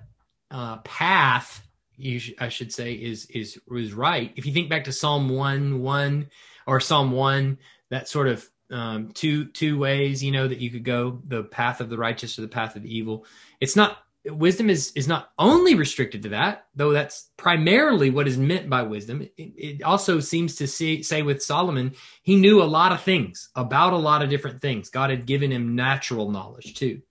uh, 0.50 0.78
path 0.78 1.62
you 1.96 2.18
sh- 2.18 2.32
I 2.40 2.48
should 2.48 2.72
say 2.72 2.94
is 2.94 3.26
is 3.26 3.60
was 3.68 3.92
right. 3.92 4.32
If 4.34 4.46
you 4.46 4.52
think 4.52 4.68
back 4.68 4.84
to 4.84 4.92
Psalm 4.92 5.28
one 5.28 5.80
one 5.82 6.28
or 6.66 6.80
Psalm 6.80 7.12
one, 7.12 7.58
that 7.94 8.08
sort 8.08 8.28
of 8.28 8.48
um, 8.70 9.12
two 9.12 9.46
two 9.46 9.78
ways, 9.78 10.22
you 10.22 10.32
know, 10.32 10.48
that 10.48 10.58
you 10.58 10.70
could 10.70 10.84
go 10.84 11.20
the 11.26 11.44
path 11.44 11.80
of 11.80 11.88
the 11.88 11.98
righteous 11.98 12.38
or 12.38 12.42
the 12.42 12.48
path 12.48 12.76
of 12.76 12.82
the 12.82 12.96
evil. 12.96 13.26
It's 13.60 13.76
not 13.76 13.98
wisdom 14.26 14.70
is 14.70 14.92
is 14.92 15.06
not 15.06 15.30
only 15.38 15.74
restricted 15.74 16.22
to 16.22 16.30
that, 16.30 16.66
though 16.74 16.92
that's 16.92 17.30
primarily 17.36 18.10
what 18.10 18.26
is 18.26 18.38
meant 18.38 18.70
by 18.70 18.82
wisdom. 18.82 19.22
It, 19.22 19.32
it 19.36 19.82
also 19.82 20.20
seems 20.20 20.56
to 20.56 20.66
see, 20.66 21.02
say 21.02 21.22
with 21.22 21.42
Solomon, 21.42 21.94
he 22.22 22.36
knew 22.36 22.62
a 22.62 22.64
lot 22.64 22.92
of 22.92 23.02
things 23.02 23.50
about 23.54 23.92
a 23.92 23.98
lot 23.98 24.22
of 24.22 24.30
different 24.30 24.60
things. 24.60 24.90
God 24.90 25.10
had 25.10 25.26
given 25.26 25.52
him 25.52 25.74
natural 25.74 26.30
knowledge 26.30 26.74
too. 26.74 27.02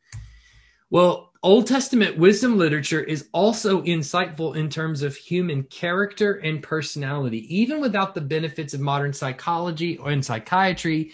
Well, 0.89 1.31
Old 1.43 1.67
Testament 1.67 2.17
wisdom 2.17 2.57
literature 2.57 3.01
is 3.01 3.27
also 3.33 3.81
insightful 3.81 4.55
in 4.55 4.69
terms 4.69 5.01
of 5.01 5.17
human 5.17 5.63
character 5.63 6.35
and 6.35 6.63
personality, 6.63 7.53
even 7.53 7.81
without 7.81 8.15
the 8.15 8.21
benefits 8.21 8.73
of 8.73 8.79
modern 8.79 9.11
psychology 9.11 9.97
or 9.97 10.09
in 10.09 10.23
psychiatry. 10.23 11.11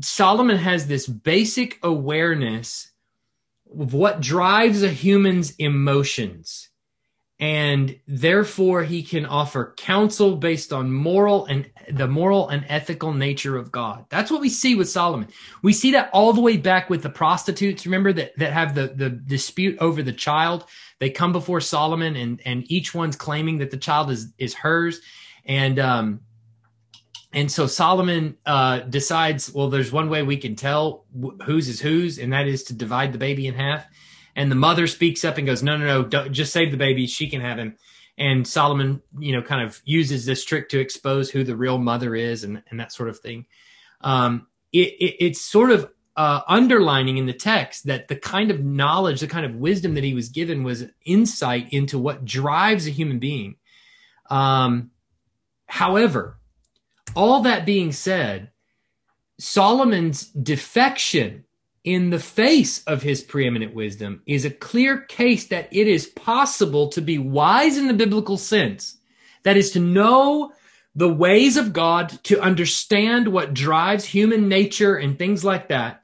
Solomon 0.00 0.56
has 0.56 0.86
this 0.86 1.06
basic 1.06 1.78
awareness 1.82 2.92
of 3.78 3.92
what 3.92 4.22
drives 4.22 4.82
a 4.82 4.88
human's 4.88 5.54
emotions 5.56 6.70
and 7.44 8.00
therefore 8.08 8.82
he 8.84 9.02
can 9.02 9.26
offer 9.26 9.74
counsel 9.76 10.34
based 10.34 10.72
on 10.72 10.90
moral 10.90 11.44
and 11.44 11.70
the 11.90 12.08
moral 12.08 12.48
and 12.48 12.64
ethical 12.70 13.12
nature 13.12 13.58
of 13.58 13.70
God. 13.70 14.06
That's 14.08 14.30
what 14.30 14.40
we 14.40 14.48
see 14.48 14.74
with 14.74 14.88
Solomon. 14.88 15.28
We 15.62 15.74
see 15.74 15.92
that 15.92 16.08
all 16.14 16.32
the 16.32 16.40
way 16.40 16.56
back 16.56 16.88
with 16.88 17.02
the 17.02 17.10
prostitutes. 17.10 17.84
Remember 17.84 18.14
that 18.14 18.34
that 18.38 18.54
have 18.54 18.74
the 18.74 18.94
the 18.96 19.10
dispute 19.10 19.76
over 19.80 20.02
the 20.02 20.10
child. 20.10 20.64
They 21.00 21.10
come 21.10 21.32
before 21.32 21.60
Solomon 21.60 22.16
and 22.16 22.40
and 22.46 22.64
each 22.72 22.94
one's 22.94 23.14
claiming 23.14 23.58
that 23.58 23.70
the 23.70 23.76
child 23.76 24.10
is 24.10 24.32
is 24.38 24.54
hers. 24.54 25.02
And 25.44 25.78
um 25.78 26.20
and 27.34 27.52
so 27.52 27.66
Solomon 27.66 28.38
uh, 28.46 28.78
decides, 28.78 29.52
well, 29.52 29.68
there's 29.68 29.90
one 29.90 30.08
way 30.08 30.22
we 30.22 30.36
can 30.36 30.54
tell 30.54 31.04
whose 31.44 31.68
is 31.68 31.80
whose, 31.80 32.18
and 32.18 32.32
that 32.32 32.46
is 32.46 32.62
to 32.64 32.74
divide 32.74 33.12
the 33.12 33.18
baby 33.18 33.48
in 33.48 33.54
half. 33.54 33.84
And 34.36 34.50
the 34.50 34.56
mother 34.56 34.86
speaks 34.86 35.24
up 35.24 35.38
and 35.38 35.46
goes, 35.46 35.62
no, 35.62 35.76
no, 35.76 36.02
no, 36.02 36.28
just 36.28 36.52
save 36.52 36.70
the 36.70 36.76
baby. 36.76 37.06
She 37.06 37.28
can 37.28 37.40
have 37.40 37.58
him. 37.58 37.76
And 38.16 38.46
Solomon, 38.46 39.02
you 39.18 39.32
know, 39.32 39.42
kind 39.42 39.62
of 39.62 39.80
uses 39.84 40.24
this 40.24 40.44
trick 40.44 40.68
to 40.70 40.80
expose 40.80 41.30
who 41.30 41.44
the 41.44 41.56
real 41.56 41.78
mother 41.78 42.14
is 42.14 42.44
and, 42.44 42.62
and 42.70 42.78
that 42.80 42.92
sort 42.92 43.08
of 43.08 43.18
thing. 43.18 43.46
Um, 44.00 44.46
it, 44.72 44.92
it, 45.00 45.24
it's 45.24 45.40
sort 45.40 45.70
of 45.70 45.90
uh, 46.16 46.42
underlining 46.46 47.18
in 47.18 47.26
the 47.26 47.32
text 47.32 47.86
that 47.86 48.08
the 48.08 48.16
kind 48.16 48.50
of 48.50 48.64
knowledge, 48.64 49.20
the 49.20 49.26
kind 49.26 49.46
of 49.46 49.56
wisdom 49.56 49.94
that 49.94 50.04
he 50.04 50.14
was 50.14 50.28
given 50.28 50.62
was 50.62 50.84
insight 51.04 51.72
into 51.72 51.98
what 51.98 52.24
drives 52.24 52.86
a 52.86 52.90
human 52.90 53.18
being. 53.18 53.56
Um, 54.30 54.90
however, 55.66 56.38
all 57.16 57.40
that 57.40 57.66
being 57.66 57.92
said, 57.92 58.50
Solomon's 59.38 60.26
defection 60.26 61.44
in 61.84 62.08
the 62.08 62.18
face 62.18 62.82
of 62.84 63.02
his 63.02 63.22
preeminent 63.22 63.74
wisdom 63.74 64.22
is 64.26 64.46
a 64.46 64.50
clear 64.50 64.98
case 65.02 65.46
that 65.48 65.68
it 65.70 65.86
is 65.86 66.06
possible 66.06 66.88
to 66.88 67.02
be 67.02 67.18
wise 67.18 67.76
in 67.76 67.86
the 67.86 67.94
biblical 67.94 68.38
sense. 68.38 68.96
That 69.42 69.58
is 69.58 69.72
to 69.72 69.80
know 69.80 70.52
the 70.94 71.12
ways 71.12 71.58
of 71.58 71.74
God, 71.74 72.08
to 72.24 72.40
understand 72.40 73.28
what 73.28 73.52
drives 73.52 74.06
human 74.06 74.48
nature 74.48 74.96
and 74.96 75.18
things 75.18 75.44
like 75.44 75.68
that, 75.68 76.02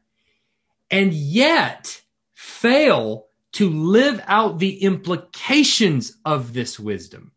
and 0.90 1.14
yet 1.14 2.02
fail 2.34 3.28
to 3.52 3.70
live 3.70 4.22
out 4.26 4.58
the 4.58 4.82
implications 4.82 6.16
of 6.24 6.52
this 6.52 6.78
wisdom. 6.78 7.32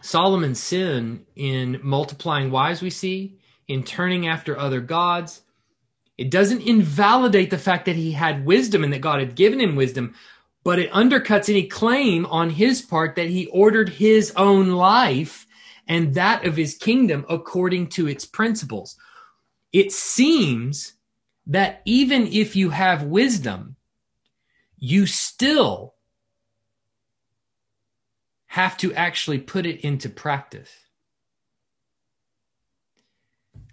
Solomon's 0.00 0.60
sin 0.60 1.24
in 1.36 1.80
multiplying 1.82 2.50
wives, 2.50 2.82
we 2.82 2.90
see, 2.90 3.38
in 3.68 3.82
turning 3.82 4.26
after 4.26 4.58
other 4.58 4.80
gods. 4.80 5.42
It 6.16 6.30
doesn't 6.30 6.62
invalidate 6.62 7.50
the 7.50 7.58
fact 7.58 7.86
that 7.86 7.96
he 7.96 8.12
had 8.12 8.46
wisdom 8.46 8.84
and 8.84 8.92
that 8.92 9.00
God 9.00 9.20
had 9.20 9.34
given 9.34 9.60
him 9.60 9.76
wisdom, 9.76 10.14
but 10.62 10.78
it 10.78 10.92
undercuts 10.92 11.48
any 11.48 11.66
claim 11.66 12.24
on 12.26 12.50
his 12.50 12.82
part 12.82 13.16
that 13.16 13.28
he 13.28 13.46
ordered 13.46 13.88
his 13.88 14.32
own 14.36 14.70
life 14.70 15.46
and 15.88 16.14
that 16.14 16.46
of 16.46 16.56
his 16.56 16.76
kingdom 16.76 17.26
according 17.28 17.88
to 17.88 18.08
its 18.08 18.24
principles. 18.24 18.96
It 19.72 19.92
seems 19.92 20.94
that 21.46 21.82
even 21.84 22.26
if 22.28 22.56
you 22.56 22.70
have 22.70 23.02
wisdom, 23.02 23.76
you 24.78 25.06
still 25.06 25.94
have 28.46 28.76
to 28.78 28.94
actually 28.94 29.38
put 29.38 29.66
it 29.66 29.80
into 29.80 30.08
practice. 30.08 30.70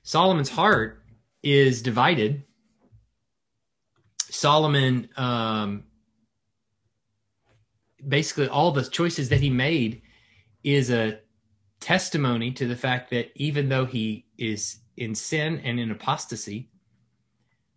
Solomon's 0.04 0.49
heart 0.49 1.02
is 1.43 1.82
divided. 1.82 2.43
Solomon, 4.30 5.10
um, 5.18 5.84
basically, 8.06 8.47
all 8.47 8.72
the 8.72 8.84
choices 8.84 9.30
that 9.30 9.41
he 9.41 9.49
made 9.49 10.02
is 10.64 10.89
a 10.89 11.20
testimony 11.80 12.52
to 12.52 12.68
the 12.68 12.76
fact 12.76 13.10
that 13.12 13.32
even 13.36 13.70
though 13.70 13.86
he 13.86 14.26
is 14.38 14.80
in 14.97 15.16
sin 15.16 15.60
and 15.64 15.80
in 15.80 15.91
apostasy, 15.91 16.70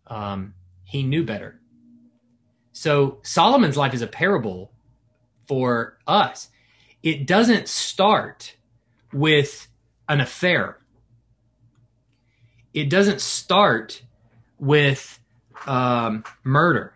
um, 0.07 0.55
he 0.85 1.03
knew 1.03 1.25
better. 1.25 1.61
So 2.73 3.21
Solomon's 3.23 3.77
life 3.77 3.95
is 3.95 4.03
a 4.03 4.07
parable 4.07 4.73
for 5.47 5.99
us 6.07 6.49
it 7.05 7.27
doesn't 7.27 7.69
start 7.69 8.57
with 9.13 9.69
an 10.09 10.23
affair. 10.23 10.79
It 12.75 12.91
doesn't 12.91 13.21
start 13.21 14.03
with 14.59 15.19
um, 15.67 16.25
murder. 16.43 16.95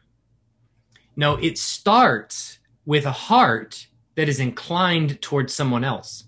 No, 1.16 1.37
it 1.37 1.57
starts 1.57 2.59
with 2.85 3.07
a 3.07 3.12
heart 3.12 3.87
that 4.16 4.29
is 4.29 4.41
inclined 4.41 5.22
towards 5.22 5.55
someone 5.55 5.85
else. 5.85 6.24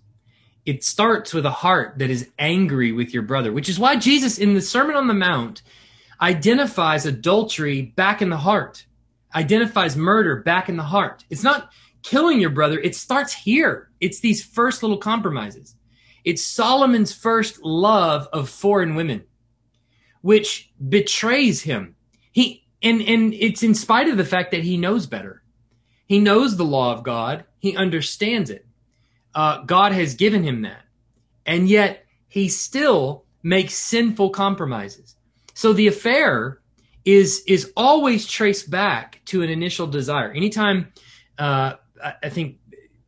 It 0.64 0.84
starts 0.84 1.34
with 1.34 1.46
a 1.46 1.51
heart 1.51 1.98
that 1.98 2.11
is 2.11 2.28
angry 2.38 2.92
with 2.92 3.12
your 3.12 3.24
brother, 3.24 3.53
which 3.53 3.68
is 3.68 3.78
why 3.78 3.96
Jesus 3.96 4.38
in 4.38 4.55
the 4.55 4.61
Sermon 4.61 4.94
on 4.94 5.09
the 5.09 5.14
Mount 5.14 5.62
identifies 6.20 7.07
adultery 7.07 7.82
back 7.82 8.22
in 8.22 8.30
the 8.30 8.36
heart, 8.36 8.84
identifies 9.34 9.96
murder 9.96 10.36
back 10.36 10.68
in 10.68 10.76
the 10.76 10.82
heart. 10.82 11.24
It's 11.30 11.42
not 11.42 11.70
killing 12.03 12.40
your 12.40 12.51
brother, 12.51 12.78
it 12.78 12.94
starts 12.94 13.32
here. 13.32 13.90
It's 14.01 14.20
these 14.20 14.44
first 14.44 14.82
little 14.82 14.98
compromises. 14.98 15.74
It's 16.24 16.44
Solomon's 16.44 17.12
first 17.12 17.62
love 17.62 18.28
of 18.32 18.48
foreign 18.48 18.94
women, 18.94 19.24
which 20.21 20.71
betrays 20.89 21.62
him. 21.62 21.97
He 22.33 22.64
and 22.83 23.01
and 23.03 23.35
it's 23.35 23.62
in 23.62 23.75
spite 23.75 24.09
of 24.09 24.16
the 24.16 24.25
fact 24.25 24.51
that 24.53 24.62
he 24.62 24.77
knows 24.77 25.07
better. 25.07 25.43
He 26.07 26.18
knows 26.18 26.57
the 26.57 26.64
law 26.64 26.93
of 26.93 27.03
God. 27.05 27.45
He 27.59 27.77
understands 27.77 28.51
it. 28.51 28.66
Uh, 29.35 29.62
God 29.62 29.93
has 29.93 30.14
given 30.14 30.43
him 30.43 30.62
that, 30.62 30.83
and 31.47 31.68
yet 31.68 32.07
he 32.29 32.49
still 32.49 33.25
makes 33.43 33.75
sinful 33.75 34.31
compromises. 34.31 35.16
So 35.55 35.73
the 35.73 35.89
affair 35.89 36.61
is 37.05 37.43
is 37.47 37.73
always 37.77 38.27
traced 38.27 38.71
back 38.71 39.21
to 39.27 39.43
an 39.43 39.51
initial 39.51 39.87
desire. 39.87 40.31
Anytime 40.33 40.93
uh, 41.39 41.75
I 42.23 42.29
think 42.29 42.59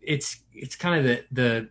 it's 0.01 0.41
it's 0.53 0.77
kind 0.77 0.99
of 0.99 1.05
the 1.05 1.25
the 1.33 1.69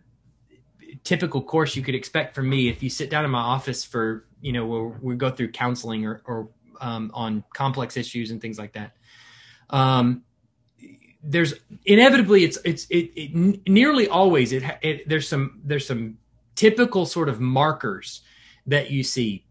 typical 1.04 1.42
course 1.42 1.76
you 1.76 1.82
could 1.82 1.94
expect 1.94 2.34
from 2.34 2.48
me 2.48 2.68
if 2.68 2.82
you 2.82 2.90
sit 2.90 3.10
down 3.10 3.24
in 3.24 3.30
my 3.30 3.40
office 3.40 3.84
for 3.84 4.26
you 4.40 4.52
know 4.52 4.66
where 4.66 4.82
we 5.00 5.16
go 5.16 5.30
through 5.30 5.50
counseling 5.50 6.06
or, 6.06 6.22
or 6.24 6.48
um, 6.80 7.10
on 7.14 7.44
complex 7.54 7.96
issues 7.96 8.30
and 8.30 8.40
things 8.40 8.58
like 8.58 8.72
that. 8.72 8.96
Um, 9.70 10.22
there's 11.22 11.54
inevitably 11.84 12.44
it's 12.44 12.58
it's 12.64 12.86
it, 12.86 13.10
it 13.16 13.68
nearly 13.68 14.08
always 14.08 14.52
it, 14.52 14.64
it, 14.82 15.08
there's 15.08 15.28
some 15.28 15.60
there's 15.64 15.86
some 15.86 16.18
typical 16.54 17.06
sort 17.06 17.28
of 17.28 17.40
markers 17.40 18.22
that 18.66 18.90
you 18.90 19.02
see. 19.02 19.44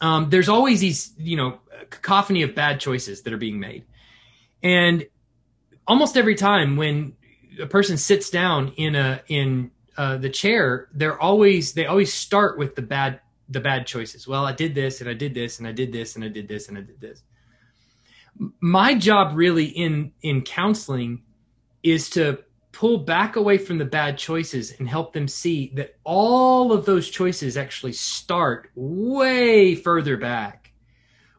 Um, 0.00 0.28
there's 0.30 0.48
always 0.48 0.80
these, 0.80 1.14
you 1.18 1.36
know, 1.36 1.60
cacophony 1.90 2.42
of 2.42 2.54
bad 2.54 2.80
choices 2.80 3.22
that 3.22 3.32
are 3.32 3.38
being 3.38 3.60
made. 3.60 3.84
And 4.62 5.06
almost 5.86 6.16
every 6.16 6.34
time 6.34 6.76
when 6.76 7.14
a 7.60 7.66
person 7.66 7.96
sits 7.96 8.30
down 8.30 8.72
in 8.76 8.94
a 8.94 9.22
in 9.28 9.70
uh, 9.96 10.16
the 10.16 10.30
chair, 10.30 10.88
they're 10.92 11.20
always 11.20 11.72
they 11.72 11.86
always 11.86 12.12
start 12.12 12.58
with 12.58 12.74
the 12.74 12.82
bad 12.82 13.20
the 13.48 13.60
bad 13.60 13.86
choices. 13.86 14.26
Well, 14.26 14.44
I 14.46 14.52
did 14.52 14.74
this 14.74 15.00
and 15.00 15.08
I 15.08 15.14
did 15.14 15.34
this 15.34 15.58
and 15.58 15.68
I 15.68 15.72
did 15.72 15.92
this 15.92 16.16
and 16.16 16.24
I 16.24 16.28
did 16.28 16.48
this 16.48 16.68
and 16.68 16.78
I 16.78 16.80
did 16.80 17.00
this. 17.00 17.22
My 18.60 18.94
job 18.94 19.36
really 19.36 19.66
in 19.66 20.12
in 20.22 20.42
counseling 20.42 21.22
is 21.82 22.10
to 22.10 22.38
pull 22.72 22.98
back 22.98 23.36
away 23.36 23.56
from 23.56 23.78
the 23.78 23.84
bad 23.84 24.18
choices 24.18 24.72
and 24.78 24.88
help 24.88 25.12
them 25.12 25.28
see 25.28 25.72
that 25.76 25.94
all 26.02 26.72
of 26.72 26.84
those 26.84 27.08
choices 27.08 27.56
actually 27.56 27.92
start 27.92 28.68
way 28.74 29.76
further 29.76 30.16
back 30.16 30.72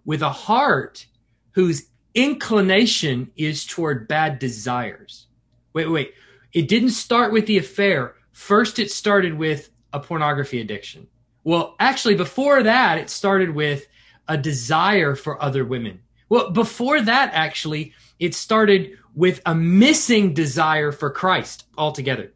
with 0.06 0.22
a 0.22 0.30
heart 0.30 1.06
whose 1.52 1.88
inclination 2.14 3.30
is 3.36 3.66
toward 3.66 4.08
bad 4.08 4.40
desires. 4.40 5.28
Wait, 5.74 5.90
wait. 5.90 6.14
It 6.54 6.70
didn't 6.70 6.92
start 6.92 7.34
with 7.34 7.48
the 7.48 7.58
affair. 7.58 8.15
First, 8.36 8.80
it 8.80 8.92
started 8.92 9.36
with 9.36 9.70
a 9.94 10.00
pornography 10.02 10.60
addiction. 10.60 11.08
Well, 11.46 11.74
actually, 11.80 12.16
before 12.16 12.64
that, 12.64 12.98
it 12.98 13.10
started 13.10 13.56
with 13.56 13.88
a 14.28 14.38
desire 14.38 15.16
for 15.16 15.42
other 15.42 15.64
women. 15.64 16.02
Well, 16.28 16.52
before 16.52 17.00
that, 17.00 17.32
actually, 17.34 17.94
it 18.20 18.36
started 18.36 18.98
with 19.16 19.40
a 19.46 19.56
missing 19.56 20.34
desire 20.34 20.92
for 20.92 21.10
Christ 21.12 21.64
altogether. 21.78 22.34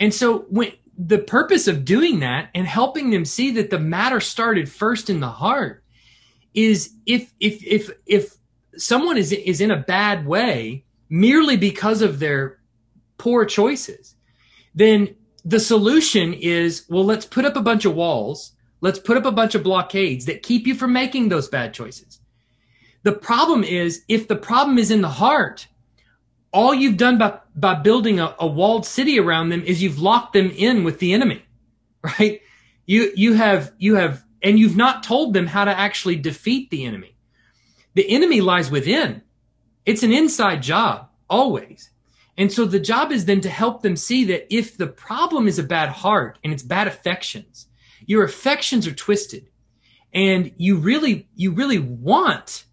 And 0.00 0.14
so 0.14 0.46
when 0.48 0.72
the 0.96 1.18
purpose 1.18 1.68
of 1.68 1.84
doing 1.84 2.20
that 2.20 2.48
and 2.54 2.66
helping 2.66 3.10
them 3.10 3.26
see 3.26 3.50
that 3.50 3.68
the 3.68 3.78
matter 3.78 4.20
started 4.20 4.70
first 4.70 5.10
in 5.10 5.20
the 5.20 5.28
heart 5.28 5.84
is 6.54 6.94
if 7.04 7.30
if 7.40 7.62
if 7.62 7.90
if 8.06 8.34
someone 8.78 9.18
is 9.18 9.32
is 9.32 9.60
in 9.60 9.70
a 9.70 9.76
bad 9.76 10.26
way 10.26 10.86
merely 11.10 11.58
because 11.58 12.00
of 12.00 12.20
their 12.20 12.58
poor 13.18 13.44
choices, 13.44 14.16
then 14.74 15.14
the 15.44 15.60
solution 15.60 16.34
is 16.34 16.86
well, 16.88 17.04
let's 17.04 17.26
put 17.26 17.44
up 17.44 17.56
a 17.56 17.62
bunch 17.62 17.84
of 17.84 17.94
walls, 17.94 18.52
let's 18.80 18.98
put 18.98 19.16
up 19.16 19.24
a 19.24 19.32
bunch 19.32 19.54
of 19.54 19.62
blockades 19.62 20.26
that 20.26 20.42
keep 20.42 20.66
you 20.66 20.74
from 20.74 20.92
making 20.92 21.28
those 21.28 21.48
bad 21.48 21.74
choices. 21.74 22.20
The 23.02 23.12
problem 23.12 23.64
is 23.64 24.04
if 24.08 24.28
the 24.28 24.36
problem 24.36 24.78
is 24.78 24.90
in 24.90 25.00
the 25.00 25.08
heart, 25.08 25.66
all 26.52 26.74
you've 26.74 26.96
done 26.96 27.18
by, 27.18 27.38
by 27.56 27.74
building 27.74 28.20
a, 28.20 28.34
a 28.38 28.46
walled 28.46 28.86
city 28.86 29.18
around 29.18 29.48
them 29.48 29.62
is 29.62 29.82
you've 29.82 29.98
locked 29.98 30.34
them 30.34 30.50
in 30.50 30.84
with 30.84 30.98
the 30.98 31.12
enemy, 31.12 31.42
right? 32.02 32.40
You, 32.86 33.12
you 33.16 33.34
have, 33.34 33.72
you 33.78 33.94
have, 33.96 34.24
and 34.42 34.58
you've 34.58 34.76
not 34.76 35.02
told 35.02 35.34
them 35.34 35.46
how 35.46 35.64
to 35.64 35.76
actually 35.76 36.16
defeat 36.16 36.70
the 36.70 36.84
enemy. 36.84 37.16
The 37.94 38.08
enemy 38.08 38.40
lies 38.40 38.70
within. 38.70 39.22
It's 39.84 40.02
an 40.02 40.12
inside 40.12 40.62
job, 40.62 41.08
always. 41.28 41.90
And 42.38 42.50
so 42.50 42.64
the 42.64 42.80
job 42.80 43.12
is 43.12 43.26
then 43.26 43.40
to 43.42 43.50
help 43.50 43.82
them 43.82 43.96
see 43.96 44.24
that 44.26 44.52
if 44.54 44.76
the 44.76 44.86
problem 44.86 45.46
is 45.46 45.58
a 45.58 45.62
bad 45.62 45.90
heart 45.90 46.38
and 46.42 46.52
it's 46.52 46.62
bad 46.62 46.88
affections, 46.88 47.66
your 48.06 48.24
affections 48.24 48.86
are 48.86 48.94
twisted 48.94 49.48
and 50.12 50.52
you 50.56 50.76
really, 50.76 51.28
you 51.34 51.52
really 51.52 51.78
want 51.78 52.64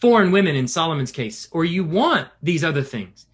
foreign 0.00 0.32
women 0.32 0.56
in 0.56 0.66
Solomon's 0.66 1.12
case, 1.12 1.46
or 1.50 1.64
you 1.64 1.84
want 1.84 2.28
these 2.42 2.64
other 2.64 2.82
things, 2.82 3.26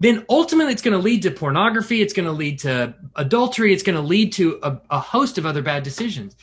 then 0.00 0.24
ultimately 0.28 0.72
it's 0.72 0.82
going 0.82 0.96
to 0.96 1.02
lead 1.02 1.22
to 1.22 1.30
pornography. 1.30 2.02
It's 2.02 2.12
going 2.12 2.26
to 2.26 2.32
lead 2.32 2.58
to 2.60 2.94
adultery. 3.16 3.72
It's 3.72 3.82
going 3.82 3.96
to 3.96 4.02
lead 4.02 4.32
to 4.34 4.58
a, 4.62 4.80
a, 4.90 5.00
host 5.00 5.38
of 5.38 5.46
other 5.46 5.62
bad 5.62 5.82
decisions. 5.82 6.36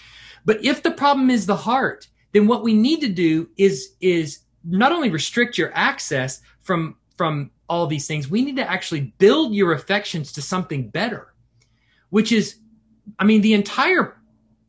But 0.45 0.63
if 0.63 0.83
the 0.83 0.91
problem 0.91 1.29
is 1.29 1.45
the 1.45 1.55
heart, 1.55 2.07
then 2.31 2.47
what 2.47 2.63
we 2.63 2.73
need 2.73 3.01
to 3.01 3.09
do 3.09 3.49
is, 3.57 3.93
is 4.01 4.39
not 4.63 4.91
only 4.91 5.09
restrict 5.09 5.57
your 5.57 5.71
access 5.73 6.41
from, 6.61 6.97
from 7.17 7.51
all 7.67 7.87
these 7.87 8.07
things, 8.07 8.29
we 8.29 8.43
need 8.43 8.57
to 8.57 8.69
actually 8.69 9.13
build 9.17 9.53
your 9.53 9.73
affections 9.73 10.31
to 10.33 10.41
something 10.41 10.89
better, 10.89 11.33
which 12.09 12.31
is, 12.31 12.57
I 13.19 13.23
mean, 13.23 13.41
the 13.41 13.53
entire 13.53 14.17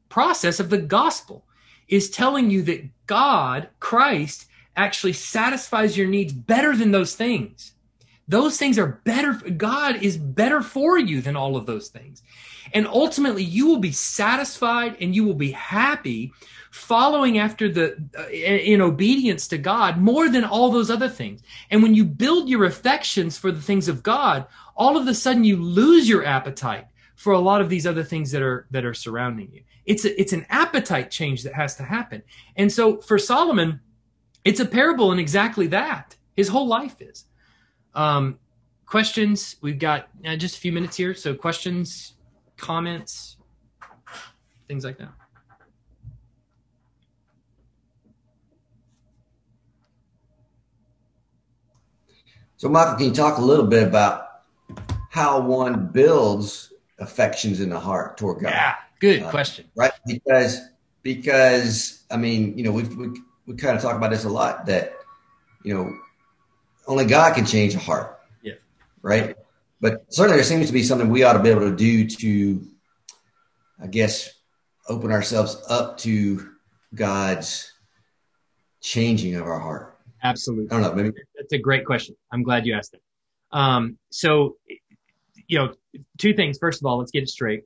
process 0.08 0.60
of 0.60 0.70
the 0.70 0.78
gospel 0.78 1.44
is 1.88 2.10
telling 2.10 2.50
you 2.50 2.62
that 2.62 2.88
God, 3.06 3.68
Christ, 3.80 4.46
actually 4.76 5.12
satisfies 5.12 5.96
your 5.96 6.08
needs 6.08 6.32
better 6.32 6.76
than 6.76 6.90
those 6.90 7.14
things. 7.14 7.72
Those 8.28 8.56
things 8.56 8.78
are 8.78 9.00
better. 9.04 9.34
God 9.34 10.02
is 10.02 10.16
better 10.16 10.60
for 10.60 10.98
you 10.98 11.20
than 11.20 11.36
all 11.36 11.56
of 11.56 11.66
those 11.66 11.88
things. 11.88 12.22
And 12.72 12.86
ultimately, 12.86 13.44
you 13.44 13.66
will 13.66 13.78
be 13.78 13.92
satisfied 13.92 14.96
and 15.00 15.14
you 15.14 15.24
will 15.24 15.34
be 15.34 15.52
happy 15.52 16.32
following 16.72 17.38
after 17.38 17.70
the, 17.70 17.96
uh, 18.18 18.28
in 18.28 18.80
obedience 18.80 19.48
to 19.48 19.58
God 19.58 19.98
more 19.98 20.28
than 20.28 20.44
all 20.44 20.70
those 20.70 20.90
other 20.90 21.08
things. 21.08 21.42
And 21.70 21.82
when 21.82 21.94
you 21.94 22.04
build 22.04 22.48
your 22.48 22.64
affections 22.64 23.38
for 23.38 23.52
the 23.52 23.62
things 23.62 23.88
of 23.88 24.02
God, 24.02 24.46
all 24.76 24.96
of 24.96 25.06
a 25.06 25.14
sudden 25.14 25.44
you 25.44 25.56
lose 25.56 26.08
your 26.08 26.24
appetite 26.24 26.86
for 27.14 27.32
a 27.32 27.38
lot 27.38 27.60
of 27.60 27.70
these 27.70 27.86
other 27.86 28.04
things 28.04 28.30
that 28.32 28.42
are, 28.42 28.66
that 28.72 28.84
are 28.84 28.94
surrounding 28.94 29.50
you. 29.52 29.62
It's 29.86 30.04
a, 30.04 30.20
it's 30.20 30.32
an 30.32 30.44
appetite 30.50 31.10
change 31.10 31.44
that 31.44 31.54
has 31.54 31.76
to 31.76 31.84
happen. 31.84 32.22
And 32.56 32.70
so 32.70 33.00
for 33.00 33.18
Solomon, 33.18 33.80
it's 34.44 34.60
a 34.60 34.66
parable 34.66 35.12
in 35.12 35.18
exactly 35.18 35.68
that. 35.68 36.16
His 36.36 36.48
whole 36.48 36.66
life 36.66 36.96
is. 37.00 37.25
Um, 37.96 38.38
questions? 38.84 39.56
We've 39.62 39.78
got 39.78 40.08
uh, 40.24 40.36
just 40.36 40.58
a 40.58 40.60
few 40.60 40.70
minutes 40.70 40.96
here. 40.96 41.14
So, 41.14 41.34
questions, 41.34 42.14
comments, 42.56 43.38
things 44.68 44.84
like 44.84 44.98
that. 44.98 45.08
So, 52.58 52.68
Michael, 52.68 52.94
can 52.96 53.06
you 53.06 53.12
talk 53.12 53.38
a 53.38 53.42
little 53.42 53.66
bit 53.66 53.86
about 53.86 54.42
how 55.10 55.40
one 55.40 55.88
builds 55.88 56.72
affections 56.98 57.60
in 57.60 57.70
the 57.70 57.80
heart 57.80 58.16
toward 58.18 58.42
God? 58.42 58.50
Yeah, 58.50 58.74
good 59.00 59.22
uh, 59.22 59.30
question. 59.30 59.66
Right, 59.74 59.92
because 60.06 60.60
because 61.02 62.04
I 62.10 62.16
mean, 62.16 62.56
you 62.58 62.64
know, 62.64 62.72
we've, 62.72 62.94
we 62.96 63.08
we 63.46 63.54
kind 63.56 63.76
of 63.76 63.82
talk 63.82 63.96
about 63.96 64.10
this 64.10 64.24
a 64.24 64.28
lot 64.28 64.66
that 64.66 64.94
you 65.64 65.74
know 65.74 65.94
only 66.86 67.04
God 67.04 67.34
can 67.34 67.46
change 67.46 67.74
a 67.74 67.78
heart. 67.78 68.18
Yeah. 68.42 68.54
Right. 69.02 69.36
But 69.80 70.04
certainly 70.08 70.36
there 70.36 70.44
seems 70.44 70.66
to 70.68 70.72
be 70.72 70.82
something 70.82 71.08
we 71.08 71.22
ought 71.22 71.34
to 71.34 71.42
be 71.42 71.50
able 71.50 71.62
to 71.62 71.76
do 71.76 72.06
to, 72.08 72.66
I 73.80 73.86
guess, 73.86 74.32
open 74.88 75.12
ourselves 75.12 75.62
up 75.68 75.98
to 75.98 76.50
God's 76.94 77.72
changing 78.80 79.34
of 79.34 79.46
our 79.46 79.58
heart. 79.58 79.98
Absolutely. 80.22 80.70
I 80.70 80.80
don't 80.80 80.82
know. 80.82 81.02
Maybe 81.02 81.16
that's 81.36 81.52
a 81.52 81.58
great 81.58 81.84
question. 81.84 82.16
I'm 82.32 82.42
glad 82.42 82.66
you 82.66 82.74
asked 82.74 82.94
it. 82.94 83.02
Um, 83.52 83.98
so, 84.10 84.56
you 85.46 85.58
know, 85.58 85.74
two 86.18 86.34
things. 86.34 86.58
First 86.58 86.80
of 86.80 86.86
all, 86.86 86.98
let's 86.98 87.10
get 87.10 87.22
it 87.22 87.28
straight. 87.28 87.64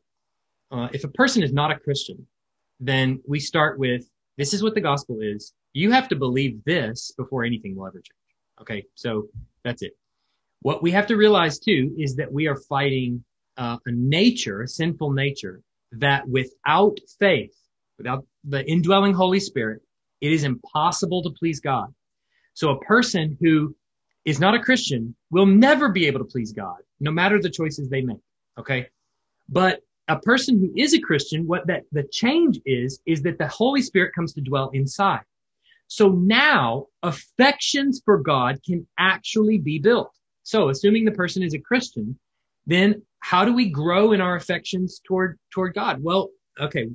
Uh, 0.70 0.88
if 0.92 1.04
a 1.04 1.08
person 1.08 1.42
is 1.42 1.52
not 1.52 1.70
a 1.70 1.78
Christian, 1.78 2.26
then 2.80 3.20
we 3.26 3.40
start 3.40 3.78
with 3.78 4.08
this 4.36 4.52
is 4.54 4.62
what 4.62 4.74
the 4.74 4.80
gospel 4.80 5.18
is. 5.20 5.52
You 5.72 5.90
have 5.92 6.08
to 6.08 6.16
believe 6.16 6.64
this 6.64 7.12
before 7.16 7.44
anything 7.44 7.76
will 7.76 7.86
ever 7.86 7.98
change. 7.98 8.19
Okay, 8.60 8.84
so 8.94 9.28
that's 9.64 9.82
it. 9.82 9.92
What 10.62 10.82
we 10.82 10.90
have 10.90 11.06
to 11.06 11.16
realize 11.16 11.58
too 11.58 11.94
is 11.98 12.16
that 12.16 12.32
we 12.32 12.46
are 12.46 12.56
fighting 12.56 13.24
uh, 13.56 13.78
a 13.86 13.90
nature, 13.92 14.62
a 14.62 14.68
sinful 14.68 15.12
nature, 15.12 15.62
that 15.92 16.28
without 16.28 16.98
faith, 17.18 17.54
without 17.98 18.26
the 18.44 18.64
indwelling 18.64 19.14
Holy 19.14 19.40
Spirit, 19.40 19.82
it 20.20 20.32
is 20.32 20.44
impossible 20.44 21.22
to 21.22 21.30
please 21.30 21.60
God. 21.60 21.92
So 22.54 22.70
a 22.70 22.80
person 22.80 23.38
who 23.40 23.74
is 24.24 24.38
not 24.38 24.54
a 24.54 24.60
Christian 24.60 25.14
will 25.30 25.46
never 25.46 25.88
be 25.90 26.06
able 26.06 26.18
to 26.20 26.26
please 26.26 26.52
God, 26.52 26.78
no 27.00 27.10
matter 27.10 27.40
the 27.40 27.50
choices 27.50 27.88
they 27.88 28.02
make. 28.02 28.20
Okay. 28.58 28.88
But 29.48 29.80
a 30.08 30.18
person 30.18 30.58
who 30.58 30.72
is 30.76 30.92
a 30.92 31.00
Christian, 31.00 31.46
what 31.46 31.66
that 31.68 31.84
the 31.92 32.02
change 32.02 32.60
is, 32.66 33.00
is 33.06 33.22
that 33.22 33.38
the 33.38 33.48
Holy 33.48 33.80
Spirit 33.80 34.14
comes 34.14 34.34
to 34.34 34.40
dwell 34.40 34.70
inside. 34.74 35.22
So 35.90 36.08
now 36.08 36.86
affections 37.02 38.00
for 38.04 38.18
God 38.18 38.60
can 38.64 38.86
actually 38.96 39.58
be 39.58 39.80
built. 39.80 40.12
So 40.44 40.68
assuming 40.68 41.04
the 41.04 41.10
person 41.10 41.42
is 41.42 41.52
a 41.52 41.58
Christian, 41.58 42.16
then 42.64 43.02
how 43.18 43.44
do 43.44 43.52
we 43.52 43.70
grow 43.70 44.12
in 44.12 44.20
our 44.20 44.36
affections 44.36 45.00
toward, 45.04 45.36
toward 45.52 45.74
God? 45.74 46.00
Well, 46.00 46.30
okay. 46.60 46.88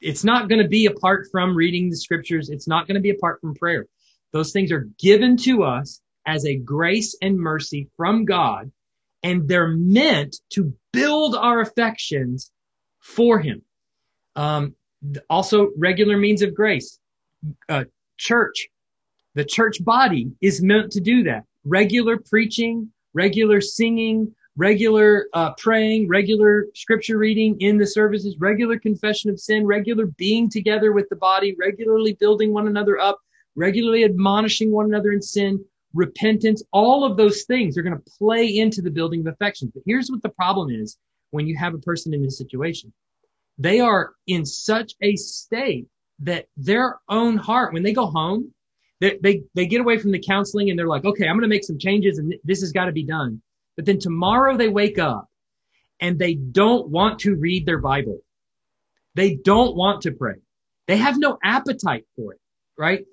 It's 0.00 0.24
not 0.24 0.48
going 0.48 0.60
to 0.60 0.68
be 0.68 0.86
apart 0.86 1.28
from 1.30 1.54
reading 1.54 1.90
the 1.90 1.96
scriptures. 1.96 2.50
It's 2.50 2.66
not 2.66 2.88
going 2.88 2.96
to 2.96 3.00
be 3.00 3.10
apart 3.10 3.40
from 3.40 3.54
prayer. 3.54 3.86
Those 4.32 4.50
things 4.50 4.72
are 4.72 4.88
given 4.98 5.36
to 5.38 5.62
us 5.62 6.00
as 6.26 6.44
a 6.44 6.56
grace 6.56 7.16
and 7.22 7.38
mercy 7.38 7.88
from 7.96 8.24
God, 8.24 8.72
and 9.22 9.48
they're 9.48 9.76
meant 9.76 10.36
to 10.54 10.74
build 10.92 11.36
our 11.36 11.60
affections 11.60 12.50
for 12.98 13.38
Him. 13.38 13.62
Um, 14.34 14.74
also, 15.30 15.68
regular 15.76 16.16
means 16.16 16.42
of 16.42 16.52
grace. 16.52 16.98
Uh, 17.68 17.84
church. 18.18 18.68
The 19.34 19.44
church 19.44 19.84
body 19.84 20.32
is 20.40 20.62
meant 20.62 20.92
to 20.92 21.00
do 21.00 21.22
that. 21.24 21.44
Regular 21.64 22.18
preaching, 22.18 22.90
regular 23.14 23.60
singing, 23.60 24.34
regular 24.56 25.28
uh, 25.32 25.52
praying, 25.54 26.08
regular 26.08 26.66
scripture 26.74 27.16
reading 27.16 27.56
in 27.60 27.78
the 27.78 27.86
services, 27.86 28.36
regular 28.38 28.78
confession 28.78 29.30
of 29.30 29.38
sin, 29.38 29.64
regular 29.64 30.06
being 30.06 30.50
together 30.50 30.92
with 30.92 31.08
the 31.08 31.16
body, 31.16 31.56
regularly 31.58 32.14
building 32.14 32.52
one 32.52 32.66
another 32.66 32.98
up, 32.98 33.18
regularly 33.54 34.04
admonishing 34.04 34.72
one 34.72 34.86
another 34.86 35.12
in 35.12 35.22
sin, 35.22 35.64
repentance, 35.94 36.62
all 36.72 37.04
of 37.04 37.16
those 37.16 37.44
things 37.44 37.78
are 37.78 37.82
going 37.82 37.96
to 37.96 38.10
play 38.18 38.58
into 38.58 38.82
the 38.82 38.90
building 38.90 39.20
of 39.20 39.32
affection. 39.32 39.70
But 39.72 39.84
here's 39.86 40.10
what 40.10 40.22
the 40.22 40.28
problem 40.28 40.70
is 40.70 40.98
when 41.30 41.46
you 41.46 41.56
have 41.56 41.74
a 41.74 41.78
person 41.78 42.12
in 42.12 42.22
this 42.22 42.38
situation. 42.38 42.92
They 43.58 43.80
are 43.80 44.12
in 44.26 44.44
such 44.44 44.94
a 45.02 45.16
state 45.16 45.86
that 46.20 46.46
their 46.56 46.98
own 47.08 47.36
heart, 47.36 47.72
when 47.72 47.82
they 47.82 47.92
go 47.92 48.06
home, 48.06 48.52
they, 49.00 49.18
they, 49.22 49.42
they 49.54 49.66
get 49.66 49.80
away 49.80 49.98
from 49.98 50.10
the 50.10 50.22
counseling 50.22 50.70
and 50.70 50.78
they're 50.78 50.88
like, 50.88 51.04
okay, 51.04 51.26
I'm 51.26 51.36
going 51.36 51.42
to 51.42 51.48
make 51.48 51.64
some 51.64 51.78
changes 51.78 52.18
and 52.18 52.34
this 52.44 52.60
has 52.60 52.72
got 52.72 52.86
to 52.86 52.92
be 52.92 53.04
done. 53.04 53.40
But 53.76 53.86
then 53.86 53.98
tomorrow 53.98 54.56
they 54.56 54.68
wake 54.68 54.98
up 54.98 55.28
and 56.00 56.18
they 56.18 56.34
don't 56.34 56.88
want 56.88 57.20
to 57.20 57.36
read 57.36 57.64
their 57.64 57.78
Bible. 57.78 58.18
They 59.14 59.36
don't 59.36 59.76
want 59.76 60.02
to 60.02 60.12
pray. 60.12 60.34
They 60.88 60.96
have 60.96 61.18
no 61.18 61.38
appetite 61.44 62.04
for 62.16 62.32
it, 62.32 62.40
right? 62.76 63.04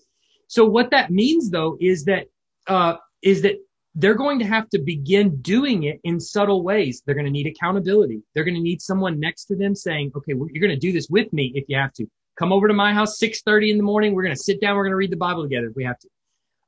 So 0.48 0.66
what 0.66 0.92
that 0.92 1.12
means 1.12 1.52
though 1.52 1.78
is 1.80 2.06
that, 2.06 2.28
uh, 2.68 2.96
is 3.22 3.44
that 3.44 3.58
they're 3.96 4.16
going 4.16 4.40
to 4.40 4.46
have 4.46 4.70
to 4.72 4.80
begin 4.80 5.38
doing 5.42 5.84
it 5.84 6.00
in 6.04 6.20
subtle 6.20 6.64
ways. 6.64 7.02
They're 7.06 7.16
going 7.16 7.26
to 7.26 7.32
need 7.32 7.48
accountability. 7.48 8.22
They're 8.34 8.44
going 8.44 8.56
to 8.56 8.62
need 8.62 8.82
someone 8.82 9.20
next 9.20 9.46
to 9.46 9.56
them 9.56 9.74
saying, 9.74 10.12
okay, 10.16 10.34
you're 10.34 10.68
going 10.68 10.78
to 10.78 10.88
do 10.88 10.92
this 10.92 11.08
with 11.10 11.32
me 11.32 11.52
if 11.56 11.66
you 11.70 11.78
have 11.78 11.94
to. 11.94 12.06
Come 12.38 12.52
over 12.52 12.68
to 12.68 12.74
my 12.74 12.94
house, 12.94 13.20
6.30 13.20 13.72
in 13.72 13.78
the 13.78 13.84
morning. 13.84 14.14
We're 14.14 14.24
going 14.24 14.36
to 14.36 14.42
sit 14.42 14.60
down. 14.60 14.76
We're 14.76 14.84
going 14.84 14.92
to 14.92 14.98
read 14.98 15.12
the 15.12 15.18
Bible 15.18 15.44
together 15.44 15.68
if 15.68 15.76
we 15.76 15.86
have 15.86 16.00
to. 16.00 16.10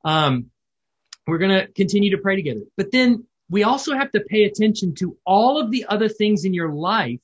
Um, 0.05 0.51
we're 1.26 1.39
going 1.39 1.51
to 1.51 1.68
continue 1.74 2.11
to 2.15 2.22
pray 2.22 2.36
together. 2.36 2.61
But 2.78 2.91
then 2.91 3.26
we 3.49 3.63
also 3.63 3.93
have 3.93 4.11
to 4.13 4.22
pay 4.22 4.43
attention 4.45 4.95
to 4.95 5.18
all 5.26 5.59
of 5.59 5.72
the 5.72 5.86
other 5.86 6.07
things 6.07 6.45
in 6.45 6.53
your 6.53 6.72
life 6.72 7.22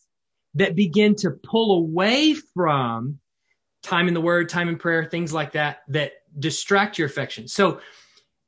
that 0.56 0.76
begin 0.76 1.16
to 1.16 1.32
pull 1.32 1.78
away 1.78 2.34
from 2.34 3.20
time 3.82 4.08
in 4.08 4.14
the 4.14 4.22
word, 4.22 4.50
time 4.50 4.70
in 4.70 4.78
prayer, 4.78 5.06
things 5.06 5.34
like 5.34 5.54
that, 5.54 5.80
that 5.90 6.14
distract 6.38 6.98
your 6.98 7.08
affection. 7.08 7.48
So 7.48 7.80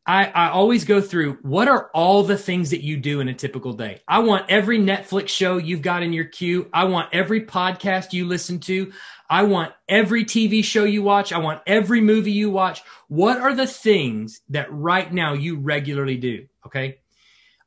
I, 0.08 0.26
I 0.28 0.50
always 0.50 0.86
go 0.86 1.02
through 1.02 1.40
what 1.42 1.68
are 1.68 1.90
all 1.94 2.24
the 2.24 2.38
things 2.38 2.70
that 2.70 2.82
you 2.82 2.96
do 2.98 3.22
in 3.22 3.28
a 3.28 3.34
typical 3.34 3.74
day? 3.74 4.02
I 4.08 4.20
want 4.20 4.50
every 4.50 4.78
Netflix 4.78 5.30
show 5.30 5.58
you've 5.58 5.82
got 5.82 6.04
in 6.04 6.14
your 6.14 6.26
queue. 6.26 6.70
I 6.72 6.84
want 6.86 7.10
every 7.12 7.46
podcast 7.46 8.14
you 8.14 8.28
listen 8.28 8.60
to. 8.62 8.94
I 9.30 9.44
want 9.44 9.74
every 9.90 10.26
TV 10.26 10.64
show 10.64 10.84
you 10.84 11.02
watch. 11.02 11.34
I 11.34 11.40
want 11.40 11.62
every 11.66 12.02
movie 12.02 12.32
you 12.32 12.50
watch. 12.52 12.82
What 13.08 13.40
are 13.40 13.56
the 13.56 13.68
things 13.68 14.42
that 14.50 14.72
right 14.72 15.12
now 15.12 15.34
you 15.34 15.58
regularly 15.58 16.18
do? 16.18 16.48
Okay. 16.66 17.00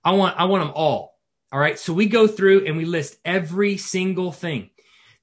I 0.05 0.13
want, 0.13 0.39
I 0.39 0.45
want 0.45 0.65
them 0.65 0.73
all. 0.75 1.19
All 1.53 1.59
right. 1.59 1.79
So 1.79 1.93
we 1.93 2.07
go 2.07 2.27
through 2.27 2.67
and 2.67 2.77
we 2.77 2.85
list 2.85 3.19
every 3.25 3.77
single 3.77 4.33
thing. 4.33 4.71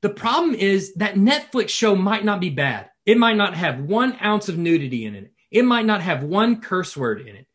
The 0.02 0.10
problem 0.10 0.54
is 0.56 0.94
that 0.96 1.16
Netflix 1.16 1.70
show 1.70 1.96
might 1.96 2.26
not 2.26 2.40
be 2.40 2.50
bad. 2.50 2.90
It 3.06 3.18
might 3.18 3.38
not 3.38 3.56
have 3.56 3.80
one 3.80 4.18
ounce 4.22 4.50
of 4.50 4.58
nudity 4.58 5.06
in 5.06 5.16
it. 5.16 5.32
It 5.52 5.64
might 5.64 5.86
not 5.86 6.02
have 6.02 6.24
one 6.24 6.60
curse 6.60 6.98
word 6.98 7.22
in 7.22 7.36
it, 7.36 7.48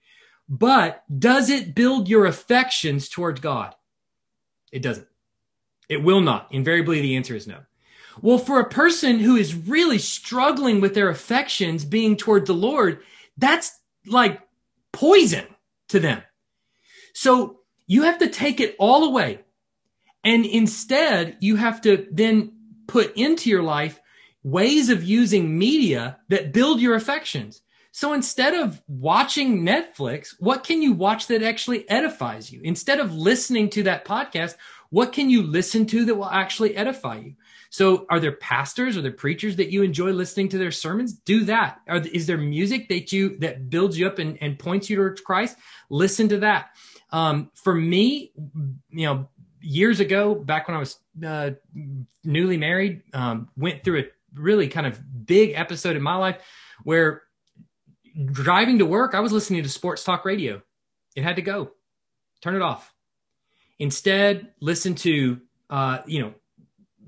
but 0.49 1.05
does 1.17 1.51
it 1.51 1.75
build 1.75 2.09
your 2.09 2.25
affections 2.25 3.09
towards 3.09 3.41
God? 3.41 3.75
It 4.73 4.83
doesn't. 4.83 5.07
It 5.89 6.03
will 6.03 6.21
not. 6.21 6.49
Invariably, 6.51 7.01
the 7.01 7.17
answer 7.17 7.35
is 7.35 7.47
no. 7.47 7.59
Well, 8.23 8.39
for 8.39 8.61
a 8.61 8.69
person 8.69 9.19
who 9.19 9.37
is 9.37 9.55
really 9.55 9.99
struggling 9.99 10.81
with 10.81 10.95
their 10.95 11.09
affections 11.09 11.85
being 11.85 12.17
toward 12.17 12.47
the 12.47 12.55
Lord, 12.55 13.03
that's 13.37 13.79
like 14.07 14.41
poison 14.93 15.47
to 15.89 16.01
them. 16.01 16.23
So 17.13 17.61
you 17.87 18.03
have 18.03 18.19
to 18.19 18.29
take 18.29 18.61
it 18.61 18.77
all 18.79 19.05
away. 19.05 19.41
And 20.25 20.45
instead, 20.45 21.39
you 21.41 21.57
have 21.57 21.81
to 21.83 22.07
then 22.11 22.53
put 22.87 23.17
into 23.17 23.49
your 23.49 23.63
life 23.63 24.01
ways 24.43 24.89
of 24.89 25.05
using 25.05 25.59
media 25.59 26.19
that 26.29 26.53
build 26.53 26.81
your 26.81 26.95
affections. 26.95 27.63
So 27.93 28.13
instead 28.13 28.55
of 28.55 28.81
watching 28.87 29.63
Netflix, 29.63 30.35
what 30.39 30.65
can 30.65 30.81
you 30.81 30.93
watch 30.93 31.27
that 31.27 31.43
actually 31.43 31.89
edifies 31.91 32.51
you? 32.53 32.61
Instead 32.63 33.01
of 33.01 33.15
listening 33.15 33.69
to 33.71 33.83
that 33.85 34.05
podcast, 34.05 34.55
what 34.91 35.13
can 35.13 35.29
you 35.29 35.43
listen 35.43 35.87
to 35.87 36.05
that 36.05 36.15
will 36.15 36.31
actually 36.31 36.77
edify 36.77 37.19
you? 37.19 37.35
So 37.71 38.05
are 38.11 38.19
there 38.19 38.33
pastors 38.33 38.97
or 38.97 39.03
there 39.03 39.13
preachers 39.13 39.57
that 39.57 39.71
you 39.71 39.83
enjoy 39.83 40.11
listening 40.11 40.49
to 40.51 40.59
their 40.59 40.73
sermons? 40.73 41.15
Do 41.15 41.45
that. 41.45 41.81
Are, 41.89 41.99
is 41.99 42.27
there 42.27 42.37
music 42.37 42.89
that 42.89 43.13
you, 43.13 43.39
that 43.39 43.71
builds 43.71 43.97
you 43.97 44.07
up 44.09 44.19
and, 44.19 44.37
and 44.41 44.59
points 44.59 44.91
you 44.91 44.97
towards 44.97 45.21
Christ? 45.21 45.57
Listen 45.89 46.29
to 46.29 46.39
that. 46.39 46.71
Um, 47.11 47.51
for 47.55 47.75
me, 47.75 48.33
you 48.91 49.07
know, 49.07 49.29
years 49.61 50.01
ago, 50.01 50.35
back 50.35 50.67
when 50.67 50.77
I 50.77 50.81
was 50.81 50.99
uh, 51.25 51.51
newly 52.25 52.57
married, 52.57 53.03
um, 53.15 53.49
went 53.57 53.85
through 53.85 54.01
a 54.01 54.05
really 54.35 54.69
kind 54.69 54.87
of 54.87 55.01
big 55.27 55.53
episode 55.55 55.97
in 55.97 56.03
my 56.03 56.17
life 56.17 56.43
where 56.83 57.23
driving 58.33 58.79
to 58.79 58.87
work, 58.87 59.15
I 59.15 59.21
was 59.21 59.33
listening 59.33 59.63
to 59.63 59.69
sports 59.69 60.03
talk 60.03 60.25
radio. 60.25 60.61
It 61.15 61.23
had 61.23 61.37
to 61.37 61.43
go. 61.43 61.71
Turn 62.43 62.57
it 62.57 62.63
off. 62.63 62.93
Instead, 63.79 64.53
listen 64.61 64.95
to 64.97 65.41
uh, 65.69 65.99
you 66.07 66.21
know 66.21 66.35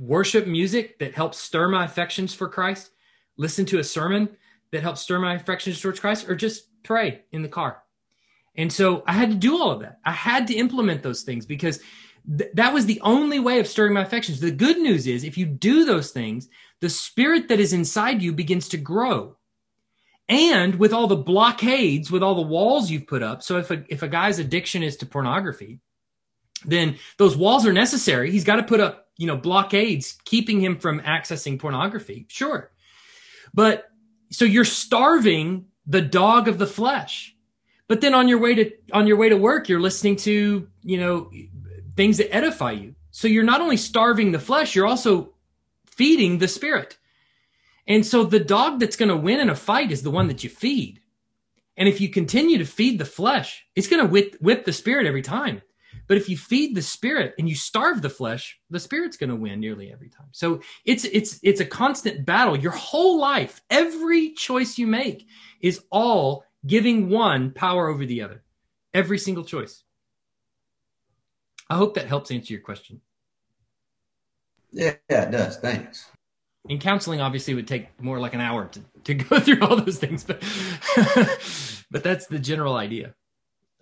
worship 0.03 0.46
music 0.46 0.98
that 0.98 1.14
helps 1.14 1.38
stir 1.38 1.68
my 1.68 1.84
affections 1.84 2.34
for 2.34 2.48
Christ. 2.48 2.90
Listen 3.36 3.64
to 3.66 3.78
a 3.78 3.84
sermon 3.84 4.28
that 4.72 4.82
helps 4.82 5.00
stir 5.00 5.18
my 5.18 5.34
affections 5.34 5.80
towards 5.80 6.00
Christ, 6.00 6.28
or 6.28 6.34
just 6.34 6.64
pray 6.82 7.22
in 7.30 7.42
the 7.42 7.48
car. 7.48 7.82
And 8.57 8.72
so 8.72 9.03
I 9.07 9.12
had 9.12 9.30
to 9.30 9.36
do 9.36 9.57
all 9.57 9.70
of 9.70 9.80
that. 9.80 10.00
I 10.05 10.12
had 10.12 10.46
to 10.48 10.55
implement 10.55 11.03
those 11.03 11.22
things 11.22 11.46
because 11.46 11.80
th- 12.38 12.50
that 12.55 12.74
was 12.74 12.86
the 12.86 13.00
only 13.03 13.38
way 13.38 13.61
of 13.61 13.66
stirring 13.66 13.94
my 13.94 14.03
affections. 14.03 14.40
The 14.40 14.50
good 14.50 14.78
news 14.78 15.07
is 15.07 15.24
if 15.24 15.38
you 15.38 15.46
do 15.46 15.84
those 15.84 16.11
things, 16.11 16.48
the 16.80 16.90
spirit 16.90 17.48
that 17.48 17.61
is 17.61 17.72
inside 17.72 18.22
you 18.22 18.32
begins 18.32 18.68
to 18.70 18.76
grow 18.76 19.36
and 20.28 20.74
with 20.76 20.92
all 20.92 21.07
the 21.07 21.16
blockades, 21.16 22.11
with 22.11 22.22
all 22.22 22.34
the 22.34 22.42
walls 22.42 22.90
you've 22.90 23.07
put 23.07 23.22
up. 23.22 23.42
So 23.42 23.59
if 23.59 23.70
a, 23.70 23.84
if 23.88 24.03
a 24.03 24.09
guy's 24.09 24.38
addiction 24.38 24.82
is 24.82 24.96
to 24.98 25.07
pornography, 25.07 25.80
then 26.64 26.96
those 27.18 27.36
walls 27.36 27.66
are 27.66 27.72
necessary. 27.72 28.30
He's 28.30 28.44
got 28.44 28.57
to 28.57 28.62
put 28.62 28.80
up, 28.80 29.01
you 29.16 29.26
know, 29.26 29.36
blockades 29.36 30.18
keeping 30.24 30.60
him 30.60 30.78
from 30.78 31.00
accessing 31.00 31.58
pornography. 31.58 32.26
Sure. 32.28 32.70
But 33.54 33.90
so 34.30 34.44
you're 34.44 34.64
starving 34.64 35.66
the 35.86 36.00
dog 36.00 36.48
of 36.48 36.58
the 36.58 36.66
flesh. 36.66 37.34
But 37.88 38.00
then 38.00 38.14
on 38.14 38.28
your 38.28 38.38
way 38.38 38.54
to 38.54 38.70
on 38.92 39.06
your 39.06 39.16
way 39.16 39.28
to 39.28 39.36
work, 39.36 39.68
you're 39.68 39.80
listening 39.80 40.16
to, 40.16 40.66
you 40.82 40.98
know, 40.98 41.30
things 41.96 42.16
that 42.18 42.34
edify 42.34 42.72
you. 42.72 42.94
So 43.10 43.28
you're 43.28 43.44
not 43.44 43.60
only 43.60 43.76
starving 43.76 44.32
the 44.32 44.38
flesh, 44.38 44.74
you're 44.74 44.86
also 44.86 45.34
feeding 45.86 46.38
the 46.38 46.48
spirit. 46.48 46.96
And 47.86 48.06
so 48.06 48.24
the 48.24 48.40
dog 48.40 48.80
that's 48.80 48.96
going 48.96 49.10
to 49.10 49.16
win 49.16 49.40
in 49.40 49.50
a 49.50 49.54
fight 49.54 49.92
is 49.92 50.02
the 50.02 50.10
one 50.10 50.28
that 50.28 50.42
you 50.42 50.48
feed. 50.48 51.00
And 51.76 51.88
if 51.88 52.00
you 52.00 52.08
continue 52.08 52.58
to 52.58 52.64
feed 52.64 52.98
the 52.98 53.04
flesh, 53.04 53.66
it's 53.74 53.88
going 53.88 54.04
to 54.04 54.10
whip, 54.10 54.36
whip 54.40 54.64
the 54.64 54.72
spirit 54.72 55.06
every 55.06 55.22
time. 55.22 55.62
But 56.12 56.18
if 56.18 56.28
you 56.28 56.36
feed 56.36 56.74
the 56.74 56.82
spirit 56.82 57.34
and 57.38 57.48
you 57.48 57.54
starve 57.54 58.02
the 58.02 58.10
flesh, 58.10 58.60
the 58.68 58.78
spirit's 58.78 59.16
going 59.16 59.30
to 59.30 59.34
win 59.34 59.60
nearly 59.60 59.90
every 59.90 60.10
time. 60.10 60.26
So 60.32 60.60
it's 60.84 61.04
it's 61.04 61.40
it's 61.42 61.62
a 61.62 61.64
constant 61.64 62.26
battle. 62.26 62.54
Your 62.54 62.72
whole 62.72 63.18
life, 63.18 63.62
every 63.70 64.34
choice 64.34 64.76
you 64.76 64.86
make 64.86 65.26
is 65.62 65.82
all 65.90 66.44
giving 66.66 67.08
one 67.08 67.50
power 67.50 67.88
over 67.88 68.04
the 68.04 68.20
other. 68.20 68.42
Every 68.92 69.16
single 69.16 69.42
choice. 69.42 69.84
I 71.70 71.76
hope 71.76 71.94
that 71.94 72.08
helps 72.08 72.30
answer 72.30 72.52
your 72.52 72.60
question. 72.60 73.00
Yeah, 74.70 74.96
yeah, 75.08 75.22
it 75.22 75.30
does. 75.30 75.56
Thanks 75.56 76.10
in 76.68 76.78
counseling 76.78 77.22
obviously 77.22 77.54
would 77.54 77.66
take 77.66 77.88
more 78.00 78.20
like 78.20 78.34
an 78.34 78.40
hour 78.40 78.66
to, 78.66 78.80
to 79.04 79.14
go 79.14 79.40
through 79.40 79.60
all 79.62 79.74
those 79.74 79.98
things 79.98 80.22
but 80.22 80.40
but 81.90 82.04
that's 82.04 82.28
the 82.28 82.38
general 82.38 82.76
idea 82.76 83.14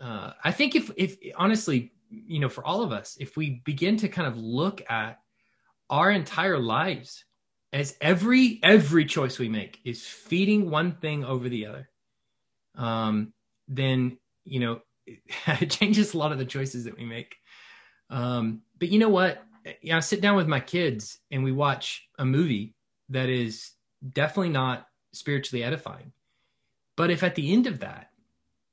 uh, 0.00 0.30
i 0.42 0.50
think 0.50 0.74
if 0.74 0.90
if 0.96 1.18
honestly 1.36 1.92
you 2.10 2.40
know 2.40 2.48
for 2.48 2.64
all 2.66 2.82
of 2.82 2.92
us 2.92 3.16
if 3.20 3.36
we 3.36 3.62
begin 3.64 3.96
to 3.96 4.08
kind 4.08 4.26
of 4.26 4.36
look 4.36 4.82
at 4.90 5.18
our 5.88 6.10
entire 6.10 6.58
lives 6.58 7.24
as 7.72 7.96
every 8.00 8.58
every 8.62 9.04
choice 9.04 9.38
we 9.38 9.48
make 9.48 9.78
is 9.84 10.04
feeding 10.04 10.70
one 10.70 10.92
thing 10.96 11.24
over 11.24 11.48
the 11.48 11.66
other 11.66 11.88
um 12.76 13.32
then 13.68 14.18
you 14.44 14.60
know 14.60 14.80
it 15.06 15.70
changes 15.70 16.14
a 16.14 16.18
lot 16.18 16.32
of 16.32 16.38
the 16.38 16.44
choices 16.44 16.84
that 16.84 16.96
we 16.96 17.04
make 17.04 17.36
um 18.10 18.62
but 18.78 18.88
you 18.88 18.98
know 18.98 19.08
what 19.08 19.42
you 19.80 19.90
know, 19.90 19.96
I 19.96 20.00
sit 20.00 20.20
down 20.20 20.36
with 20.36 20.48
my 20.48 20.60
kids 20.60 21.18
and 21.30 21.44
we 21.44 21.52
watch 21.52 22.08
a 22.18 22.24
movie 22.24 22.74
that 23.10 23.28
is 23.28 23.72
definitely 24.12 24.50
not 24.50 24.86
spiritually 25.12 25.64
edifying. 25.64 26.12
But 26.96 27.10
if 27.10 27.22
at 27.22 27.34
the 27.34 27.52
end 27.52 27.66
of 27.66 27.80
that, 27.80 28.10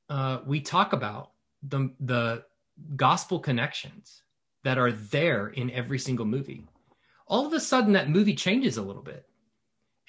uh, 0.09 0.39
we 0.45 0.61
talk 0.61 0.93
about 0.93 1.31
the, 1.63 1.91
the 1.99 2.43
gospel 2.95 3.39
connections 3.39 4.23
that 4.63 4.77
are 4.77 4.91
there 4.91 5.47
in 5.47 5.71
every 5.71 5.99
single 5.99 6.25
movie, 6.25 6.65
all 7.27 7.45
of 7.45 7.53
a 7.53 7.59
sudden 7.59 7.93
that 7.93 8.09
movie 8.09 8.35
changes 8.35 8.77
a 8.77 8.81
little 8.81 9.01
bit. 9.01 9.25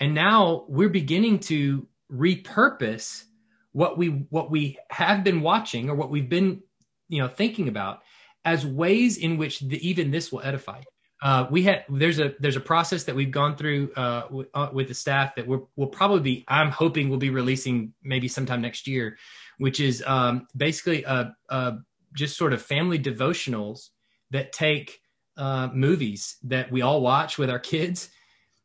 And 0.01 0.15
now 0.15 0.65
we're 0.69 0.89
beginning 0.89 1.41
to 1.41 1.87
repurpose 2.13 3.25
what 3.73 3.99
we 3.99 4.09
what 4.31 4.51
we 4.51 4.79
have 4.91 5.23
been 5.23 5.41
watching 5.43 5.91
or 5.91 5.95
what 5.95 6.11
we've 6.11 6.29
been 6.29 6.63
you 7.09 7.21
know 7.21 7.29
thinking 7.29 7.69
about 7.69 8.03
as 8.45 8.65
ways 8.65 9.19
in 9.19 9.37
which 9.37 9.61
the, 9.61 9.87
even 9.87 10.11
this 10.11 10.33
will 10.33 10.41
edify. 10.43 10.81
Uh, 11.21 11.47
we 11.51 11.63
had 11.63 11.85
there's 11.89 12.21
a 12.21 12.35
there's 12.39 12.57
a 12.57 12.61
process 12.61 13.05
that 13.05 13.15
we've 13.15 13.33
gone 13.33 13.57
through 13.57 13.91
uh, 13.97 14.23
w- 14.23 14.49
uh, 14.55 14.69
with 14.73 14.87
the 14.87 14.95
staff 14.95 15.35
that 15.35 15.47
we're, 15.47 15.61
we'll 15.75 15.89
probably 15.89 16.21
be 16.21 16.45
I'm 16.47 16.71
hoping 16.71 17.09
we'll 17.09 17.19
be 17.19 17.31
releasing 17.31 17.93
maybe 18.03 18.29
sometime 18.29 18.63
next 18.63 18.87
year, 18.87 19.19
which 19.59 19.81
is 19.81 20.03
um, 20.07 20.47
basically 20.57 21.03
a, 21.03 21.35
a, 21.49 21.79
just 22.19 22.37
sort 22.37 22.53
of 22.53 22.61
family 22.61 22.99
devotionals 22.99 23.91
that 24.31 24.53
take 24.53 25.01
uh, 25.37 25.69
movies 25.73 26.37
that 26.43 26.71
we 26.71 26.83
all 26.83 27.01
watch 27.01 27.39
with 27.39 27.49
our 27.49 27.61
kids 27.61 28.11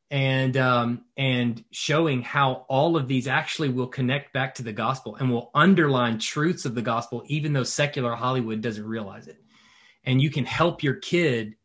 and 0.10 0.58
um, 0.58 1.06
and 1.18 1.64
showing 1.72 2.22
how 2.22 2.66
all 2.68 2.98
of 2.98 3.08
these 3.08 3.28
actually 3.28 3.70
will 3.70 3.88
connect 3.88 4.34
back 4.34 4.56
to 4.56 4.64
the 4.64 4.74
gospel 4.74 5.16
and 5.16 5.32
will 5.32 5.50
underline 5.56 6.20
truths 6.20 6.66
of 6.66 6.76
the 6.76 6.82
gospel, 6.82 7.24
even 7.28 7.54
though 7.54 7.64
secular 7.64 8.16
Hollywood 8.16 8.62
doesn't 8.62 8.86
realize 8.86 9.28
it. 9.28 9.38
And 10.04 10.22
you 10.22 10.30
can 10.30 10.46
help 10.46 10.84
your 10.84 10.96
kid 10.96 11.56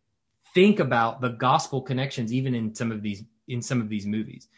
think 0.55 0.81
about 0.81 1.21
the 1.21 1.31
gospel 1.31 1.83
connections, 1.83 2.33
even 2.33 2.55
in 2.55 2.75
some 2.75 2.93
of 2.93 3.03
these 3.03 3.25
in 3.49 3.61
some 3.61 3.81
of 3.81 3.89
these 3.89 4.07
movies. 4.07 4.49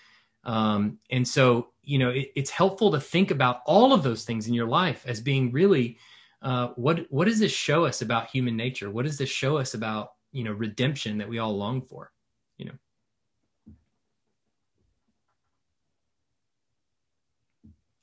Um, 0.45 0.99
and 1.11 1.27
so, 1.27 1.69
you 1.83 1.99
know, 1.99 2.11
it, 2.11 2.33
it's 2.35 2.51
helpful 2.51 2.93
to 2.93 3.01
think 3.01 3.31
about 3.31 3.61
all 3.67 3.93
of 3.93 4.03
those 4.03 4.25
things 4.25 4.47
in 4.47 4.55
your 4.55 4.67
life 4.67 5.05
as 5.07 5.21
being 5.21 5.53
really 5.53 5.99
uh, 6.43 6.69
what 6.77 7.07
what 7.11 7.27
does 7.27 7.39
this 7.39 7.53
show 7.53 7.85
us 7.85 8.03
about 8.03 8.31
human 8.31 8.57
nature? 8.57 8.91
What 8.91 9.05
does 9.05 9.19
this 9.19 9.29
show 9.29 9.59
us 9.59 9.75
about 9.75 10.13
you 10.33 10.45
know 10.45 10.53
redemption 10.53 11.19
that 11.19 11.29
we 11.29 11.39
all 11.39 11.57
long 11.57 11.83
for? 11.83 12.11
You 12.57 12.67
know. 12.67 12.73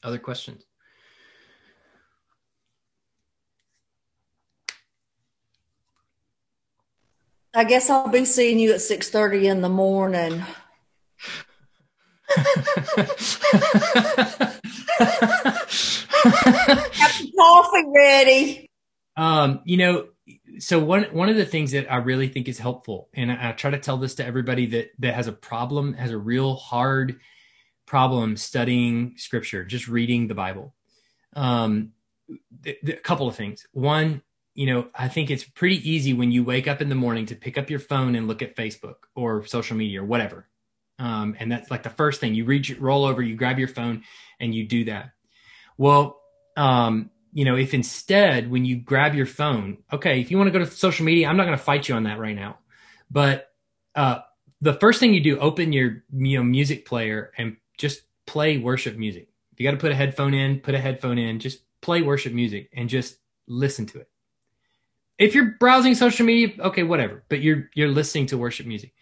Other 0.04 0.20
questions? 0.20 0.64
I 7.56 7.64
guess 7.64 7.90
I'll 7.90 8.08
be 8.08 8.24
seeing 8.24 8.60
you 8.60 8.74
at 8.74 8.82
6:30 8.82 9.46
in 9.46 9.62
the 9.62 9.70
morning. 9.70 10.44
Have 16.24 17.22
coffee 17.38 17.84
ready. 17.94 18.70
Um, 19.16 19.62
you 19.66 19.78
know, 19.78 20.08
so 20.60 20.80
one 20.80 21.04
one 21.06 21.30
of 21.30 21.36
the 21.36 21.46
things 21.46 21.72
that 21.72 21.92
I 21.92 21.98
really 21.98 22.28
think 22.28 22.48
is 22.48 22.60
helpful, 22.60 23.10
and 23.14 23.32
I, 23.32 23.50
I, 23.50 23.52
try 23.54 23.72
to 23.72 23.80
tell 23.80 23.98
this 23.98 24.16
to 24.16 24.26
everybody 24.26 24.66
that 24.68 24.92
that 25.00 25.14
has 25.14 25.28
a 25.28 25.32
problem, 25.32 25.94
has 25.94 26.12
a 26.12 26.18
real 26.18 26.56
hard 26.56 27.20
problem 27.86 28.38
studying 28.38 29.14
scripture, 29.18 29.64
just 29.64 29.88
reading 29.88 30.28
the 30.28 30.36
Bible. 30.36 30.74
Um, 31.34 31.94
th- 32.64 32.80
th- 32.86 32.98
a 32.98 33.02
couple 33.02 33.28
of 33.28 33.36
things. 33.36 33.66
One, 33.72 34.22
you 34.54 34.66
know, 34.66 34.88
I 34.94 35.08
think 35.08 35.32
it's 35.32 35.44
pretty 35.44 35.90
easy 35.90 36.14
when 36.14 36.32
you 36.32 36.44
wake 36.44 36.68
up 36.68 36.82
in 36.82 36.90
the 36.90 36.96
morning 36.96 37.26
to 37.28 37.36
pick 37.36 37.58
up 37.58 37.70
your 37.70 37.80
phone 37.80 38.16
and 38.16 38.28
look 38.28 38.42
at 38.42 38.56
Facebook 38.56 38.96
or 39.16 39.46
social 39.46 39.78
media 39.78 40.02
or 40.02 40.06
whatever. 40.06 40.48
Um, 41.00 41.36
and 41.40 41.52
that's 41.52 41.70
like 41.70 41.84
the 41.84 41.92
first 41.92 42.20
thing 42.20 42.34
you 42.34 42.44
reach, 42.44 42.76
roll 42.80 43.06
over, 43.06 43.22
you 43.22 43.36
grab 43.36 43.60
your 43.60 43.68
phone 43.68 44.04
and 44.40 44.54
you 44.54 44.68
do 44.68 44.86
that. 44.86 45.12
Well, 45.78 46.20
um, 46.56 47.12
you 47.34 47.46
know, 47.46 47.56
if 47.56 47.74
instead 47.74 48.50
when 48.50 48.66
you 48.66 48.78
grab 48.78 49.14
your 49.16 49.26
phone, 49.26 49.78
okay, 49.94 50.22
if 50.22 50.32
you 50.32 50.38
want 50.38 50.52
to 50.52 50.58
go 50.58 50.66
to 50.66 50.72
social 50.72 51.06
media, 51.06 51.28
I'm 51.28 51.38
not 51.38 51.46
going 51.46 51.58
to 51.58 51.64
fight 51.64 51.88
you 51.88 51.96
on 51.96 52.04
that 52.04 52.20
right 52.20 52.36
now, 52.36 52.58
but, 53.12 53.52
uh, 53.96 54.20
the 54.62 54.74
first 54.74 55.00
thing 55.00 55.14
you 55.14 55.22
do, 55.22 55.40
open 55.40 55.72
your 55.72 56.04
you 56.12 56.38
know 56.38 56.44
music 56.44 56.86
player 56.86 57.32
and 57.38 57.58
just 57.78 58.02
play 58.26 58.58
worship 58.58 58.98
music. 58.98 59.30
If 59.54 59.60
you 59.60 59.68
got 59.68 59.72
to 59.72 59.78
put 59.78 59.92
a 59.92 59.96
headphone 59.96 60.34
in, 60.34 60.60
put 60.60 60.76
a 60.76 60.80
headphone 60.80 61.18
in, 61.18 61.40
just 61.40 61.60
play 61.82 62.02
worship 62.02 62.34
music 62.34 62.70
and 62.74 62.90
just 62.90 63.18
listen 63.48 63.86
to 63.88 64.00
it. 64.00 64.10
If 65.18 65.34
you're 65.36 65.56
browsing 65.60 65.96
social 65.96 66.26
media, 66.26 66.56
okay, 66.60 66.84
whatever, 66.84 67.24
but 67.30 67.42
you're 67.42 67.70
you're 67.76 67.88
listening 67.88 68.28
to 68.28 68.38
worship 68.38 68.66
music. 68.66 68.94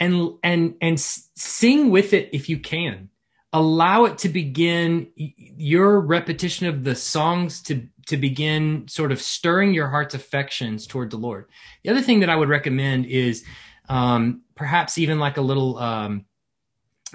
And 0.00 0.34
and 0.42 0.74
and 0.80 0.98
sing 1.00 1.90
with 1.90 2.12
it 2.12 2.30
if 2.32 2.48
you 2.48 2.58
can. 2.58 3.08
Allow 3.52 4.04
it 4.04 4.18
to 4.18 4.28
begin 4.28 5.08
your 5.16 6.00
repetition 6.00 6.66
of 6.66 6.84
the 6.84 6.94
songs 6.94 7.62
to 7.62 7.86
to 8.06 8.16
begin 8.16 8.86
sort 8.88 9.12
of 9.12 9.20
stirring 9.20 9.74
your 9.74 9.88
heart's 9.88 10.14
affections 10.14 10.86
toward 10.86 11.10
the 11.10 11.16
Lord. 11.16 11.46
The 11.82 11.90
other 11.90 12.00
thing 12.00 12.20
that 12.20 12.30
I 12.30 12.36
would 12.36 12.48
recommend 12.48 13.06
is 13.06 13.44
um, 13.88 14.42
perhaps 14.54 14.98
even 14.98 15.18
like 15.18 15.36
a 15.36 15.42
little 15.42 15.78
um, 15.78 16.26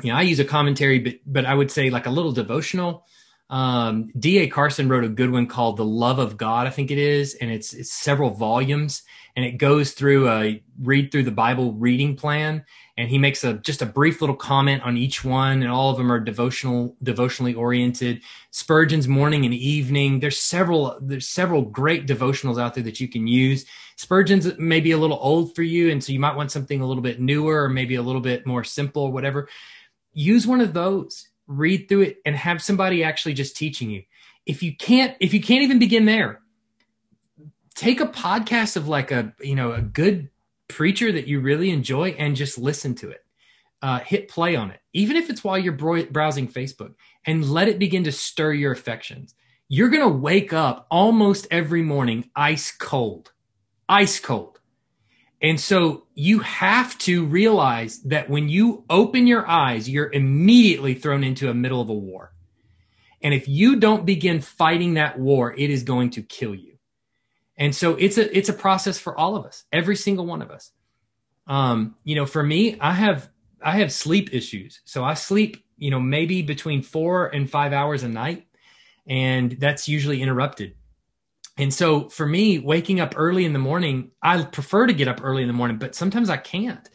you 0.02 0.12
know, 0.12 0.18
I 0.18 0.22
use 0.22 0.40
a 0.40 0.46
commentary, 0.46 1.00
but 1.00 1.16
but 1.26 1.46
I 1.46 1.54
would 1.54 1.70
say 1.70 1.90
like 1.90 2.08
a 2.08 2.12
little 2.12 2.32
devotional. 2.32 3.06
Um, 3.50 4.10
D.A. 4.18 4.48
Carson 4.48 4.90
wrote 4.90 5.04
a 5.04 5.10
good 5.10 5.30
one 5.30 5.46
called 5.46 5.78
"The 5.78 5.86
Love 5.86 6.18
of 6.18 6.38
God," 6.38 6.66
I 6.66 6.72
think 6.72 6.90
it 6.90 6.98
is, 6.98 7.36
and 7.36 7.52
it's 7.52 7.74
it's 7.74 7.92
several 7.92 8.32
volumes, 8.32 9.04
and 9.36 9.46
it 9.46 9.58
goes 9.58 9.92
through 9.92 10.30
a 10.30 10.64
read 10.82 11.12
through 11.12 11.24
the 11.24 11.32
Bible 11.32 11.74
reading 11.74 12.16
plan, 12.16 12.66
and 12.98 13.10
he 13.10 13.18
makes 13.18 13.44
a 13.44 13.56
just 13.56 13.82
a 13.82 13.88
brief 13.88 14.22
little 14.22 14.36
comment 14.36 14.84
on 14.84 14.98
each 14.98 15.24
one, 15.24 15.64
and 15.64 15.72
all 15.72 15.90
of 15.90 15.98
them 15.98 16.12
are 16.12 16.20
devotional, 16.20 16.96
devotionally 17.02 17.54
oriented. 17.54 18.22
Spurgeon's 18.52 19.08
morning 19.08 19.46
and 19.46 19.54
evening. 19.54 20.20
There's 20.20 20.38
several 20.38 20.98
there's 21.02 21.28
several 21.28 21.62
great 21.62 22.08
devotionals 22.08 22.62
out 22.62 22.76
there 22.76 22.84
that 22.84 23.00
you 23.00 23.08
can 23.08 23.28
use. 23.28 23.66
Spurgeon's 23.96 24.58
maybe 24.58 24.92
a 24.92 24.98
little 24.98 25.20
old 25.22 25.56
for 25.56 25.64
you, 25.64 25.92
and 25.92 26.04
so 26.04 26.12
you 26.12 26.20
might 26.20 26.36
want 26.36 26.52
something 26.52 26.82
a 26.82 26.86
little 26.86 27.04
bit 27.04 27.20
newer, 27.20 27.64
or 27.64 27.70
maybe 27.70 27.96
a 27.96 28.02
little 28.02 28.22
bit 28.22 28.46
more 28.46 28.64
simple, 28.64 29.04
or 29.04 29.12
whatever 29.12 29.48
use 30.14 30.48
one 30.48 30.62
of 30.62 30.74
those, 30.74 31.28
read 31.48 31.90
through 31.90 32.02
it, 32.02 32.18
and 32.26 32.36
have 32.36 32.62
somebody 32.62 33.04
actually 33.04 33.34
just 33.34 33.58
teaching 33.58 33.90
you. 33.90 34.04
If 34.46 34.64
you 34.64 34.76
can't, 34.76 35.16
if 35.20 35.34
you 35.34 35.42
can't 35.42 35.64
even 35.64 35.80
begin 35.80 36.06
there, 36.06 36.42
take 37.76 38.02
a 38.02 38.08
podcast 38.08 38.78
of 38.78 38.88
like 38.88 39.12
a 39.12 39.34
you 39.42 39.56
know 39.56 39.72
a 39.72 39.82
good 39.82 40.30
preacher 40.68 41.12
that 41.12 41.28
you 41.28 41.40
really 41.40 41.70
enjoy 41.70 42.10
and 42.12 42.36
just 42.36 42.58
listen 42.58 42.96
to 42.96 43.10
it. 43.10 43.24
Uh, 43.82 44.00
hit 44.00 44.30
play 44.30 44.56
on 44.56 44.72
it, 44.72 44.80
even 44.94 45.18
if 45.18 45.30
it's 45.30 45.44
while 45.44 45.58
you're 45.58 45.74
browsing 45.74 46.48
Facebook, 46.48 46.94
and 47.26 47.50
let 47.50 47.68
it 47.68 47.80
begin 47.80 48.06
to 48.06 48.12
stir 48.14 48.54
your 48.54 48.72
affections. 48.72 49.36
You're 49.68 49.90
going 49.90 50.04
to 50.04 50.18
wake 50.18 50.54
up 50.54 50.88
almost 50.90 51.48
every 51.52 51.82
morning 51.82 52.30
ice 52.36 52.72
cold, 52.72 53.32
ice 53.90 54.20
cold. 54.20 54.60
And 55.42 55.60
so 55.60 56.06
you 56.16 56.40
have 56.40 56.98
to 57.00 57.26
realize 57.26 58.02
that 58.04 58.30
when 58.30 58.48
you 58.48 58.86
open 58.90 59.28
your 59.28 59.46
eyes, 59.46 59.90
you're 59.90 60.12
immediately 60.14 60.94
thrown 60.94 61.24
into 61.24 61.50
a 61.50 61.54
middle 61.54 61.82
of 61.82 61.90
a 61.90 61.94
war. 61.94 62.32
And 63.22 63.34
if 63.34 63.48
you 63.50 63.78
don't 63.78 64.06
begin 64.06 64.40
fighting 64.40 64.94
that 64.94 65.20
war, 65.20 65.54
it 65.54 65.70
is 65.70 65.84
going 65.84 66.12
to 66.12 66.22
kill 66.22 66.56
you. 66.56 66.73
And 67.58 67.76
so 67.76 67.96
it's 67.96 68.18
a 68.18 68.36
it's 68.36 68.50
a 68.50 68.54
process 68.54 68.98
for 68.98 69.18
all 69.18 69.36
of 69.36 69.46
us, 69.46 69.66
every 69.72 69.96
single 69.96 70.26
one 70.26 70.42
of 70.42 70.50
us. 70.50 70.72
Um, 71.48 71.96
you 72.04 72.16
know, 72.16 72.26
for 72.26 72.42
me, 72.42 72.80
I 72.80 72.94
have 72.94 73.30
I 73.62 73.78
have 73.78 73.92
sleep 73.92 74.34
issues. 74.34 74.82
So 74.86 75.04
I 75.04 75.14
sleep, 75.14 75.64
you 75.78 75.92
know, 75.92 76.00
maybe 76.00 76.42
between 76.42 76.82
4 76.82 77.28
and 77.28 77.50
5 77.50 77.74
hours 77.74 78.04
a 78.04 78.10
night, 78.10 78.48
and 79.08 79.52
that's 79.60 79.88
usually 79.88 80.22
interrupted 80.22 80.76
and 81.58 81.74
so 81.74 82.10
for 82.10 82.26
me, 82.26 82.60
waking 82.60 83.00
up 83.00 83.14
early 83.16 83.46
in 83.46 83.54
the 83.54 83.60
morning, 83.60 84.12
I 84.22 84.44
prefer 84.44 84.88
to 84.88 84.94
get 84.94 85.08
up 85.08 85.24
early 85.24 85.44
in 85.44 85.48
the 85.48 85.54
morning, 85.54 85.78
but 85.78 85.94
sometimes 85.94 86.30
I 86.30 86.38
can't. 86.38 86.90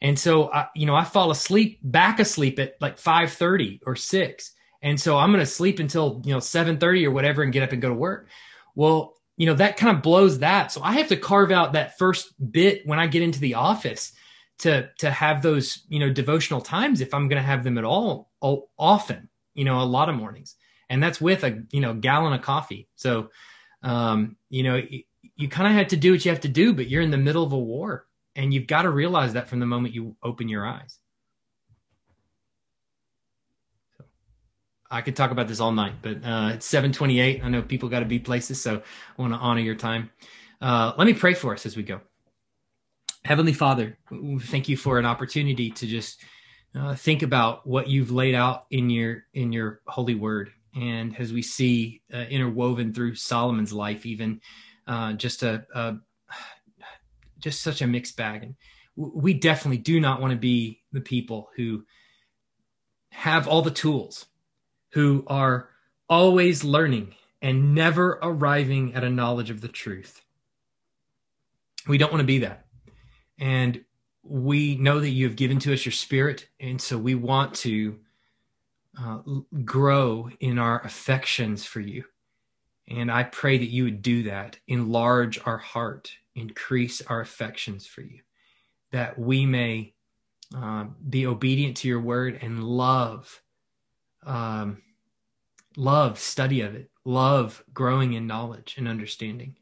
And 0.00 0.18
so, 0.18 0.50
I, 0.52 0.68
you 0.74 0.86
know, 0.86 0.94
I 0.94 1.04
fall 1.04 1.30
asleep, 1.30 1.80
back 1.82 2.20
asleep 2.20 2.58
at 2.58 2.74
like 2.80 2.96
5:30 2.98 3.80
or 3.84 3.96
6. 3.96 4.52
And 4.80 4.98
so 4.98 5.18
I'm 5.18 5.32
going 5.32 5.44
to 5.44 5.46
sleep 5.46 5.80
until, 5.80 6.22
you 6.24 6.32
know, 6.32 6.38
7:30 6.38 7.04
or 7.04 7.10
whatever 7.10 7.42
and 7.42 7.52
get 7.52 7.62
up 7.64 7.72
and 7.72 7.82
go 7.82 7.88
to 7.88 7.94
work. 7.94 8.28
Well, 8.74 9.14
you 9.38 9.46
know, 9.46 9.54
that 9.54 9.78
kind 9.78 9.96
of 9.96 10.02
blows 10.02 10.40
that. 10.40 10.70
So 10.70 10.82
I 10.82 10.92
have 10.92 11.08
to 11.08 11.16
carve 11.16 11.50
out 11.50 11.72
that 11.72 11.96
first 11.96 12.34
bit 12.52 12.86
when 12.86 12.98
I 12.98 13.06
get 13.06 13.22
into 13.22 13.40
the 13.40 13.54
office 13.54 14.12
to 14.58 14.90
to 14.98 15.10
have 15.10 15.40
those, 15.40 15.84
you 15.88 15.98
know, 15.98 16.12
devotional 16.12 16.60
times 16.60 17.00
if 17.00 17.14
I'm 17.14 17.28
going 17.28 17.40
to 17.40 17.46
have 17.46 17.64
them 17.64 17.78
at 17.78 17.84
all, 17.84 18.30
often, 18.78 19.30
you 19.54 19.64
know, 19.64 19.80
a 19.80 19.84
lot 19.84 20.10
of 20.10 20.16
mornings. 20.16 20.56
And 20.90 21.02
that's 21.02 21.20
with 21.20 21.44
a, 21.44 21.62
you 21.70 21.80
know, 21.80 21.94
gallon 21.94 22.34
of 22.34 22.42
coffee. 22.42 22.88
So 22.96 23.30
um, 23.82 24.36
you 24.50 24.62
know, 24.62 24.76
you, 24.76 25.02
you 25.36 25.48
kind 25.48 25.68
of 25.68 25.74
have 25.74 25.88
to 25.88 25.96
do 25.96 26.12
what 26.12 26.24
you 26.24 26.30
have 26.30 26.40
to 26.40 26.48
do, 26.48 26.72
but 26.72 26.88
you're 26.88 27.02
in 27.02 27.10
the 27.10 27.16
middle 27.16 27.44
of 27.44 27.52
a 27.52 27.58
war 27.58 28.06
and 28.36 28.52
you've 28.52 28.66
got 28.66 28.82
to 28.82 28.90
realize 28.90 29.32
that 29.32 29.48
from 29.48 29.60
the 29.60 29.66
moment 29.66 29.94
you 29.94 30.16
open 30.22 30.48
your 30.48 30.66
eyes. 30.66 30.98
I 34.90 35.02
could 35.02 35.16
talk 35.16 35.30
about 35.30 35.48
this 35.48 35.60
all 35.60 35.72
night, 35.72 35.94
but 36.00 36.24
uh, 36.24 36.52
it's 36.54 36.66
728. 36.66 37.44
I 37.44 37.48
know 37.48 37.62
people 37.62 37.88
got 37.88 38.00
to 38.00 38.06
be 38.06 38.18
places, 38.18 38.60
so 38.60 38.76
I 38.76 39.22
want 39.22 39.34
to 39.34 39.38
honor 39.38 39.60
your 39.60 39.74
time. 39.74 40.10
Uh, 40.60 40.92
let 40.96 41.06
me 41.06 41.14
pray 41.14 41.34
for 41.34 41.52
us 41.52 41.66
as 41.66 41.76
we 41.76 41.82
go. 41.82 42.00
Heavenly 43.24 43.52
Father, 43.52 43.98
thank 44.40 44.68
you 44.68 44.76
for 44.76 44.98
an 44.98 45.04
opportunity 45.04 45.70
to 45.70 45.86
just 45.86 46.22
uh, 46.74 46.94
think 46.94 47.22
about 47.22 47.66
what 47.66 47.88
you've 47.88 48.10
laid 48.10 48.34
out 48.34 48.66
in 48.70 48.88
your 48.88 49.24
in 49.34 49.52
your 49.52 49.80
holy 49.86 50.14
word 50.14 50.50
and 50.74 51.18
as 51.18 51.32
we 51.32 51.42
see 51.42 52.02
uh, 52.12 52.18
interwoven 52.18 52.92
through 52.92 53.14
Solomon's 53.14 53.72
life, 53.72 54.06
even 54.06 54.40
uh, 54.86 55.14
just 55.14 55.42
a, 55.42 55.66
a, 55.74 55.96
just 57.38 57.62
such 57.62 57.82
a 57.82 57.86
mixed 57.86 58.16
bag. 58.16 58.42
And 58.44 58.54
we 58.96 59.34
definitely 59.34 59.78
do 59.78 60.00
not 60.00 60.20
want 60.20 60.32
to 60.32 60.38
be 60.38 60.82
the 60.92 61.00
people 61.00 61.50
who 61.56 61.84
have 63.10 63.48
all 63.48 63.62
the 63.62 63.70
tools, 63.70 64.26
who 64.90 65.24
are 65.26 65.68
always 66.08 66.64
learning 66.64 67.14
and 67.42 67.74
never 67.74 68.18
arriving 68.22 68.94
at 68.94 69.04
a 69.04 69.10
knowledge 69.10 69.50
of 69.50 69.60
the 69.60 69.68
truth. 69.68 70.22
We 71.86 71.98
don't 71.98 72.12
want 72.12 72.20
to 72.20 72.26
be 72.26 72.40
that. 72.40 72.66
And 73.38 73.84
we 74.22 74.76
know 74.76 75.00
that 75.00 75.10
you 75.10 75.26
have 75.26 75.36
given 75.36 75.58
to 75.60 75.72
us 75.72 75.84
your 75.84 75.92
spirit. 75.92 76.48
And 76.60 76.80
so 76.80 76.98
we 76.98 77.14
want 77.14 77.54
to 77.56 77.98
uh, 79.00 79.18
grow 79.64 80.28
in 80.40 80.58
our 80.58 80.84
affections 80.84 81.64
for 81.64 81.80
you. 81.80 82.04
And 82.88 83.10
I 83.12 83.22
pray 83.24 83.58
that 83.58 83.68
you 83.68 83.84
would 83.84 84.02
do 84.02 84.24
that, 84.24 84.58
enlarge 84.66 85.38
our 85.44 85.58
heart, 85.58 86.10
increase 86.34 87.02
our 87.02 87.20
affections 87.20 87.86
for 87.86 88.00
you, 88.00 88.20
that 88.92 89.18
we 89.18 89.44
may 89.44 89.94
uh, 90.56 90.86
be 91.08 91.26
obedient 91.26 91.76
to 91.78 91.88
your 91.88 92.00
word 92.00 92.38
and 92.40 92.64
love, 92.64 93.42
um, 94.24 94.82
love 95.76 96.18
study 96.18 96.60
of 96.60 96.74
it, 96.74 96.90
love 97.04 97.62
growing 97.72 98.14
in 98.14 98.26
knowledge 98.26 98.74
and 98.78 98.88
understanding. 98.88 99.56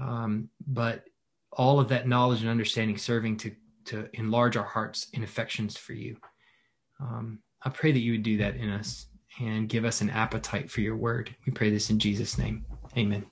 Um, 0.00 0.48
but 0.66 1.04
all 1.52 1.80
of 1.80 1.88
that 1.88 2.08
knowledge 2.08 2.40
and 2.40 2.50
understanding 2.50 2.96
serving 2.96 3.36
to 3.38 3.54
to 3.86 4.08
enlarge 4.12 4.56
our 4.56 4.64
hearts 4.64 5.08
and 5.14 5.24
affections 5.24 5.76
for 5.76 5.94
you. 5.94 6.16
Um, 7.00 7.40
I 7.62 7.70
pray 7.70 7.92
that 7.92 7.98
you 7.98 8.12
would 8.12 8.22
do 8.22 8.36
that 8.38 8.56
in 8.56 8.70
us 8.70 9.06
and 9.40 9.68
give 9.68 9.84
us 9.84 10.00
an 10.00 10.10
appetite 10.10 10.70
for 10.70 10.80
your 10.80 10.96
word. 10.96 11.34
We 11.46 11.52
pray 11.52 11.70
this 11.70 11.90
in 11.90 11.98
Jesus' 11.98 12.38
name. 12.38 12.64
Amen. 12.96 13.24